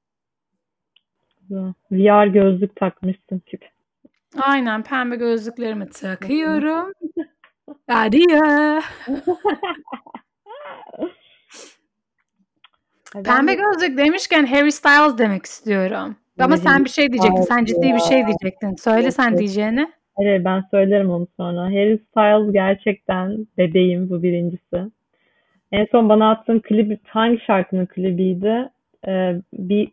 VR 1.92 2.28
gözlük 2.28 2.76
takmışsın 2.76 3.42
gibi. 3.46 3.66
Aynen 4.42 4.84
pembe 4.84 5.16
gözlüklerimi 5.16 5.90
takıyorum. 5.90 6.94
Ben 7.88 8.12
Pembe 13.24 13.54
gözlük 13.54 13.98
demişken 13.98 14.46
Harry 14.46 14.72
Styles 14.72 15.18
demek 15.18 15.46
istiyorum. 15.46 16.16
Ama 16.40 16.58
sen 16.58 16.86
bir 16.86 16.90
şey 16.90 17.12
diyecektin. 17.12 17.42
Sen 17.42 17.66
ciddi 17.66 17.94
bir 17.94 18.00
şey 18.00 18.26
diyecektin. 18.26 18.76
Söyle 18.76 19.12
sen 19.12 19.38
diyeceğini. 19.38 19.92
Hayır 20.18 20.46
ben 20.46 20.64
söylerim 20.72 21.10
onu 21.10 21.28
sonra. 21.38 21.62
Harry 21.62 22.00
Styles 22.10 22.54
gerçekten 22.54 23.48
bebeğim 23.58 24.10
bu 24.10 24.24
birincisi. 24.24 24.92
En 25.72 25.88
son 25.92 26.10
bana 26.10 26.32
attığın 26.32 26.60
klip 26.60 27.00
hangi 27.08 27.40
şarkının 27.40 27.86
klibiydi? 27.86 28.70
Ee, 29.08 29.36
bir 29.54 29.92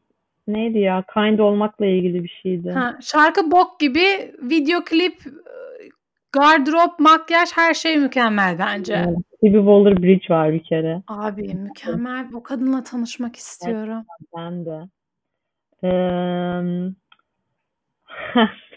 neydi 0.48 0.78
ya? 0.78 1.04
Kind 1.14 1.38
olmakla 1.38 1.86
ilgili 1.86 2.24
bir 2.24 2.40
şeydi. 2.42 2.70
Ha, 2.70 2.98
şarkı 3.02 3.50
bok 3.50 3.80
gibi 3.80 4.34
video 4.42 4.84
klip, 4.84 5.14
gardırop, 6.32 6.98
makyaj 7.00 7.48
her 7.54 7.74
şey 7.74 7.96
mükemmel 7.96 8.58
bence. 8.58 8.94
Evet. 8.94 9.16
Phoebe 9.40 9.58
Waller-Bridge 9.58 10.30
var 10.34 10.52
bir 10.52 10.62
kere. 10.62 11.02
Abi 11.08 11.54
mükemmel. 11.54 12.26
O 12.34 12.42
kadınla 12.42 12.82
tanışmak 12.82 13.36
istiyorum. 13.36 14.04
Ben 14.36 14.66
de. 14.66 14.88
Eee 15.82 16.92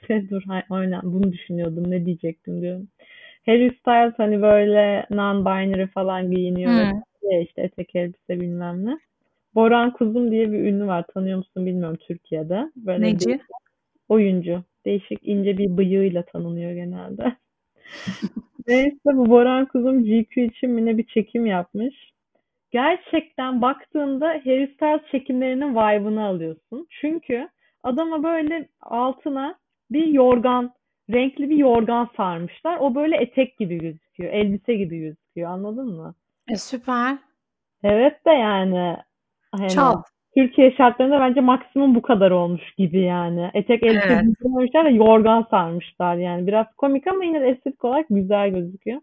dur 0.29 0.43
hay- 0.47 0.65
aynen 0.69 1.01
bunu 1.03 1.31
düşünüyordum. 1.31 1.91
Ne 1.91 2.05
diyecektim 2.05 2.61
diyorum. 2.61 2.87
Harry 3.45 3.77
Styles 3.79 4.13
hani 4.17 4.41
böyle 4.41 5.05
non-binary 5.11 5.87
falan 5.87 6.31
giyiniyor. 6.31 6.73
Hı. 6.73 7.01
Ya 7.21 7.41
işte 7.41 7.61
etek 7.61 7.95
elbise 7.95 8.41
bilmem 8.41 8.85
ne. 8.85 8.99
Boran 9.55 9.93
Kuzum 9.93 10.31
diye 10.31 10.51
bir 10.51 10.59
ünlü 10.59 10.87
var. 10.87 11.05
Tanıyor 11.13 11.37
musun 11.37 11.65
bilmiyorum 11.65 11.97
Türkiye'de. 12.07 12.71
Böyle 12.75 13.01
Neci? 13.01 13.29
bir 13.29 13.39
oyuncu. 14.09 14.63
Değişik 14.85 15.19
ince 15.21 15.57
bir 15.57 15.77
bıyığıyla 15.77 16.25
tanınıyor 16.25 16.73
genelde. 16.73 17.35
Neyse 18.67 18.99
bu 19.05 19.29
Boran 19.29 19.65
Kuzum 19.65 20.03
GQ 20.03 20.41
için 20.41 20.69
mi 20.69 20.85
ne 20.85 20.97
bir 20.97 21.07
çekim 21.07 21.45
yapmış. 21.45 21.95
Gerçekten 22.71 23.61
baktığında 23.61 24.27
Harry 24.27 24.73
Styles 24.73 25.11
çekimlerinin 25.11 25.71
vibe'ını 25.75 26.25
alıyorsun. 26.25 26.87
Çünkü 27.01 27.49
adama 27.83 28.23
böyle 28.23 28.67
altına 28.81 29.55
bir 29.91 30.07
yorgan, 30.07 30.73
renkli 31.09 31.49
bir 31.49 31.57
yorgan 31.57 32.09
sarmışlar. 32.17 32.77
O 32.77 32.95
böyle 32.95 33.17
etek 33.17 33.57
gibi 33.57 33.77
gözüküyor, 33.77 34.33
elbise 34.33 34.75
gibi 34.75 34.99
gözüküyor. 34.99 35.51
Anladın 35.51 35.87
mı? 35.95 36.15
E 36.49 36.55
süper. 36.55 37.17
Evet 37.83 38.25
de 38.25 38.31
yani 38.31 38.97
hani 39.51 39.69
Çal. 39.69 40.01
Türkiye 40.37 40.71
şartlarında 40.71 41.19
bence 41.19 41.41
maksimum 41.41 41.95
bu 41.95 42.01
kadar 42.01 42.31
olmuş 42.31 42.71
gibi 42.77 43.01
yani. 43.01 43.51
Etek 43.53 43.83
elbise 43.83 44.05
Evet. 44.07 44.23
giymemişler 44.43 44.85
ve 44.85 44.89
yorgan 44.89 45.47
sarmışlar 45.51 46.15
yani. 46.15 46.47
Biraz 46.47 46.65
komik 46.77 47.07
ama 47.07 47.23
yine 47.23 47.49
estetik 47.49 47.85
olarak 47.85 48.05
güzel 48.09 48.49
gözüküyor. 48.49 49.01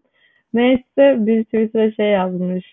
Neyse 0.53 0.83
bir 0.97 1.43
Twitter'a 1.43 1.91
şey 1.91 2.09
yazmış. 2.09 2.65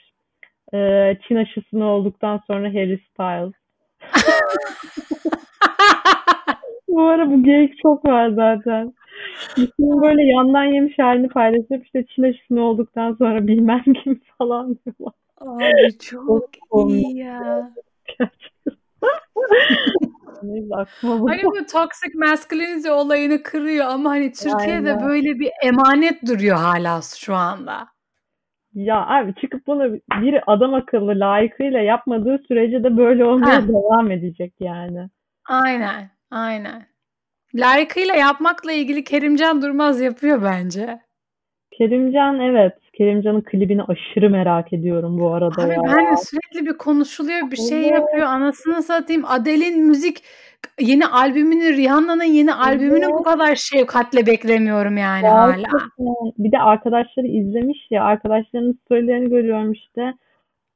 Ee, 0.74 1.16
Çin 1.28 1.36
aşısını 1.36 1.84
olduktan 1.84 2.40
sonra 2.46 2.68
Harry 2.68 2.98
Styles. 2.98 3.52
Bu 6.88 7.02
ara 7.02 7.30
bu 7.30 7.42
geyik 7.42 7.78
çok 7.82 8.04
var 8.04 8.28
zaten. 8.28 8.94
İsmini 9.56 10.02
böyle 10.02 10.22
yandan 10.22 10.64
yemiş 10.64 10.98
halini 10.98 11.28
paylaşıp 11.28 11.84
işte 11.84 12.04
Çin 12.04 12.22
aşısını 12.22 12.62
olduktan 12.62 13.14
sonra 13.14 13.46
bilmem 13.46 13.82
kim 14.04 14.20
falan 14.38 14.76
diyorlar. 14.86 15.14
Abi 15.40 15.98
çok 15.98 16.48
iyi 16.74 17.16
ya. 17.16 17.70
Hani 21.02 21.44
bu 21.44 21.66
toxic 21.72 22.14
masculinity 22.14 22.90
olayını 22.90 23.42
kırıyor 23.42 23.86
ama 23.86 24.10
hani 24.10 24.32
Türkiye'de 24.32 24.90
Aynen. 24.94 25.08
böyle 25.08 25.38
bir 25.38 25.50
emanet 25.62 26.26
duruyor 26.26 26.56
hala 26.56 27.00
şu 27.18 27.34
anda. 27.34 27.88
Ya 28.74 29.06
abi 29.06 29.34
çıkıp 29.34 29.66
bunu 29.66 29.98
biri 30.20 30.42
adam 30.46 30.74
akıllı 30.74 31.20
layıkıyla 31.20 31.80
yapmadığı 31.80 32.38
sürece 32.48 32.84
de 32.84 32.96
böyle 32.96 33.24
olmaya 33.24 33.62
Heh. 33.62 33.68
devam 33.68 34.10
edecek 34.10 34.54
yani. 34.60 35.08
Aynen, 35.48 36.10
aynen. 36.30 36.86
Layıkıyla 37.54 38.14
yapmakla 38.14 38.72
ilgili 38.72 39.04
Kerimcan 39.04 39.62
Durmaz 39.62 40.00
yapıyor 40.00 40.42
bence. 40.42 41.00
Kerimcan 41.70 42.40
evet. 42.40 42.74
Kerimcan'ın 43.00 43.40
klibini 43.40 43.82
aşırı 43.82 44.30
merak 44.30 44.72
ediyorum 44.72 45.18
bu 45.20 45.34
arada 45.34 45.62
Abi 45.62 45.72
ya. 45.72 45.82
ben 45.84 46.12
de 46.12 46.16
sürekli 46.16 46.66
bir 46.66 46.78
konuşuluyor, 46.78 47.50
bir 47.50 47.56
şey 47.56 47.80
Evet. 47.88 47.92
yapıyor. 47.92 48.26
Anasını 48.26 48.82
satayım. 48.82 49.24
Adele'in 49.24 49.86
müzik 49.86 50.22
yeni 50.80 51.06
albümünü, 51.06 51.76
Rihanna'nın 51.76 52.24
yeni 52.24 52.54
albümünü 52.54 53.06
bu 53.06 53.22
kadar 53.22 53.54
şefkatle 53.54 54.26
beklemiyorum 54.26 54.96
yani 54.96 55.26
hala. 55.28 55.52
Gerçekten. 55.52 55.86
Bir 56.38 56.52
de 56.52 56.58
arkadaşları 56.58 57.26
izlemiş 57.26 57.78
ya. 57.90 58.04
Arkadaşlarının 58.04 58.78
storylerini 58.84 59.30
görüyorum 59.30 59.72
işte. 59.72 60.14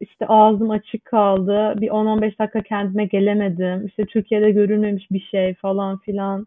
İşte 0.01 0.27
ağzım 0.27 0.71
açık 0.71 1.05
kaldı. 1.05 1.75
Bir 1.81 1.89
10-15 1.89 2.39
dakika 2.39 2.63
kendime 2.63 3.05
gelemedim. 3.05 3.87
İşte 3.87 4.05
Türkiye'de 4.05 4.51
görülmemiş 4.51 5.11
bir 5.11 5.29
şey 5.31 5.55
falan 5.55 5.99
filan. 5.99 6.47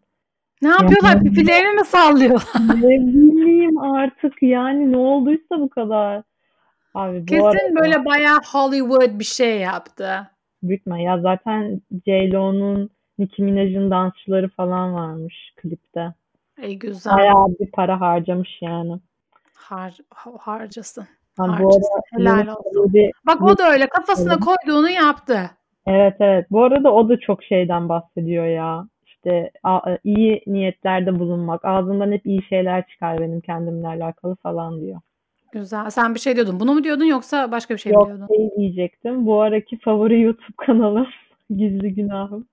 Ne 0.62 0.68
yapıyorlar? 0.68 1.20
Pipilerini 1.22 1.74
mi 1.80 1.84
sallıyorlar? 1.86 2.44
Ne 2.82 2.88
bileyim 3.06 3.78
artık 3.78 4.42
yani 4.42 4.92
ne 4.92 4.96
olduysa 4.96 5.60
bu 5.60 5.68
kadar. 5.68 6.22
Abi 6.94 7.20
bu 7.20 7.26
Kesin 7.26 7.42
arada 7.44 7.74
böyle 7.82 8.04
bayağı 8.04 8.38
Hollywood 8.52 9.18
bir 9.18 9.24
şey 9.24 9.58
yaptı. 9.58 10.26
büyük 10.62 10.80
ihtimal- 10.80 11.00
Ya 11.00 11.20
zaten 11.20 11.80
J-Lo'nun 12.06 12.90
Nicki 13.18 13.42
Minaj'ın 13.42 13.90
dansçıları 13.90 14.48
falan 14.48 14.94
varmış 14.94 15.52
klipte. 15.56 16.14
Ey 16.62 16.74
güzel. 16.74 17.12
Bayağı 17.16 17.46
bir 17.60 17.70
para 17.70 18.00
harcamış 18.00 18.58
yani. 18.62 18.92
Har 19.54 19.96
ha- 20.14 20.30
harcasın. 20.40 21.06
Ha, 21.38 21.46
bu 21.48 21.52
Harcasın. 21.52 21.82
arada 22.16 22.40
Helal 22.40 22.54
olsun. 22.56 22.90
Emre- 22.92 23.10
Bak 23.26 23.42
o 23.42 23.58
da 23.58 23.70
öyle 23.72 23.88
kafasına 23.88 24.36
koyduğunu 24.38 24.90
yaptı. 24.90 25.50
Evet 25.86 26.16
evet. 26.20 26.46
Bu 26.50 26.64
arada 26.64 26.92
o 26.94 27.08
da 27.08 27.20
çok 27.20 27.44
şeyden 27.44 27.88
bahsediyor 27.88 28.46
ya. 28.46 28.86
İşte 29.24 29.50
iyi 30.04 30.42
niyetlerde 30.46 31.18
bulunmak. 31.18 31.64
Ağzımdan 31.64 32.12
hep 32.12 32.26
iyi 32.26 32.42
şeyler 32.42 32.86
çıkar 32.86 33.20
benim 33.20 33.40
kendimle 33.40 33.86
alakalı 33.86 34.34
falan 34.36 34.80
diyor. 34.80 35.00
Güzel. 35.52 35.90
Sen 35.90 36.14
bir 36.14 36.20
şey 36.20 36.36
diyordun. 36.36 36.60
Bunu 36.60 36.74
mu 36.74 36.84
diyordun 36.84 37.04
yoksa 37.04 37.52
başka 37.52 37.74
bir 37.74 37.78
şey 37.78 37.92
mi 37.92 37.94
Yok 37.94 38.06
diyordun? 38.06 38.26
şey 38.26 38.50
diyecektim. 38.56 39.26
Bu 39.26 39.40
araki 39.40 39.78
favori 39.78 40.20
YouTube 40.20 40.56
kanalım. 40.56 41.06
Gizli 41.56 41.94
günahım. 41.94 42.46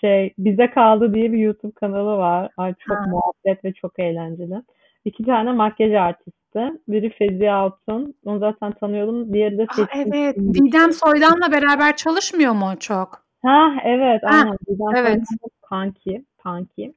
Şey 0.00 0.34
Bize 0.38 0.70
Kaldı 0.70 1.14
diye 1.14 1.32
bir 1.32 1.38
YouTube 1.38 1.72
kanalı 1.72 2.16
var. 2.18 2.50
Ay 2.56 2.74
çok 2.88 2.96
Ha. 2.96 3.04
muhabbet 3.08 3.64
ve 3.64 3.72
çok 3.72 3.98
eğlenceli. 3.98 4.62
İki 5.04 5.24
tane 5.24 5.52
makyaj 5.52 5.92
artisti. 5.94 6.60
Biri 6.88 7.10
Fezi 7.10 7.50
Altun. 7.50 8.14
Onu 8.24 8.38
zaten 8.38 8.72
tanıyordum. 8.72 9.32
Diğeri 9.32 9.58
de 9.58 9.62
Aa, 9.62 9.74
Seçkin 9.74 10.12
evet. 10.12 10.34
Şimşek. 10.34 10.64
Didem 10.64 10.92
Soydan'la 10.92 11.52
beraber 11.52 11.96
çalışmıyor 11.96 12.52
mu 12.52 12.72
çok? 12.80 13.26
Ha 13.44 13.68
evet 13.84 14.20
Ha, 14.24 14.28
aynen. 14.36 14.56
Didem 14.68 14.86
evet. 14.96 15.06
Soydan'ın 15.06 15.26
kanki. 15.68 16.24
Kanki. 16.42 16.94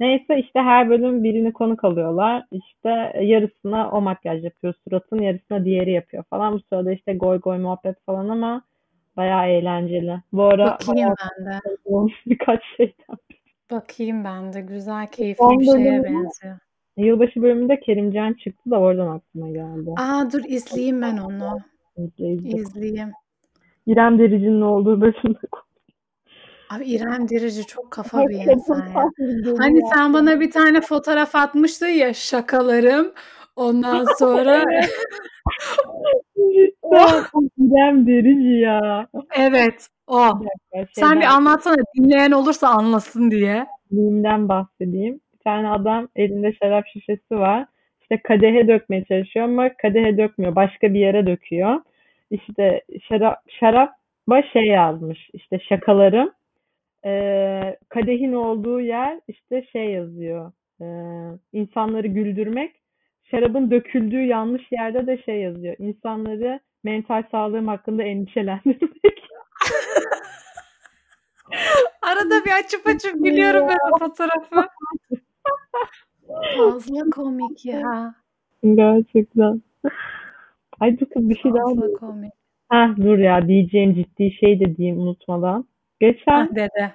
Neyse 0.00 0.38
işte 0.38 0.60
her 0.60 0.90
bölüm 0.90 1.24
birini 1.24 1.52
konuk 1.52 1.84
alıyorlar. 1.84 2.44
İşte 2.50 2.90
yarısına 3.22 3.90
o 3.90 4.00
makyaj 4.00 4.44
yapıyor 4.44 4.74
suratın, 4.84 5.22
yarısına 5.22 5.64
diğeri 5.64 5.92
yapıyor 5.92 6.24
falan. 6.30 6.52
Bu 6.52 6.60
sırada 6.60 6.92
işte 6.92 7.14
goy 7.14 7.40
goy 7.40 7.58
muhabbet 7.58 7.96
falan 8.06 8.28
ama 8.28 8.62
bayağı 9.16 9.48
eğlenceli. 9.48 10.20
Bu 10.32 10.42
ara 10.42 10.66
Bakayım 10.66 11.14
ben 11.38 11.46
de. 11.46 11.58
birkaç 12.26 12.60
şeyden. 12.76 13.16
Bakayım 13.70 14.24
ben 14.24 14.52
de. 14.52 14.60
Güzel, 14.60 15.06
keyifli 15.06 15.38
Son 15.38 15.60
bir 15.60 15.64
şeye 15.64 16.04
benziyor. 16.04 16.58
Yılbaşı 16.96 17.42
bölümünde 17.42 17.80
Kerimcan 17.80 18.32
çıktı 18.32 18.70
da 18.70 18.80
oradan 18.80 19.16
aklıma 19.16 19.50
geldi. 19.50 19.90
Aa 19.96 20.32
dur 20.32 20.42
izleyeyim 20.48 21.02
ben 21.02 21.16
onu. 21.16 21.58
İzle, 21.96 22.32
izle. 22.32 22.58
İzleyeyim. 22.58 23.12
İrem 23.86 24.18
Derici'nin 24.18 24.60
olduğu 24.60 25.00
bölümde 25.00 25.38
Abi 26.74 26.84
İrem 26.84 27.28
Derici 27.28 27.66
çok 27.66 27.90
kafa 27.90 28.28
bir 28.28 28.34
insan 28.34 28.86
ya. 28.94 29.04
Hani 29.58 29.80
sen 29.94 30.14
bana 30.14 30.40
bir 30.40 30.50
tane 30.50 30.80
fotoğraf 30.80 31.34
atmıştın 31.34 31.86
ya 31.88 32.14
şakalarım. 32.14 33.12
Ondan 33.56 34.06
sonra 34.18 34.60
Cidden 36.36 36.72
o 36.82 36.98
İrem 37.58 38.06
Derici 38.06 38.60
ya. 38.60 39.06
evet 39.38 39.86
o. 40.06 40.20
Ya 40.72 40.86
Sen 40.92 41.10
bir 41.10 41.14
şeyden- 41.16 41.30
anlatsana 41.30 41.76
dinleyen 41.98 42.30
olursa 42.30 42.68
anlasın 42.68 43.30
diye. 43.30 43.66
Mimden 43.90 44.48
bahsedeyim. 44.48 45.20
Bir 45.34 45.38
tane 45.44 45.68
adam 45.70 46.08
elinde 46.16 46.52
şarap 46.62 46.84
şişesi 46.86 47.34
var. 47.38 47.66
İşte 48.02 48.20
kadehe 48.22 48.68
dökmeye 48.68 49.04
çalışıyor 49.04 49.44
ama 49.44 49.70
kadehe 49.82 50.18
dökmüyor. 50.18 50.54
Başka 50.56 50.94
bir 50.94 51.00
yere 51.00 51.26
döküyor. 51.26 51.80
İşte 52.30 52.82
şarap 53.08 53.38
şaraba 53.60 54.42
şey 54.52 54.66
yazmış. 54.66 55.30
İşte 55.32 55.58
şakalarım. 55.68 56.30
Ee, 57.04 57.76
kadehin 57.88 58.32
olduğu 58.32 58.80
yer 58.80 59.20
işte 59.28 59.66
şey 59.72 59.90
yazıyor. 59.90 60.52
Ee, 60.80 60.84
insanları 61.52 62.06
güldürmek. 62.06 62.76
Şarabın 63.30 63.70
döküldüğü 63.70 64.22
yanlış 64.22 64.72
yerde 64.72 65.06
de 65.06 65.22
şey 65.22 65.40
yazıyor. 65.40 65.76
İnsanları 65.78 66.60
mental 66.84 67.22
sağlığım 67.30 67.68
hakkında 67.68 68.02
endişelendirmek. 68.02 68.90
Arada 72.02 72.44
bir 72.44 72.50
açıp 72.64 72.86
açıp 72.86 73.24
gülüyorum 73.24 73.68
ben 73.68 73.78
o 73.92 73.98
fotoğrafı. 73.98 74.68
Fazla 76.56 77.10
komik 77.10 77.64
ya. 77.64 78.14
Gerçekten. 78.64 79.62
Ay 80.80 81.00
dur 81.00 81.06
kız 81.06 81.28
bir 81.28 81.38
şey 81.38 81.54
daha 81.54 81.64
Fazla 81.64 81.92
komik. 81.92 82.32
Heh, 82.70 82.96
dur 82.96 83.18
ya 83.18 83.48
diyeceğim 83.48 83.94
ciddi 83.94 84.32
şey 84.32 84.60
de 84.60 84.76
diyeyim 84.76 84.98
unutmadan. 84.98 85.64
Geçen 86.00 86.32
Hah 86.32 86.54
dede. 86.54 86.92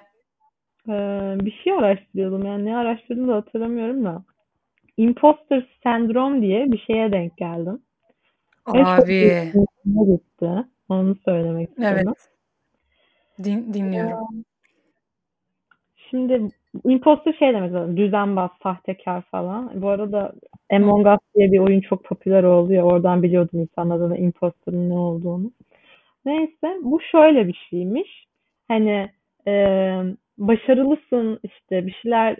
eee, 0.88 1.46
bir 1.46 1.60
şey 1.64 1.72
araştırıyordum 1.72 2.46
yani 2.46 2.64
ne 2.64 2.76
araştırdım 2.76 3.28
da 3.28 3.34
hatırlamıyorum 3.36 4.04
da. 4.04 4.24
Imposter 4.96 5.66
sendrom 5.82 6.42
diye 6.42 6.72
bir 6.72 6.78
şeye 6.78 7.12
denk 7.12 7.36
geldim. 7.36 7.82
Çok 8.66 8.76
Abi. 8.76 9.42
hoşuma 9.52 10.04
gitti. 10.16 10.50
Onu 10.88 11.16
söylemek 11.24 11.68
istedim. 11.70 11.88
Evet. 11.92 12.28
Din, 13.44 13.74
dinliyorum. 13.74 14.44
Şimdi 16.10 16.50
imposter 16.84 17.32
şey 17.32 17.54
demek 17.54 17.72
zaten 17.72 17.96
düzenbaz, 17.96 18.50
sahtekar 18.62 19.22
falan. 19.22 19.82
Bu 19.82 19.88
arada 19.88 20.32
Among 20.72 21.06
Us 21.06 21.18
diye 21.34 21.52
bir 21.52 21.58
oyun 21.58 21.80
çok 21.80 22.04
popüler 22.04 22.42
oldu 22.44 22.72
ya 22.72 22.84
oradan 22.84 23.22
biliyordum 23.22 23.60
insanların 23.60 24.10
da 24.10 24.16
imposter'ın 24.16 24.90
ne 24.90 24.98
olduğunu. 24.98 25.50
Neyse 26.24 26.76
bu 26.82 27.00
şöyle 27.00 27.48
bir 27.48 27.66
şeymiş. 27.70 28.25
Hani 28.68 29.10
eee, 29.46 30.04
başarılısın 30.38 31.40
işte 31.42 31.86
bir 31.86 31.92
şeyler 32.02 32.36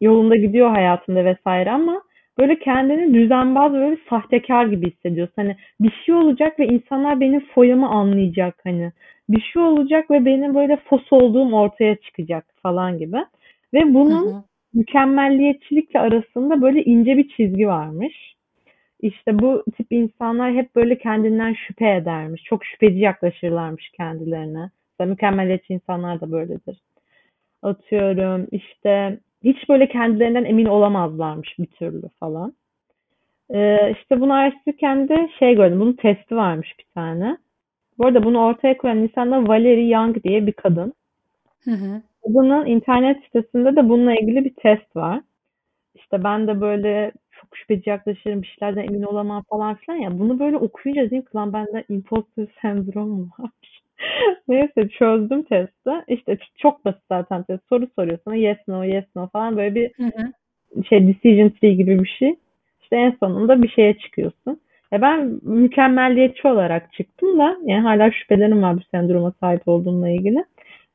yolunda 0.00 0.36
gidiyor 0.36 0.70
hayatında 0.70 1.24
vesaire 1.24 1.70
ama 1.70 2.02
böyle 2.38 2.58
kendini 2.58 3.14
düzenbaz 3.14 3.72
böyle 3.72 3.98
sahtekar 4.10 4.66
gibi 4.66 4.90
hissediyorsun. 4.92 5.34
Hani 5.36 5.56
bir 5.80 5.92
şey 6.06 6.14
olacak 6.14 6.58
ve 6.60 6.66
insanlar 6.66 7.20
benim 7.20 7.40
foyamı 7.54 7.88
anlayacak 7.88 8.54
hani. 8.64 8.92
Bir 9.28 9.40
şey 9.40 9.62
olacak 9.62 10.10
ve 10.10 10.24
benim 10.24 10.54
böyle 10.54 10.76
fos 10.76 11.02
olduğum 11.12 11.52
ortaya 11.56 11.96
çıkacak 11.96 12.44
falan 12.62 12.98
gibi. 12.98 13.16
Ve 13.74 13.94
bunun 13.94 14.34
hı. 14.36 14.44
mükemmelliyetçilikle 14.74 16.00
arasında 16.00 16.62
böyle 16.62 16.84
ince 16.84 17.16
bir 17.16 17.28
çizgi 17.28 17.68
varmış. 17.68 18.34
İşte 19.00 19.38
bu 19.38 19.64
tip 19.76 19.86
insanlar 19.92 20.54
hep 20.54 20.74
böyle 20.76 20.98
kendinden 20.98 21.54
şüphe 21.54 21.90
edermiş. 21.96 22.42
Çok 22.44 22.64
şüpheci 22.64 22.98
yaklaşırlarmış 22.98 23.90
kendilerine. 23.96 24.70
Mesela 24.98 25.10
mükemmeliyetçi 25.10 25.72
insanlar 25.72 26.20
da 26.20 26.32
böyledir. 26.32 26.80
Atıyorum 27.62 28.46
işte 28.52 29.20
hiç 29.44 29.68
böyle 29.68 29.88
kendilerinden 29.88 30.44
emin 30.44 30.66
olamazlarmış 30.66 31.58
bir 31.58 31.66
türlü 31.66 32.08
falan. 32.20 32.54
Ee, 33.54 33.92
işte 33.92 34.20
bunu 34.20 34.32
araştırırken 34.32 35.08
de 35.08 35.28
şey 35.38 35.54
gördüm. 35.54 35.80
Bunun 35.80 35.92
testi 35.92 36.36
varmış 36.36 36.74
bir 36.78 36.86
tane. 36.94 37.38
Bu 37.98 38.06
arada 38.06 38.24
bunu 38.24 38.44
ortaya 38.44 38.76
koyan 38.78 38.98
insan 38.98 39.30
da 39.30 39.48
Valerie 39.48 39.88
Young 39.88 40.24
diye 40.24 40.46
bir 40.46 40.52
kadın. 40.52 40.92
Hı 41.64 41.70
hı. 41.70 42.02
Kadının 42.24 42.66
internet 42.66 43.24
sitesinde 43.24 43.76
de 43.76 43.88
bununla 43.88 44.14
ilgili 44.14 44.44
bir 44.44 44.54
test 44.54 44.96
var. 44.96 45.20
İşte 45.94 46.24
ben 46.24 46.46
de 46.48 46.60
böyle 46.60 47.12
çok 47.30 47.56
şüpheci 47.56 47.90
yaklaşırım, 47.90 48.42
bir 48.42 48.56
şeylerden 48.58 48.82
emin 48.82 49.02
olamam 49.02 49.42
falan 49.50 49.74
filan 49.74 49.98
ya. 49.98 50.18
Bunu 50.18 50.38
böyle 50.38 50.56
okuyunca 50.56 51.02
dedim 51.02 51.22
ki 51.22 51.28
lan 51.34 51.52
bende 51.52 51.84
imposter 51.88 52.46
sendromu 52.62 53.28
varmış. 53.38 53.75
Neyse 54.48 54.88
çözdüm 54.88 55.42
testi. 55.42 55.90
İşte 56.08 56.38
çok 56.58 56.84
basit 56.84 57.02
zaten 57.08 57.42
test. 57.42 57.68
Soru 57.68 57.86
soruyor 57.96 58.18
sana 58.24 58.34
yes 58.34 58.58
no 58.68 58.84
yes 58.84 59.04
no 59.16 59.28
falan 59.28 59.56
böyle 59.56 59.74
bir 59.74 59.90
Hı 59.96 60.04
hı. 60.04 60.32
şey 60.84 61.08
decision 61.08 61.48
tree 61.48 61.74
gibi 61.74 62.04
bir 62.04 62.16
şey. 62.18 62.36
İşte 62.82 62.96
en 62.96 63.16
sonunda 63.20 63.62
bir 63.62 63.68
şeye 63.68 63.98
çıkıyorsun. 63.98 64.60
Ya 64.92 65.02
ben 65.02 65.40
mükemmelliyetçi 65.42 66.48
olarak 66.48 66.92
çıktım 66.92 67.38
da 67.38 67.56
yani 67.64 67.82
hala 67.82 68.10
şüphelerim 68.10 68.62
var 68.62 68.76
bu 68.76 68.80
sendroma 68.90 69.32
sahip 69.40 69.68
olduğumla 69.68 70.08
ilgili. 70.08 70.44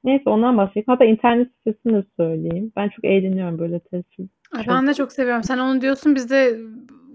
Neyse 0.04 0.30
ondan 0.30 0.58
bahsedeyim. 0.58 0.86
Hatta 0.88 1.06
internet 1.06 1.48
sitesini 1.58 1.94
de 1.94 2.04
söyleyeyim. 2.18 2.72
Ben 2.76 2.90
çok 2.90 3.06
eğleniyorum 3.06 3.60
böyle 3.60 3.80
testsiz. 3.80 4.28
Ay 4.58 4.66
ben 4.68 4.88
de 4.88 4.94
çok 4.94 5.12
seviyorum. 5.12 5.44
Sen 5.44 5.58
onu 5.58 5.82
diyorsun. 5.82 6.16
Biz 6.16 6.30
de 6.30 6.58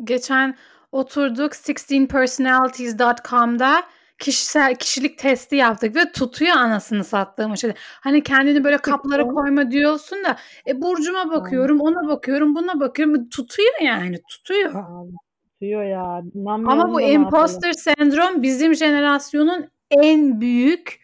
geçen 0.04 0.54
oturduk 0.92 1.52
16personalities.com'da 1.52 3.72
kişisel 4.18 4.74
kişilik 4.74 5.18
testi 5.18 5.56
yaptık 5.56 5.96
ve 5.96 6.12
tutuyor 6.12 6.56
anasını 6.56 7.04
sattığım 7.04 7.56
şey. 7.56 7.72
Hani 8.00 8.22
kendini 8.22 8.64
böyle 8.64 8.78
kaplara 8.78 9.24
koyma 9.26 9.70
diyorsun 9.70 10.24
da 10.24 10.36
e 10.66 10.82
burcuma 10.82 11.30
bakıyorum, 11.30 11.80
ona 11.80 12.08
bakıyorum, 12.08 12.54
buna 12.54 12.80
bakıyorum. 12.80 13.28
Tutuyor 13.28 13.80
yani, 13.82 14.20
tutuyor. 14.28 14.70
Abi, 14.70 15.12
tutuyor 15.52 15.84
ya. 15.84 16.22
Ama 16.46 16.92
bu 16.92 17.00
imposter 17.00 17.72
sendrom 17.72 18.42
bizim 18.42 18.74
jenerasyonun 18.74 19.68
en 19.90 20.40
büyük 20.40 21.00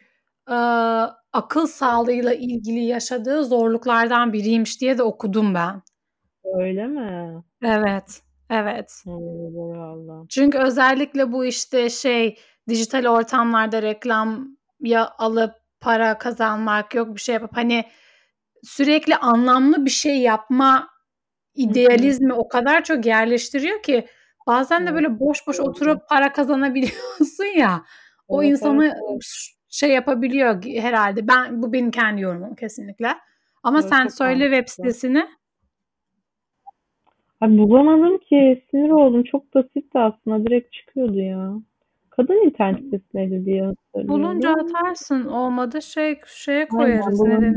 e, 0.48 0.56
akıl 1.32 1.66
sağlığıyla 1.66 2.34
ilgili 2.34 2.80
yaşadığı 2.80 3.44
zorluklardan 3.44 4.32
biriymiş 4.32 4.80
diye 4.80 4.98
de 4.98 5.02
okudum 5.02 5.54
ben. 5.54 5.82
Öyle 6.44 6.86
mi? 6.86 7.42
Evet. 7.62 8.22
Evet. 8.50 9.04
Allah. 9.06 10.24
Çünkü 10.28 10.58
özellikle 10.58 11.32
bu 11.32 11.44
işte 11.44 11.90
şey 11.90 12.38
dijital 12.68 13.06
ortamlarda 13.06 13.82
reklam 13.82 14.56
ya 14.80 15.10
alıp 15.18 15.52
para 15.80 16.18
kazanmak 16.18 16.94
yok 16.94 17.14
bir 17.14 17.20
şey 17.20 17.32
yapıp 17.32 17.56
hani 17.56 17.84
sürekli 18.62 19.16
anlamlı 19.16 19.84
bir 19.84 19.90
şey 19.90 20.20
yapma 20.20 20.88
idealizmi 21.54 22.32
o 22.32 22.48
kadar 22.48 22.84
çok 22.84 23.06
yerleştiriyor 23.06 23.82
ki 23.82 24.06
bazen 24.46 24.86
de 24.86 24.94
böyle 24.94 25.20
boş 25.20 25.46
boş 25.46 25.60
oturup 25.60 26.08
para 26.08 26.32
kazanabiliyorsun 26.32 27.58
ya. 27.58 27.82
O 28.28 28.42
insanı 28.42 28.94
şey 29.68 29.90
yapabiliyor 29.90 30.64
herhalde. 30.64 31.28
Ben 31.28 31.62
bu 31.62 31.72
benim 31.72 31.90
kendi 31.90 32.20
yorumum 32.20 32.54
kesinlikle. 32.54 33.14
Ama 33.62 33.80
evet, 33.80 33.88
sen 33.88 34.06
söyle 34.06 34.44
web 34.44 34.68
sitesini. 34.68 35.26
Abi 37.40 37.58
bulamadım 37.58 38.18
ki. 38.18 38.64
Sinir 38.70 38.90
oldum. 38.90 39.24
Çok 39.24 39.54
basitti 39.54 39.98
aslında. 39.98 40.46
Direkt 40.46 40.72
çıkıyordu 40.72 41.20
ya. 41.20 41.52
Kadın 42.16 42.46
internet 42.46 42.80
sitesiydi 42.80 43.44
diye 43.44 43.62
hatırlıyorum. 43.62 44.08
Bulunca 44.08 44.50
atarsın. 44.50 45.24
Olmadı 45.24 45.82
şey 45.82 46.20
şeye 46.26 46.68
koyarız. 46.68 47.22
Aynen, 47.22 47.54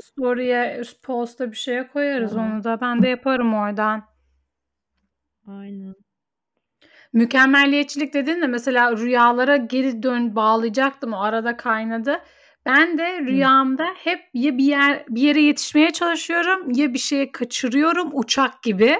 Story'e, 0.00 0.82
post'a 1.02 1.50
bir 1.50 1.56
şeye 1.56 1.88
koyarız 1.88 2.36
Aynen. 2.36 2.52
onu 2.52 2.64
da. 2.64 2.80
Ben 2.80 3.02
de 3.02 3.08
yaparım 3.08 3.54
oradan. 3.54 4.02
Aynen. 5.46 5.94
Mükemmelliyetçilik 7.12 8.14
dedin 8.14 8.42
de 8.42 8.46
mesela 8.46 8.96
rüyalara 8.96 9.56
geri 9.56 10.02
dön 10.02 10.36
bağlayacaktım. 10.36 11.12
O 11.12 11.20
arada 11.20 11.56
kaynadı. 11.56 12.20
Ben 12.66 12.98
de 12.98 13.20
rüyamda 13.20 13.86
hep 13.96 14.20
ya 14.34 14.58
bir 14.58 14.64
yer 14.64 15.04
bir 15.08 15.20
yere 15.20 15.40
yetişmeye 15.40 15.90
çalışıyorum 15.90 16.70
ya 16.70 16.94
bir 16.94 16.98
şeye 16.98 17.32
kaçırıyorum 17.32 18.10
uçak 18.12 18.62
gibi 18.62 18.96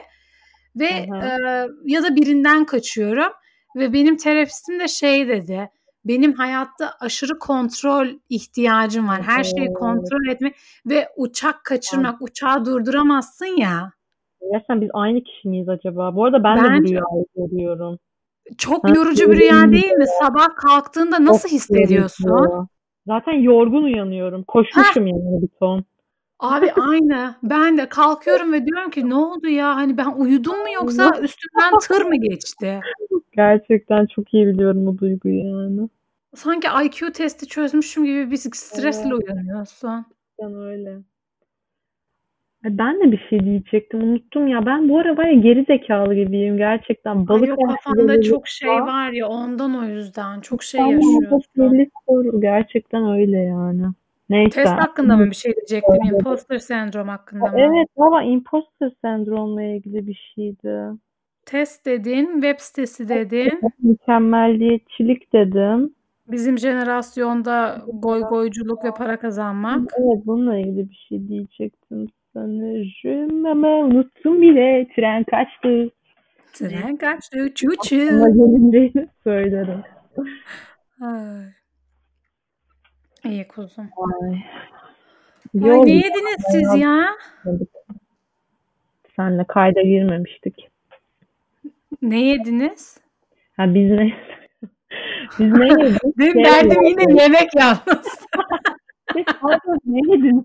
ve 0.77 0.87
e, 0.87 1.39
ya 1.85 2.03
da 2.03 2.17
birinden 2.17 2.65
kaçıyorum 2.65 3.33
ve 3.77 3.93
benim 3.93 4.17
terapistim 4.17 4.81
de 4.81 4.89
şey 4.89 5.29
dedi. 5.29 5.71
Benim 6.05 6.33
hayatta 6.33 6.93
aşırı 7.01 7.39
kontrol 7.39 8.07
ihtiyacım 8.29 9.09
var. 9.09 9.23
Her 9.23 9.45
şeyi 9.45 9.73
kontrol 9.73 10.29
etme 10.31 10.53
ve 10.87 11.09
uçak 11.17 11.65
kaçırmak, 11.65 12.23
uçağı 12.23 12.65
durduramazsın 12.65 13.61
ya. 13.61 13.93
Gerçekten 14.53 14.81
biz 14.81 14.91
aynı 14.95 15.23
kişi 15.23 15.49
miyiz 15.49 15.69
acaba? 15.69 16.15
Bu 16.15 16.25
arada 16.25 16.45
ben 16.45 16.57
Bence, 16.57 16.97
de 16.97 17.01
bu 17.01 17.15
rüyayı 17.15 17.27
görüyorum. 17.37 17.99
Çok 18.59 18.89
ha, 18.89 18.93
yorucu 18.97 19.31
bir 19.31 19.37
rüya 19.37 19.73
değil 19.73 19.93
mi? 19.93 20.05
Sabah 20.23 20.57
kalktığında 20.57 21.25
nasıl 21.25 21.49
hissediyorsun? 21.49 22.69
Zaten 23.07 23.33
yorgun 23.33 23.83
uyanıyorum. 23.83 24.45
Koşmuşum 24.45 25.07
Heh. 25.07 25.11
yani 25.11 25.43
bir 25.43 25.49
ton. 25.61 25.85
Abi 26.39 26.73
aynı. 26.91 27.35
Ben 27.43 27.79
de 27.79 27.89
kalkıyorum 27.89 28.53
ve 28.53 28.67
diyorum 28.67 28.91
ki 28.91 29.09
ne 29.09 29.15
oldu 29.15 29.49
ya? 29.49 29.77
Hani 29.77 29.97
ben 29.97 30.13
uyudum 30.17 30.59
mu 30.59 30.73
yoksa 30.75 31.11
üstümden 31.21 31.79
tır 31.79 32.05
mı 32.05 32.17
geçti? 32.17 32.81
Gerçekten 33.33 34.07
çok 34.07 34.35
iyi 34.35 34.47
biliyorum 34.47 34.87
bu 34.87 34.99
duyguyu 34.99 35.39
yani. 35.39 35.89
Sanki 36.35 36.69
IQ 36.85 37.13
testi 37.13 37.47
çözmüşüm 37.47 38.05
gibi 38.05 38.31
bir 38.31 38.37
stresle 38.37 39.09
evet. 39.09 39.29
uyanıyorsun. 39.29 40.07
Ben 40.43 40.55
öyle. 40.55 40.99
Ben 42.65 43.01
de 43.01 43.13
bir 43.13 43.27
şey 43.31 43.45
diyecektim. 43.45 44.03
Unuttum 44.03 44.49
ya. 44.49 44.67
Ben 44.67 44.89
bu 44.89 44.99
ara 44.99 45.29
ya 45.29 45.33
geri 45.33 45.65
zekalı 45.65 46.15
gibiyim 46.15 46.57
gerçekten. 46.57 47.29
Balık 47.29 47.43
Ay 47.43 47.49
yok 47.49 47.59
kafanda 47.69 48.23
çok 48.23 48.49
şey 48.49 48.71
var 48.71 49.11
ya 49.11 49.29
ondan 49.29 49.79
o 49.79 49.85
yüzden. 49.85 50.41
Çok 50.41 50.63
şey 50.63 50.81
yaşıyorsun. 50.81 51.43
soru. 52.07 52.41
Gerçekten 52.41 53.11
öyle 53.11 53.39
yani. 53.39 53.83
Neyse. 54.31 54.51
Test 54.51 54.73
hakkında 54.73 55.17
mı 55.17 55.31
bir 55.31 55.37
şey 55.37 55.57
diyecektim? 55.57 55.95
Evet. 56.05 56.13
Imposter 56.13 56.59
sendrom 56.59 57.09
hakkında 57.09 57.47
mı? 57.47 57.53
Evet 57.57 57.89
ama 57.97 58.23
imposter 58.23 58.91
sendromla 59.03 59.63
ilgili 59.63 60.07
bir 60.07 60.33
şeydi. 60.35 60.99
Test 61.51 61.87
dedin, 61.87 62.33
web 62.33 62.59
sitesi 62.59 63.09
dedin. 63.09 63.61
Mükemmelliyetçilik 63.83 65.33
dedim. 65.33 65.95
Bizim 66.29 66.59
jenerasyonda 66.59 67.83
goy 67.93 68.21
goyculuk 68.21 68.85
ve 68.85 68.91
para 68.91 69.19
kazanmak. 69.19 69.93
Evet 69.99 70.27
bununla 70.27 70.59
ilgili 70.59 70.91
bir 70.91 71.05
şey 71.09 71.29
diyecektim 71.29 72.07
sanırım 72.33 73.47
ama 73.47 73.69
unuttum 73.69 74.43
bile. 74.43 74.89
Tren 74.97 75.25
kaçtı. 75.25 75.91
Tren 76.53 76.97
kaçtı. 76.97 77.55
Çuçu. 77.55 78.09
Ama 78.11 78.29
gelince 78.29 79.07
söylerim. 79.25 79.83
Ay. 81.01 81.45
İyi 83.25 83.49
kuzum. 83.49 83.89
Ay. 84.23 84.31
Ay 85.71 85.81
ne 85.85 85.93
yediniz 85.93 86.45
siz 86.51 86.81
ya? 86.81 87.07
Senle 89.17 89.45
kayda 89.45 89.83
girmemiştik. 89.83 90.70
Ne 92.03 92.21
yediniz? 92.21 93.01
Ha 93.57 93.75
biz 93.75 93.91
ne? 93.91 94.13
biz 95.39 95.53
ne 95.53 95.67
yedik? 95.67 96.03
Benim 96.19 96.33
şey 96.33 96.45
derdim 96.45 96.83
yine 96.83 97.23
yemek 97.23 97.49
yalnız. 97.57 98.27
ne 99.87 100.13
yediniz? 100.13 100.45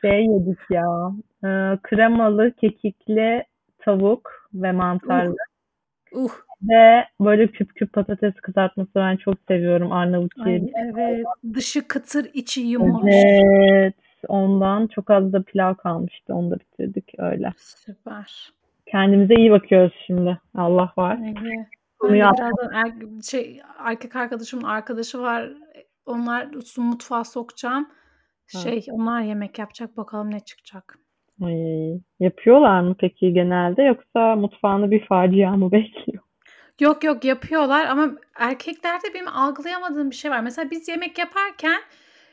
şey 0.00 0.26
yedik 0.26 0.58
ya. 0.70 1.12
E, 1.44 1.48
kremalı, 1.82 2.52
kekikli 2.52 3.44
tavuk 3.78 4.48
ve 4.54 4.72
mantarlı. 4.72 5.36
Uh. 6.12 6.24
uh. 6.24 6.30
Ve 6.62 7.04
böyle 7.20 7.46
küp 7.46 7.74
küp 7.74 7.92
patates 7.92 8.34
kızartması 8.34 8.90
ben 8.94 9.16
çok 9.16 9.34
seviyorum 9.48 9.92
Arnavut 9.92 10.32
Ay, 10.38 10.62
Evet. 10.76 11.26
Dışı 11.54 11.88
kıtır, 11.88 12.30
içi 12.34 12.60
yumuş. 12.60 13.14
Evet. 13.14 13.94
Ondan 14.28 14.86
çok 14.86 15.10
az 15.10 15.32
da 15.32 15.42
pilav 15.42 15.74
kalmıştı. 15.74 16.34
Onu 16.34 16.50
da 16.50 16.58
bitirdik 16.58 17.14
öyle. 17.18 17.52
Süper. 17.56 18.52
Kendimize 18.92 19.34
iyi 19.34 19.50
bakıyoruz 19.50 19.92
şimdi. 20.06 20.38
Allah 20.54 20.92
var. 20.96 21.18
Evet. 21.22 21.66
Er, 22.74 22.92
şey, 23.30 23.60
erkek 23.78 24.16
arkadaşımın 24.16 24.64
arkadaşı 24.64 25.20
var. 25.20 25.48
Onlar 26.06 26.48
mutfağa 26.78 27.24
sokacağım. 27.24 27.88
Şey 28.46 28.86
onlar 28.90 29.20
yemek 29.20 29.58
yapacak 29.58 29.96
bakalım 29.96 30.30
ne 30.30 30.40
çıkacak. 30.40 30.98
Ay, 31.42 32.00
yapıyorlar 32.20 32.80
mı 32.80 32.96
peki 32.98 33.32
genelde 33.32 33.82
yoksa 33.82 34.36
mutfağını 34.36 34.90
bir 34.90 35.06
facia 35.06 35.56
mı 35.56 35.72
bekliyor? 35.72 36.22
Yok 36.80 37.04
yok 37.04 37.24
yapıyorlar 37.24 37.86
ama 37.86 38.10
erkeklerde 38.38 39.14
benim 39.14 39.28
algılayamadığım 39.28 40.10
bir 40.10 40.16
şey 40.16 40.30
var. 40.30 40.40
Mesela 40.40 40.70
biz 40.70 40.88
yemek 40.88 41.18
yaparken 41.18 41.80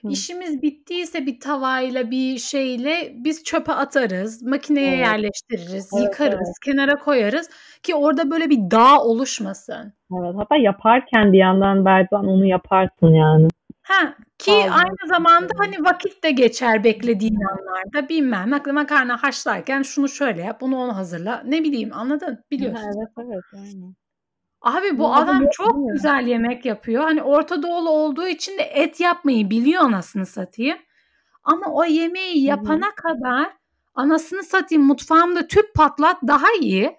Hı. 0.02 0.10
işimiz 0.10 0.62
bittiyse 0.62 1.26
bir 1.26 1.40
tavayla 1.40 2.12
bir 2.12 2.38
şeyle 2.38 3.14
biz 3.16 3.44
çöpe 3.44 3.72
atarız, 3.72 4.42
makineye 4.42 4.96
evet. 4.96 5.00
yerleştiririz, 5.00 5.90
evet, 5.94 6.04
yıkarız, 6.04 6.48
evet. 6.48 6.60
kenara 6.66 6.96
koyarız 6.96 7.50
ki 7.84 7.96
orada 7.96 8.32
böyle 8.32 8.50
bir 8.50 8.72
dağ 8.72 9.04
oluşmasın. 9.04 9.94
Evet 10.14 10.36
hatta 10.38 10.56
yaparken 10.56 11.34
bir 11.34 11.38
yandan 11.38 11.86
belki 11.86 12.16
onu 12.16 12.46
yaparsın 12.46 13.14
yani. 13.14 13.48
Ha 13.82 14.16
ki 14.38 14.52
Vallahi. 14.52 14.70
aynı 14.72 15.08
zamanda 15.08 15.54
hani 15.58 15.84
vakit 15.84 16.24
de 16.24 16.32
geçer 16.32 16.84
beklediğin 16.84 17.40
anlarda 17.52 18.10
bilmem. 18.10 18.50
Makarna 18.74 19.24
haşlarken 19.24 19.82
şunu 19.82 20.10
şöyle 20.10 20.42
yap, 20.42 20.62
bunu 20.62 20.78
onu 20.78 20.96
hazırla. 20.96 21.44
Ne 21.46 21.64
bileyim 21.64 21.90
anladın? 21.94 22.44
Biliyorsun. 22.52 22.86
Evet 22.86 23.10
evet 23.18 23.44
aynen. 23.54 23.96
Abi 24.62 24.98
bu 24.98 25.14
adam 25.14 25.46
çok 25.52 25.90
güzel 25.92 26.28
yemek 26.28 26.66
yapıyor. 26.66 27.04
Hani 27.04 27.24
Orta 27.24 27.64
Doğulu 27.64 27.90
olduğu 27.90 28.28
için 28.28 28.58
de 28.58 28.64
et 28.64 29.00
yapmayı 29.00 29.50
biliyor 29.50 29.84
anasını 29.84 30.26
satayım. 30.26 30.78
Ama 31.44 31.74
o 31.74 31.84
yemeği 31.86 32.44
yapana 32.44 32.86
Hı-hı. 32.86 32.96
kadar 32.96 33.50
anasını 33.96 34.44
satayım 34.44 34.84
mutfağımda 34.84 35.48
tüp 35.48 35.74
patlat 35.76 36.18
daha 36.28 36.48
iyi. 36.62 36.98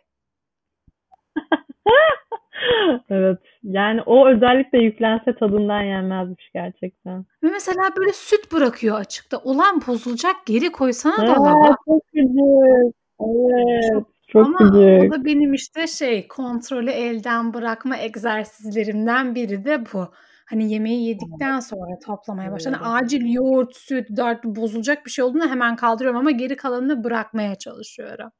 Evet. 3.10 3.38
Yani 3.62 4.02
o 4.06 4.28
özellikle 4.28 4.78
yüklense 4.78 5.34
tadından 5.34 5.82
yenmezmiş 5.82 6.50
gerçekten. 6.54 7.18
Ve 7.42 7.50
mesela 7.50 7.82
böyle 7.96 8.12
süt 8.12 8.52
bırakıyor 8.52 9.00
açıkta. 9.00 9.38
Ulan 9.38 9.80
bozulacak 9.86 10.36
geri 10.46 10.72
koysana 10.72 11.14
Evet, 11.18 11.36
dolaba. 11.36 11.76
çok 11.84 12.02
güzel. 12.12 12.92
Evet. 13.20 13.84
Çok 13.92 14.08
Ama 14.34 14.58
gıcık. 14.58 14.74
o 14.74 15.10
da 15.10 15.24
benim 15.24 15.54
işte 15.54 15.86
şey 15.86 16.28
kontrolü 16.28 16.90
elden 16.90 17.54
bırakma 17.54 17.96
egzersizlerimden 17.98 19.34
biri 19.34 19.64
de 19.64 19.84
bu. 19.92 20.08
Hani 20.46 20.72
yemeği 20.72 21.08
yedikten 21.08 21.60
sonra 21.60 21.98
toplamaya 22.06 22.52
başladım. 22.52 22.78
Hani 22.82 23.04
acil 23.04 23.32
yoğurt, 23.32 23.76
süt, 23.76 24.08
dört 24.16 24.44
bozulacak 24.44 25.06
bir 25.06 25.10
şey 25.10 25.24
olduğunda 25.24 25.50
hemen 25.50 25.76
kaldırıyorum 25.76 26.20
ama 26.20 26.30
geri 26.30 26.56
kalanını 26.56 27.04
bırakmaya 27.04 27.54
çalışıyorum. 27.54 28.30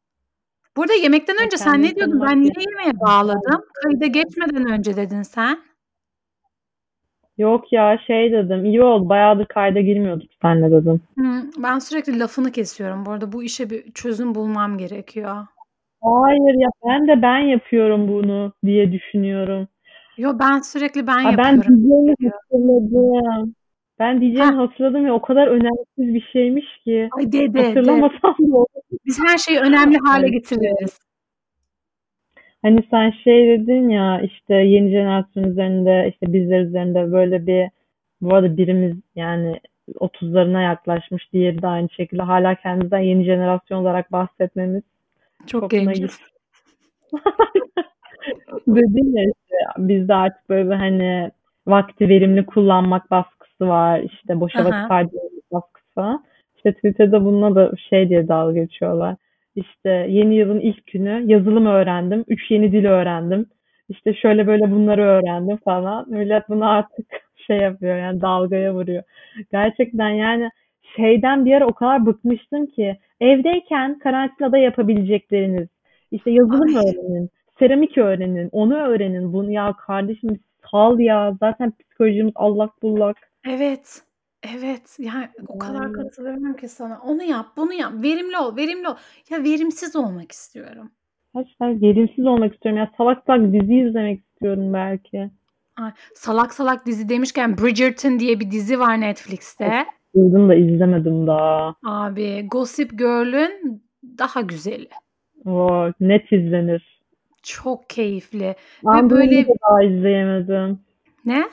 Burada 0.76 0.92
yemekten 0.92 1.36
önce 1.46 1.56
sen 1.56 1.82
ne 1.82 1.94
diyordun? 1.94 2.20
Ben 2.30 2.42
niye 2.42 2.52
yemeğe 2.70 3.00
bağladım? 3.00 3.64
Kayıda 3.82 4.06
geçmeden 4.06 4.70
önce 4.70 4.96
dedin 4.96 5.22
sen. 5.22 5.58
Yok 7.38 7.72
ya 7.72 7.98
şey 8.06 8.32
dedim 8.32 8.64
iyi 8.64 8.82
oldu 8.82 9.08
bayağıdır 9.08 9.46
kayda 9.46 9.80
girmiyorduk 9.80 10.30
senle 10.42 10.70
dedim. 10.70 11.00
Hı, 11.18 11.24
ben 11.58 11.78
sürekli 11.78 12.18
lafını 12.18 12.52
kesiyorum. 12.52 13.06
Bu 13.06 13.10
arada 13.10 13.32
bu 13.32 13.42
işe 13.42 13.70
bir 13.70 13.92
çözüm 13.92 14.34
bulmam 14.34 14.78
gerekiyor. 14.78 15.46
Hayır 16.02 16.54
ya 16.54 16.68
ben 16.88 17.08
de 17.08 17.22
ben 17.22 17.38
yapıyorum 17.38 18.08
bunu 18.08 18.52
diye 18.64 18.92
düşünüyorum. 18.92 19.68
Yo 20.18 20.32
ben 20.40 20.58
sürekli 20.58 21.06
ben 21.06 21.24
Ha, 21.24 21.34
ben 21.38 21.52
yapıyorum. 21.56 21.82
diyeceğimi 21.82 22.32
hatırladım. 22.32 23.54
Ben 23.98 24.20
diyeceğimi 24.20 24.56
hatırladım 24.56 25.06
ya 25.06 25.14
o 25.14 25.22
kadar 25.22 25.46
önemsiz 25.46 26.14
bir 26.14 26.28
şeymiş 26.32 26.66
ki. 26.84 27.08
Ay 27.18 27.32
de 27.32 27.38
de 27.38 27.54
de. 27.54 27.66
Hatırlamasam 27.66 28.34
da 28.38 28.56
olur. 28.56 28.66
Biz 29.06 29.18
her 29.26 29.38
şeyi 29.38 29.58
önemli 29.58 29.98
hale 29.98 30.26
Evet. 30.26 30.32
getiririz. 30.32 30.98
Hani 32.62 32.82
sen 32.90 33.10
şey 33.24 33.48
dedin 33.48 33.88
ya 33.88 34.20
işte 34.20 34.54
yeni 34.54 34.90
jenerasyon 34.90 35.44
üzerinde 35.44 36.08
işte 36.12 36.32
bizler 36.32 36.60
üzerinde 36.60 37.12
böyle 37.12 37.46
bir 37.46 37.68
bu 38.20 38.34
arada 38.34 38.56
birimiz 38.56 38.96
yani 39.16 39.60
30'larına 39.94 40.62
yaklaşmış 40.62 41.32
diğeri 41.32 41.62
de 41.62 41.66
aynı 41.66 41.88
şekilde 41.90 42.22
hala 42.22 42.54
kendimizden 42.54 42.98
yeni 42.98 43.24
jenerasyon 43.24 43.78
olarak 43.78 44.12
bahsetmemiz 44.12 44.82
Çok 45.46 45.70
gitti. 45.70 46.06
Dedin 48.66 49.16
ya 49.16 49.24
işte 49.24 49.56
bizde 49.78 50.14
artık 50.14 50.48
böyle 50.48 50.74
hani 50.74 51.30
vakti 51.66 52.08
verimli 52.08 52.46
kullanmak 52.46 53.10
baskısı 53.10 53.68
var 53.68 54.00
işte 54.00 54.40
boşa 54.40 54.58
vakit 54.58 54.90
harcamak 54.90 55.52
baskısı 55.52 55.94
falan. 55.94 56.24
İşte 56.56 56.72
Twitter'da 56.72 57.24
bununla 57.24 57.54
da 57.54 57.72
şey 57.90 58.08
diye 58.08 58.28
dalga 58.28 58.52
geçiyorlar. 58.52 59.16
İşte 59.54 59.90
yeni 60.08 60.34
yılın 60.34 60.60
ilk 60.60 60.86
günü 60.86 61.22
yazılım 61.26 61.66
öğrendim. 61.66 62.24
Üç 62.28 62.50
yeni 62.50 62.72
dil 62.72 62.84
öğrendim. 62.84 63.46
İşte 63.88 64.14
şöyle 64.14 64.46
böyle 64.46 64.70
bunları 64.70 65.02
öğrendim 65.02 65.56
falan. 65.56 66.10
Millet 66.10 66.48
bunu 66.48 66.70
artık 66.70 67.06
şey 67.46 67.56
yapıyor 67.56 67.96
yani 67.96 68.20
dalgaya 68.20 68.74
vuruyor. 68.74 69.02
Gerçekten 69.52 70.08
yani 70.08 70.50
şeyden 70.96 71.44
bir 71.44 71.52
ara 71.52 71.66
o 71.66 71.72
kadar 71.72 72.06
bıkmıştım 72.06 72.66
ki 72.66 72.98
evdeyken 73.20 73.98
karantinada 73.98 74.58
yapabilecekleriniz. 74.58 75.68
İşte 76.10 76.30
yazılım 76.30 76.76
Ay. 76.76 76.82
öğrenin, 76.82 77.30
seramik 77.58 77.98
öğrenin, 77.98 78.48
onu 78.52 78.76
öğrenin. 78.76 79.32
Bunu 79.32 79.50
ya 79.50 79.72
kardeşim 79.86 80.40
sal 80.70 80.98
ya. 80.98 81.36
Zaten 81.40 81.72
psikolojimiz 81.72 82.32
allak 82.34 82.82
bullak. 82.82 83.16
Evet. 83.48 84.02
Evet. 84.56 84.96
Yani 84.98 85.28
o 85.48 85.58
kadar 85.58 85.82
Yani. 85.82 85.92
katılıyorum 85.92 86.56
ki 86.56 86.68
sana. 86.68 87.00
Onu 87.00 87.22
yap, 87.22 87.46
bunu 87.56 87.72
yap. 87.72 87.92
Verimli 87.94 88.38
ol, 88.38 88.56
verimli 88.56 88.88
ol. 88.88 88.96
Ya 89.30 89.44
verimsiz 89.44 89.96
olmak 89.96 90.32
istiyorum. 90.32 90.90
Gerçekten 91.34 91.82
verimsiz 91.82 92.26
olmak 92.26 92.54
istiyorum. 92.54 92.78
Ya 92.78 92.90
salak 92.96 93.22
salak 93.26 93.52
dizi 93.52 93.74
izlemek 93.74 94.20
istiyorum 94.20 94.72
belki. 94.72 95.30
Ay, 95.76 95.92
salak 96.14 96.54
salak 96.54 96.86
dizi 96.86 97.08
demişken 97.08 97.58
Bridgerton 97.58 98.20
diye 98.20 98.40
bir 98.40 98.50
dizi 98.50 98.78
var 98.78 99.00
Netflix'te. 99.00 99.86
Duydum 100.14 100.48
da 100.48 100.54
izlemedim 100.54 101.26
daha. 101.26 101.74
Abi 101.84 102.46
Gossip 102.50 102.98
Girl'ün 102.98 103.82
daha 104.18 104.40
güzeli. 104.40 104.88
O 105.46 105.86
net 106.00 106.32
izlenir. 106.32 107.00
Çok 107.42 107.90
keyifli. 107.90 108.40
Ve 108.40 108.54
Undoing'i 108.84 109.10
böyle 109.10 109.30
de 109.46 109.52
daha 109.70 109.82
izleyemedim. 109.82 110.78
ne? 111.24 111.44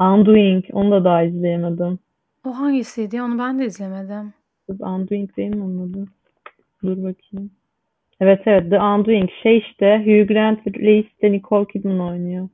Undoing 0.00 0.64
onu 0.72 0.90
da 0.90 1.04
daha 1.04 1.22
izleyemedim. 1.22 1.98
O 2.46 2.50
hangisiydi? 2.58 3.22
Onu 3.22 3.38
ben 3.38 3.58
de 3.58 3.64
izlemedim. 3.66 4.32
Undoing 4.80 5.36
değil 5.36 5.54
mi 5.56 5.62
onun 5.64 5.90
adı? 5.90 6.04
Dur 6.82 6.96
bakayım. 6.96 7.50
Evet 8.20 8.40
evet 8.46 8.70
The 8.70 8.80
Undoing. 8.80 9.30
Şey 9.42 9.58
işte 9.58 9.98
Hugh 9.98 10.28
Grant 10.28 10.66
ve 10.66 10.70
Reis'te 10.80 11.32
Nicole 11.32 11.66
Kidman 11.72 12.00
oynuyor. 12.00 12.48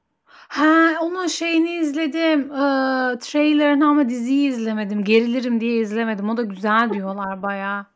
Ha, 0.48 0.88
onun 1.02 1.26
şeyini 1.26 1.70
izledim. 1.70 2.40
Ee, 2.40 3.18
trailerını 3.18 3.86
ama 3.88 4.08
diziyi 4.08 4.48
izlemedim. 4.48 5.04
Gerilirim 5.04 5.60
diye 5.60 5.80
izlemedim. 5.80 6.30
O 6.30 6.36
da 6.36 6.42
güzel 6.42 6.90
diyorlar 6.92 7.42
bayağı. 7.42 7.86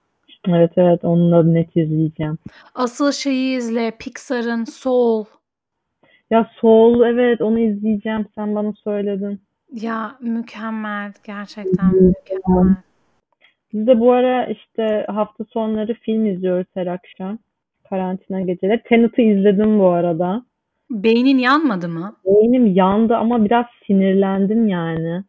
Evet 0.49 0.73
evet 0.77 1.05
onu 1.05 1.31
da 1.31 1.43
net 1.43 1.77
izleyeceğim. 1.77 2.39
Asıl 2.75 3.13
şeyi 3.13 3.57
izle. 3.57 3.91
Pixar'ın 3.91 4.65
Soul. 4.65 5.25
Ya 6.31 6.51
Soul 6.61 7.03
evet 7.03 7.41
onu 7.41 7.59
izleyeceğim. 7.59 8.27
Sen 8.35 8.55
bana 8.55 8.73
söyledin. 8.73 9.41
Ya 9.73 10.17
mükemmel. 10.21 11.13
Gerçekten 11.25 11.95
mükemmel. 11.95 12.77
Biz 13.73 13.87
de 13.87 14.01
bu 14.01 14.13
ara 14.13 14.47
işte 14.47 15.07
hafta 15.09 15.45
sonları 15.45 15.95
film 15.95 16.27
izliyoruz 16.27 16.67
her 16.75 16.87
akşam. 16.87 17.39
Karantina 17.91 18.41
geceleri. 18.41 18.83
Tenet'ı 18.83 19.23
izledim 19.23 19.79
bu 19.79 19.89
arada. 19.89 20.45
Beynin 20.91 21.39
yanmadı 21.39 21.89
mı? 21.89 22.17
Beynim 22.25 22.75
yandı 22.75 23.17
ama 23.17 23.45
biraz 23.45 23.67
sinirlendim 23.87 24.69
yani. 24.69 25.25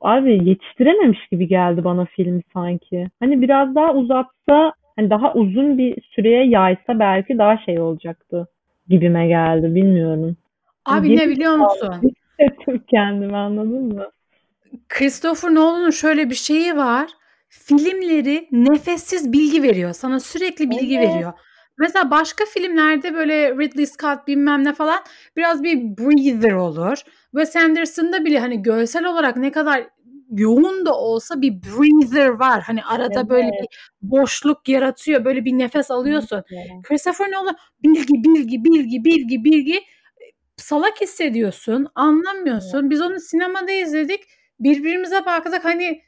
Abi 0.00 0.48
yetiştirememiş 0.48 1.18
gibi 1.32 1.48
geldi 1.48 1.84
bana 1.84 2.04
filmi 2.04 2.42
sanki. 2.54 3.08
Hani 3.20 3.40
biraz 3.42 3.74
daha 3.74 3.94
uzatsa, 3.94 4.72
hani 4.96 5.10
daha 5.10 5.34
uzun 5.34 5.78
bir 5.78 6.02
süreye 6.14 6.46
yaysa 6.46 6.98
belki 6.98 7.38
daha 7.38 7.58
şey 7.58 7.80
olacaktı 7.80 8.48
gibime 8.88 9.26
geldi. 9.26 9.74
Bilmiyorum. 9.74 10.36
Abi 10.84 11.08
geri 11.08 11.18
ne 11.18 11.28
biliyor 11.28 11.56
musun? 11.56 12.12
kendimi 12.90 13.36
anladın 13.36 13.94
mı? 13.94 14.06
Christopher 14.88 15.54
Nolan'ın 15.54 15.90
şöyle 15.90 16.30
bir 16.30 16.34
şeyi 16.34 16.76
var. 16.76 17.10
Filmleri 17.48 18.48
nefessiz 18.52 19.32
bilgi 19.32 19.62
veriyor. 19.62 19.92
Sana 19.92 20.20
sürekli 20.20 20.70
bilgi 20.70 20.96
Evet. 20.98 21.08
veriyor. 21.08 21.32
Mesela 21.78 22.10
başka 22.10 22.44
filmlerde 22.44 23.14
böyle 23.14 23.50
Ridley 23.50 23.86
Scott 23.86 24.26
bilmem 24.26 24.64
ne 24.64 24.74
falan 24.74 24.98
biraz 25.36 25.62
bir 25.62 25.76
breather 25.98 26.52
olur. 26.52 26.98
Wes 27.30 27.56
Anderson'da 27.56 28.24
bile 28.24 28.38
hani 28.38 28.62
görsel 28.62 29.04
olarak 29.04 29.36
ne 29.36 29.52
kadar 29.52 29.86
yoğun 30.30 30.86
da 30.86 30.94
olsa 30.98 31.40
bir 31.42 31.52
breather 31.62 32.28
var. 32.28 32.62
Hani 32.66 32.84
arada 32.84 33.28
böyle 33.28 33.42
Evet. 33.48 33.52
bir 33.62 33.68
boşluk 34.02 34.68
yaratıyor. 34.68 35.24
Böyle 35.24 35.44
bir 35.44 35.52
nefes 35.52 35.90
alıyorsun. 35.90 36.42
Kesinlikle. 36.48 36.82
Christopher 36.82 37.30
Nolan 37.32 37.56
bilgi 37.82 38.14
bilgi 38.24 38.64
bilgi 38.64 39.04
bilgi 39.04 39.44
bilgi 39.44 39.80
salak 40.56 41.00
hissediyorsun, 41.00 41.86
anlamıyorsun. 41.94 42.90
Biz 42.90 43.00
onu 43.00 43.20
sinemada 43.20 43.72
izledik. 43.72 44.20
Birbirimize 44.60 45.26
baktık 45.26 45.64
hani 45.64 46.02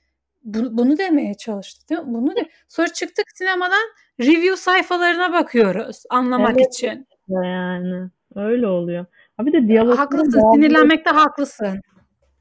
bu- 0.45 0.79
bunu 0.79 0.99
demeye 0.99 1.35
çalıştık 1.35 1.91
değil 1.91 2.01
mi? 2.01 2.07
Bunu 2.15 2.37
de. 2.37 2.49
Sonra 2.69 2.89
çıktık 2.89 3.27
sinemadan 3.35 3.89
review 4.21 4.57
sayfalarına 4.57 5.33
bakıyoruz 5.33 6.03
anlamak 6.11 6.55
Evet. 6.59 6.75
için. 6.75 7.07
Yani 7.29 8.09
öyle 8.35 8.67
oluyor. 8.67 9.05
Abi 9.39 9.53
de 9.53 9.69
diyaloglar 9.69 9.97
Haklısın, 9.99 10.43
bazı, 10.43 10.55
sinirlenmekte 10.55 11.11
haklısın. 11.11 11.81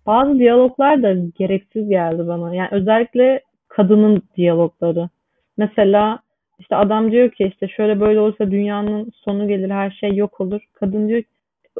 bazı 0.06 0.40
diyaloglar 0.40 1.04
da 1.04 1.14
gereksiz 1.14 1.90
geldi 1.90 2.28
bana. 2.28 2.56
Yani 2.56 2.70
özellikle 2.72 3.42
kadının 3.68 4.22
diyalogları. 4.38 5.10
Mesela 5.58 6.20
işte 6.60 6.76
adam 6.76 7.12
diyor 7.12 7.32
ki 7.32 7.44
işte 7.54 7.68
şöyle 7.68 8.00
böyle 8.00 8.20
olursa 8.20 8.52
dünyanın 8.52 9.12
sonu 9.16 9.48
gelir, 9.48 9.70
her 9.70 9.92
şey 9.92 10.16
yok 10.16 10.42
olur. 10.42 10.62
Kadın 10.74 11.08
diyor 11.08 11.22
ki 11.22 11.28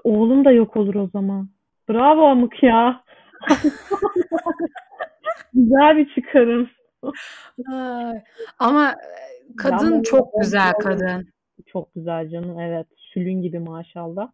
oğlum 0.04 0.46
da 0.46 0.52
yok 0.52 0.78
olur 0.78 0.96
o 0.96 1.08
zaman. 1.08 1.50
Bravo 1.90 2.26
amık 2.26 2.64
ya. 2.64 3.04
Güzel 5.54 5.98
bir 5.98 6.16
çıkarım. 6.16 6.70
Ama 8.60 8.96
kadın 9.58 9.92
Ama 9.92 10.04
çok 10.04 10.28
güzel 10.42 10.74
kadın. 10.74 11.28
çok 11.66 11.94
güzel 11.96 12.30
canım. 12.30 12.60
Evet. 12.60 12.88
Sülün 12.98 13.42
gibi 13.42 13.60
maşallah. 13.60 14.30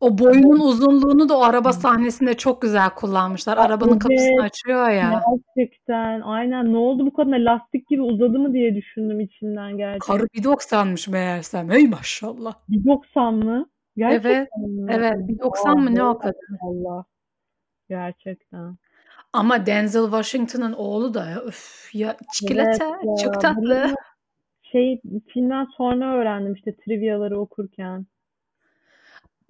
O 0.00 0.18
boyunun 0.18 0.60
uzunluğunu 0.60 1.28
da 1.28 1.38
o 1.38 1.42
araba 1.42 1.72
sahnesinde 1.72 2.34
çok 2.34 2.62
güzel 2.62 2.90
kullanmışlar. 2.90 3.56
Arabanın 3.56 3.98
kapısını 3.98 4.30
Evet. 4.40 4.44
açıyor 4.44 4.88
ya. 4.88 5.22
Gerçekten. 5.56 6.20
Aynen. 6.20 6.72
Ne 6.72 6.76
oldu 6.76 7.06
bu 7.06 7.12
kadına? 7.12 7.36
Lastik 7.36 7.88
gibi 7.88 8.02
uzadı 8.02 8.38
mı 8.38 8.52
diye 8.52 8.74
düşündüm 8.74 9.20
içimden 9.20 9.76
gerçekten. 9.76 10.16
Karı 10.16 10.26
1.90'mış 10.26 11.10
meğersem. 11.10 11.70
Hey 11.70 11.86
maşallah. 11.88 12.54
1.90 12.68 13.44
mı? 13.44 13.66
Gerçekten 13.96 14.30
Evet, 14.30 14.48
mi? 14.56 14.86
evet. 14.90 15.12
1.90 15.14 15.80
mı 15.80 15.94
ne 15.94 16.04
o 16.04 16.18
kadın? 16.18 16.58
Allah. 16.60 17.04
Gerçekten. 17.88 18.76
Ama 19.32 19.66
Denzel 19.66 20.02
Washington'ın 20.02 20.72
oğlu 20.72 21.14
da 21.14 21.30
ya, 21.30 21.42
üf, 21.44 21.90
ya 21.94 22.08
Evet 22.08 22.20
çikolata 22.32 22.84
ya. 22.84 22.98
çok 23.24 23.40
tatlı. 23.40 23.94
Şey 24.72 25.00
filmden 25.28 25.66
sonra 25.76 26.14
öğrendim 26.14 26.54
işte 26.54 26.76
trivyaları 26.76 27.40
okurken. 27.40 28.06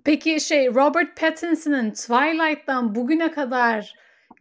Peki 0.05 0.41
şey 0.41 0.69
Robert 0.69 1.21
Pattinson'ın 1.21 1.91
Twilight'tan 1.91 2.95
bugüne 2.95 3.31
kadar 3.31 3.95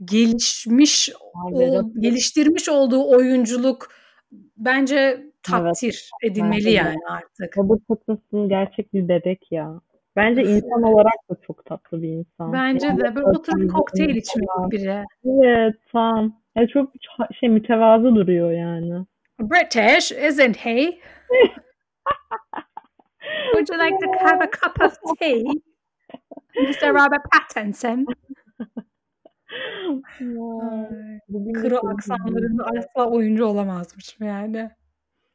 gelişmiş 0.06 1.10
o, 1.54 1.94
geliştirmiş 2.00 2.70
olduğu 2.70 3.10
oyunculuk 3.10 3.88
bence 4.58 5.28
takdir 5.44 6.12
edilmeli 6.24 6.52
Bence 6.52 6.66
de. 6.66 6.72
yani 6.72 6.98
artık. 7.10 7.58
Robert 7.58 7.88
Pattinson 7.88 8.50
gerçek 8.50 8.94
bir 8.94 9.08
bebek 9.08 9.52
ya. 9.52 9.82
Bence 10.16 10.42
insan 10.42 10.84
evet. 10.84 10.94
olarak 10.94 11.30
da 11.30 11.36
çok 11.48 11.66
tatlı 11.66 12.02
bir 12.02 12.10
insan. 12.10 12.54
Bence 12.54 12.88
Yani 12.88 13.00
de 13.00 13.16
böyle 13.16 13.28
oturup 13.28 13.74
kokteyl 13.74 14.16
içmek 14.16 14.50
biri. 14.72 15.04
Evet, 15.26 15.76
tam. 15.92 16.42
Ya 16.56 16.68
çok 16.68 16.94
şey 17.40 17.50
mütevazı 17.50 18.16
duruyor 18.16 18.52
yani. 18.52 19.06
British, 19.40 20.12
isn't 20.12 20.56
he? 20.56 21.00
Would 23.54 23.70
you 23.70 23.78
like 23.78 23.98
to 24.00 24.26
have 24.26 24.42
a 24.42 24.48
cup 24.48 24.82
of 24.82 24.98
tea, 25.20 25.46
Mr. 26.56 26.94
Robert 26.94 27.22
Pattinson? 27.32 28.06
Üzüldüm. 30.20 31.88
aksanlarında 31.90 32.66
asla 32.78 33.10
oyuncu 33.12 33.46
olamazmışım 33.46 34.28
yani. 34.28 34.70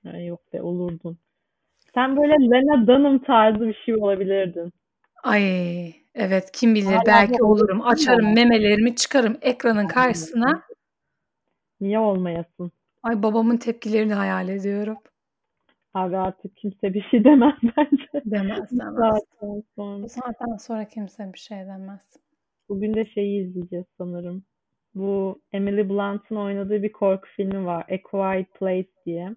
Ya 0.05 0.25
yok 0.25 0.53
be 0.53 0.63
olurdun. 0.63 1.19
Sen 1.95 2.17
böyle 2.17 2.33
Lena 2.33 2.87
Dunham 2.87 3.19
tarzı 3.19 3.61
bir 3.61 3.83
şey 3.87 3.95
olabilirdin. 3.95 4.73
Ay 5.23 5.95
evet 6.15 6.51
kim 6.53 6.75
bilir 6.75 6.87
Hala 6.87 7.03
belki 7.07 7.43
olurum. 7.43 7.83
Açarım 7.87 8.35
memelerimi 8.35 8.97
çıkarım 8.97 9.39
ekranın 9.43 9.87
karşısına. 9.87 10.63
Niye 11.81 11.99
olmayasın? 11.99 12.73
Ay 13.03 13.23
babamın 13.23 13.57
tepkilerini 13.57 14.15
hayal 14.15 14.49
ediyorum. 14.49 14.97
Abi 15.95 16.17
artık 16.17 16.57
kimse 16.57 16.95
bir 16.95 17.03
şey 17.11 17.25
demez 17.25 17.55
bence. 17.77 18.25
Demez 18.25 18.71
demez. 18.71 18.95
saatten 18.97 19.63
sonra. 19.77 20.09
Saatten 20.09 20.57
sonra 20.57 20.89
kimse 20.89 21.33
bir 21.33 21.39
şey 21.39 21.59
demez. 21.59 22.17
Bugün 22.69 22.95
de 22.95 23.05
şeyi 23.05 23.47
izleyeceğiz 23.49 23.87
sanırım. 23.99 24.45
Bu 24.95 25.41
Emily 25.53 25.89
Blunt'ın 25.89 26.37
oynadığı 26.37 26.83
bir 26.83 26.93
korku 26.93 27.29
filmi 27.37 27.67
var. 27.67 27.85
A 27.91 28.03
Quiet 28.11 28.55
Place 28.55 28.89
diye. 29.07 29.31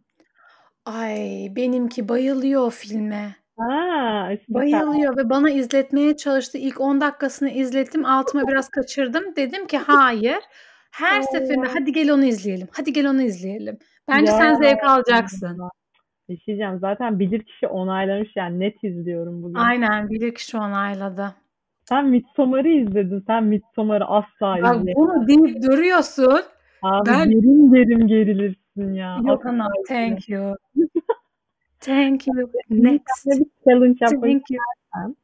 Ay 0.86 1.48
benimki 1.56 2.10
bayılıyor 2.10 2.62
o 2.62 2.70
filme. 2.70 3.36
Aa, 3.58 4.30
süper. 4.38 4.56
Bayılıyor 4.56 5.18
ve 5.18 5.30
bana 5.30 5.50
izletmeye 5.50 6.18
çalıştı. 6.18 6.58
İlk 6.58 6.82
10 6.82 7.02
dakikasını 7.02 7.50
izlettim. 7.50 8.06
Altıma 8.06 8.48
biraz 8.48 8.70
kaçırdım. 8.70 9.36
Dedim 9.36 9.68
ki 9.68 9.78
hayır. 9.78 10.40
Her 10.96 11.22
seferinde 11.22 11.68
hadi 11.68 11.92
gel 11.92 12.10
onu 12.14 12.26
izleyelim. 12.26 12.68
Hadi 12.72 12.94
gel 12.94 13.10
onu 13.10 13.22
izleyelim. 13.22 13.78
Bence 14.08 14.32
Ya. 14.32 14.38
sen 14.38 14.56
zevk 14.56 14.84
alacaksın. 14.84 15.58
Bir 16.30 16.38
şey 16.38 16.46
diyeceğim. 16.48 16.80
Zaten 16.80 17.20
bilirkişi 17.20 17.68
onaylamış 17.68 18.30
yani 18.36 18.60
net 18.60 18.84
izliyorum 18.84 19.44
bugün. 19.44 19.54
Aynen 19.56 20.10
bilirkişi 20.10 20.58
onayladı. 20.58 21.36
Sen 21.90 22.06
Midsommar'ı 22.08 22.68
izledin. 22.70 23.24
Sen 23.28 23.44
Midsommar'ı 23.44 24.06
asla 24.06 24.26
Bak 24.42 24.58
izleyemezsin. 24.58 24.96
bunu 24.96 25.28
deyip 25.28 25.64
duruyorsun. 25.64 26.42
Abi 26.82 27.10
ben- 27.10 27.30
gerim 27.30 27.74
gerim 27.74 28.08
gerilirsin 28.08 28.94
ya. 28.94 29.18
Yok 29.24 29.46
ana 29.46 29.68
thank 29.88 30.30
you. 30.30 30.56
Thank 31.80 32.28
you. 32.28 32.52
Next. 32.70 33.26
Bir 33.26 33.46
challenge 33.66 33.98
yapmak 34.02 34.22
Thank 34.22 34.44
you. 34.52 35.16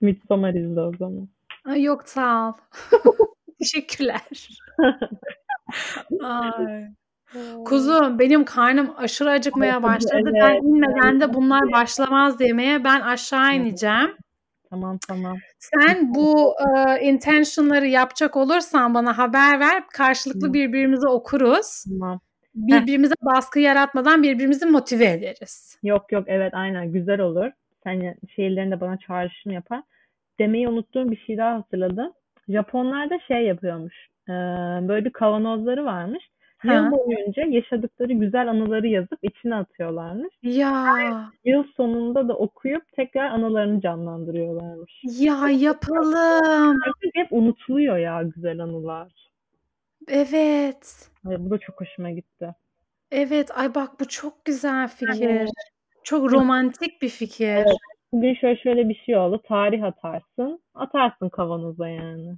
Midsommar 0.00 0.54
izle 0.54 0.80
o 0.80 0.92
zaman. 0.98 1.28
Ay, 1.64 1.82
yok 1.82 2.08
sağ 2.08 2.48
ol. 2.48 2.52
Teşekkürler. 3.58 4.20
Ay. 6.22 6.84
Kuzum 7.64 8.18
benim 8.18 8.44
karnım 8.44 8.94
aşırı 8.96 9.30
acıkmaya 9.30 9.82
başladı. 9.82 10.30
Ben 10.34 10.54
inmeden 10.54 11.20
de 11.20 11.34
bunlar 11.34 11.72
başlamaz 11.72 12.38
demeye 12.38 12.84
ben 12.84 13.00
aşağı 13.00 13.54
ineceğim. 13.54 14.16
Tamam 14.70 14.98
tamam. 15.08 15.36
Sen 15.58 16.14
bu 16.14 16.54
e, 16.76 17.00
intention'ları 17.00 17.86
yapacak 17.86 18.36
olursan 18.36 18.94
bana 18.94 19.18
haber 19.18 19.60
ver. 19.60 19.82
Karşılıklı 19.92 20.54
birbirimizi 20.54 21.08
okuruz. 21.08 21.84
Tamam. 21.88 22.20
Birbirimize 22.54 23.14
baskı 23.22 23.60
yaratmadan 23.60 24.22
birbirimizi 24.22 24.66
motive 24.66 25.04
ederiz. 25.04 25.78
Yok 25.82 26.12
yok 26.12 26.24
evet 26.26 26.54
aynen 26.54 26.92
güzel 26.92 27.20
olur. 27.20 27.50
Sen 27.84 28.16
şehirlerinde 28.36 28.80
bana 28.80 28.98
çağrışım 28.98 29.52
yapar. 29.52 29.82
Demeyi 30.38 30.68
unuttuğum 30.68 31.10
bir 31.10 31.16
şey 31.16 31.38
daha 31.38 31.54
hatırladım. 31.54 32.12
Japonlarda 32.48 33.18
şey 33.28 33.46
yapıyormuş. 33.46 33.94
Ee, 34.28 34.32
böyle 34.88 35.04
bir 35.04 35.12
kavanozları 35.12 35.84
varmış. 35.84 36.24
Ha. 36.58 36.74
Yıl 36.74 36.90
boyunca 36.90 37.42
yaşadıkları 37.46 38.12
güzel 38.12 38.50
anıları 38.50 38.86
yazıp 38.86 39.18
içine 39.22 39.54
atıyorlarmış. 39.54 40.34
Ya 40.42 40.96
Yıl 41.44 41.64
sonunda 41.76 42.28
da 42.28 42.34
okuyup 42.36 42.92
tekrar 42.92 43.30
anılarını 43.30 43.80
canlandırıyorlarmış. 43.80 45.00
ya 45.04 45.48
yapalım. 45.48 46.76
Çünkü 47.02 47.18
hep 47.20 47.32
unutuluyor 47.32 47.98
ya 47.98 48.22
güzel 48.22 48.60
anılar. 48.62 49.12
Evet. 50.08 51.10
Ay, 51.28 51.36
bu 51.38 51.50
da 51.50 51.58
çok 51.58 51.80
hoşuma 51.80 52.10
gitti. 52.10 52.54
Evet. 53.10 53.50
Ay 53.58 53.74
bak 53.74 54.00
bu 54.00 54.08
çok 54.08 54.44
güzel 54.44 54.88
fikir. 54.88 55.28
Evet. 55.28 55.50
Çok 56.04 56.32
romantik 56.32 57.02
bir 57.02 57.08
fikir. 57.08 57.48
Evet. 57.48 57.76
Bugün 58.12 58.34
şöyle 58.34 58.56
şöyle 58.60 58.88
bir 58.88 58.94
şey 58.94 59.16
oldu. 59.16 59.42
Tarih 59.48 59.84
atarsın. 59.84 60.60
Atarsın 60.74 61.28
kavanoza 61.28 61.88
yani. 61.88 62.34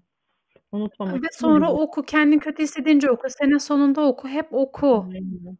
Unutmamak 0.72 1.14
Ve 1.14 1.26
sonra 1.32 1.66
güzel. 1.66 1.82
oku. 1.82 2.02
Kendin 2.02 2.38
kötü 2.38 2.62
hissedince 2.62 3.10
oku. 3.10 3.26
Sene 3.28 3.58
sonunda 3.58 4.00
oku. 4.06 4.28
Hep 4.28 4.46
oku. 4.52 5.06
Aynen. 5.14 5.58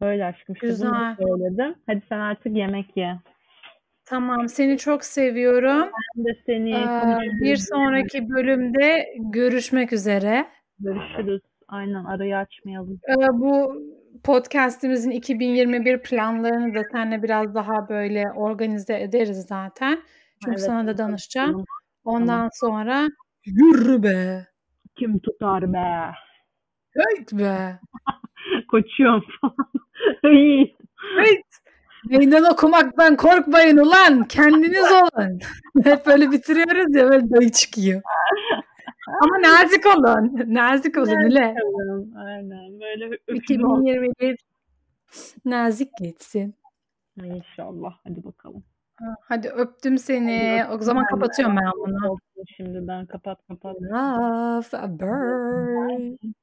Öyle 0.00 0.24
aşkım. 0.24 0.54
İşte 0.54 0.66
bunu 0.66 0.70
Güzel. 0.72 1.16
söyledim. 1.16 1.74
Hadi 1.86 2.02
sen 2.08 2.18
artık 2.18 2.56
yemek 2.56 2.96
ye. 2.96 3.16
Tamam. 4.04 4.48
Seni 4.48 4.78
çok 4.78 5.04
seviyorum. 5.04 5.90
Ben 6.18 6.24
de 6.24 6.38
seni 6.46 6.70
Ee, 6.74 7.18
bir 7.44 7.56
sonraki 7.56 8.28
bölümde 8.28 9.06
görüşmek 9.18 9.92
üzere. 9.92 10.46
görüşürüz. 10.78 11.40
Aynen 11.68 12.04
arayı 12.04 12.36
açmayalım. 12.36 13.00
Ee, 13.08 13.26
bu 13.32 13.82
podcast'imizin 14.24 15.10
2021 15.10 16.02
planlarını 16.02 16.74
da 16.74 16.82
seninle 16.92 17.22
biraz 17.22 17.54
daha 17.54 17.88
böyle 17.88 18.24
organize 18.36 19.00
ederiz 19.00 19.46
zaten. 19.48 20.02
Çünkü 20.44 20.56
Evet, 20.58 20.66
sana 20.66 20.86
da 20.86 20.90
evet, 20.90 20.98
danışacağım. 20.98 21.50
tamam. 21.50 21.64
Ondan 22.04 22.48
sonra 22.52 23.08
yürü 23.44 24.02
be. 24.02 24.46
Kim 24.98 25.18
tutar 25.18 25.72
be? 25.72 26.10
Heyt 26.90 27.32
be. 27.32 27.78
Koçum 28.70 29.22
falan. 29.40 30.34
İyi. 30.34 30.76
Heyt. 31.18 31.46
Meydan 32.10 32.52
okumaktan 32.52 33.16
korkmayın 33.16 33.76
ulan. 33.76 34.24
Kendiniz 34.24 34.92
olun. 34.92 35.38
Hep 35.84 36.06
böyle 36.06 36.30
bitiriyoruz 36.30 36.96
ya 36.96 37.10
böyle 37.10 37.30
dayı 37.30 37.52
çıkıyor. 37.52 38.02
Ama 39.22 39.42
nazik 39.42 39.86
olun. 39.86 40.32
Nazik 40.54 40.96
olun 40.98 41.06
nazik 41.06 41.16
öyle. 41.24 41.54
Olun. 41.64 42.12
Aynen. 42.14 42.80
Böyle 42.80 43.18
2021 43.28 44.36
nazik 45.44 45.90
geçsin. 45.98 46.54
İnşallah. 47.24 47.98
Hadi 48.04 48.24
bakalım. 48.24 48.64
Hadi 49.20 49.48
öptüm 49.48 49.98
seni. 49.98 50.62
Hadi 50.62 50.74
o 50.74 50.78
zaman 50.78 51.02
ben 51.02 51.08
kapatıyorum 51.08 51.56
ben 51.56 51.72
bunu. 51.76 52.16
Şimdiden 52.56 53.06
kapat 53.06 53.46
kapat. 53.48 53.76
Love 53.82 54.76
a 54.78 54.98
bird. 54.98 56.18
Bye. 56.20 56.34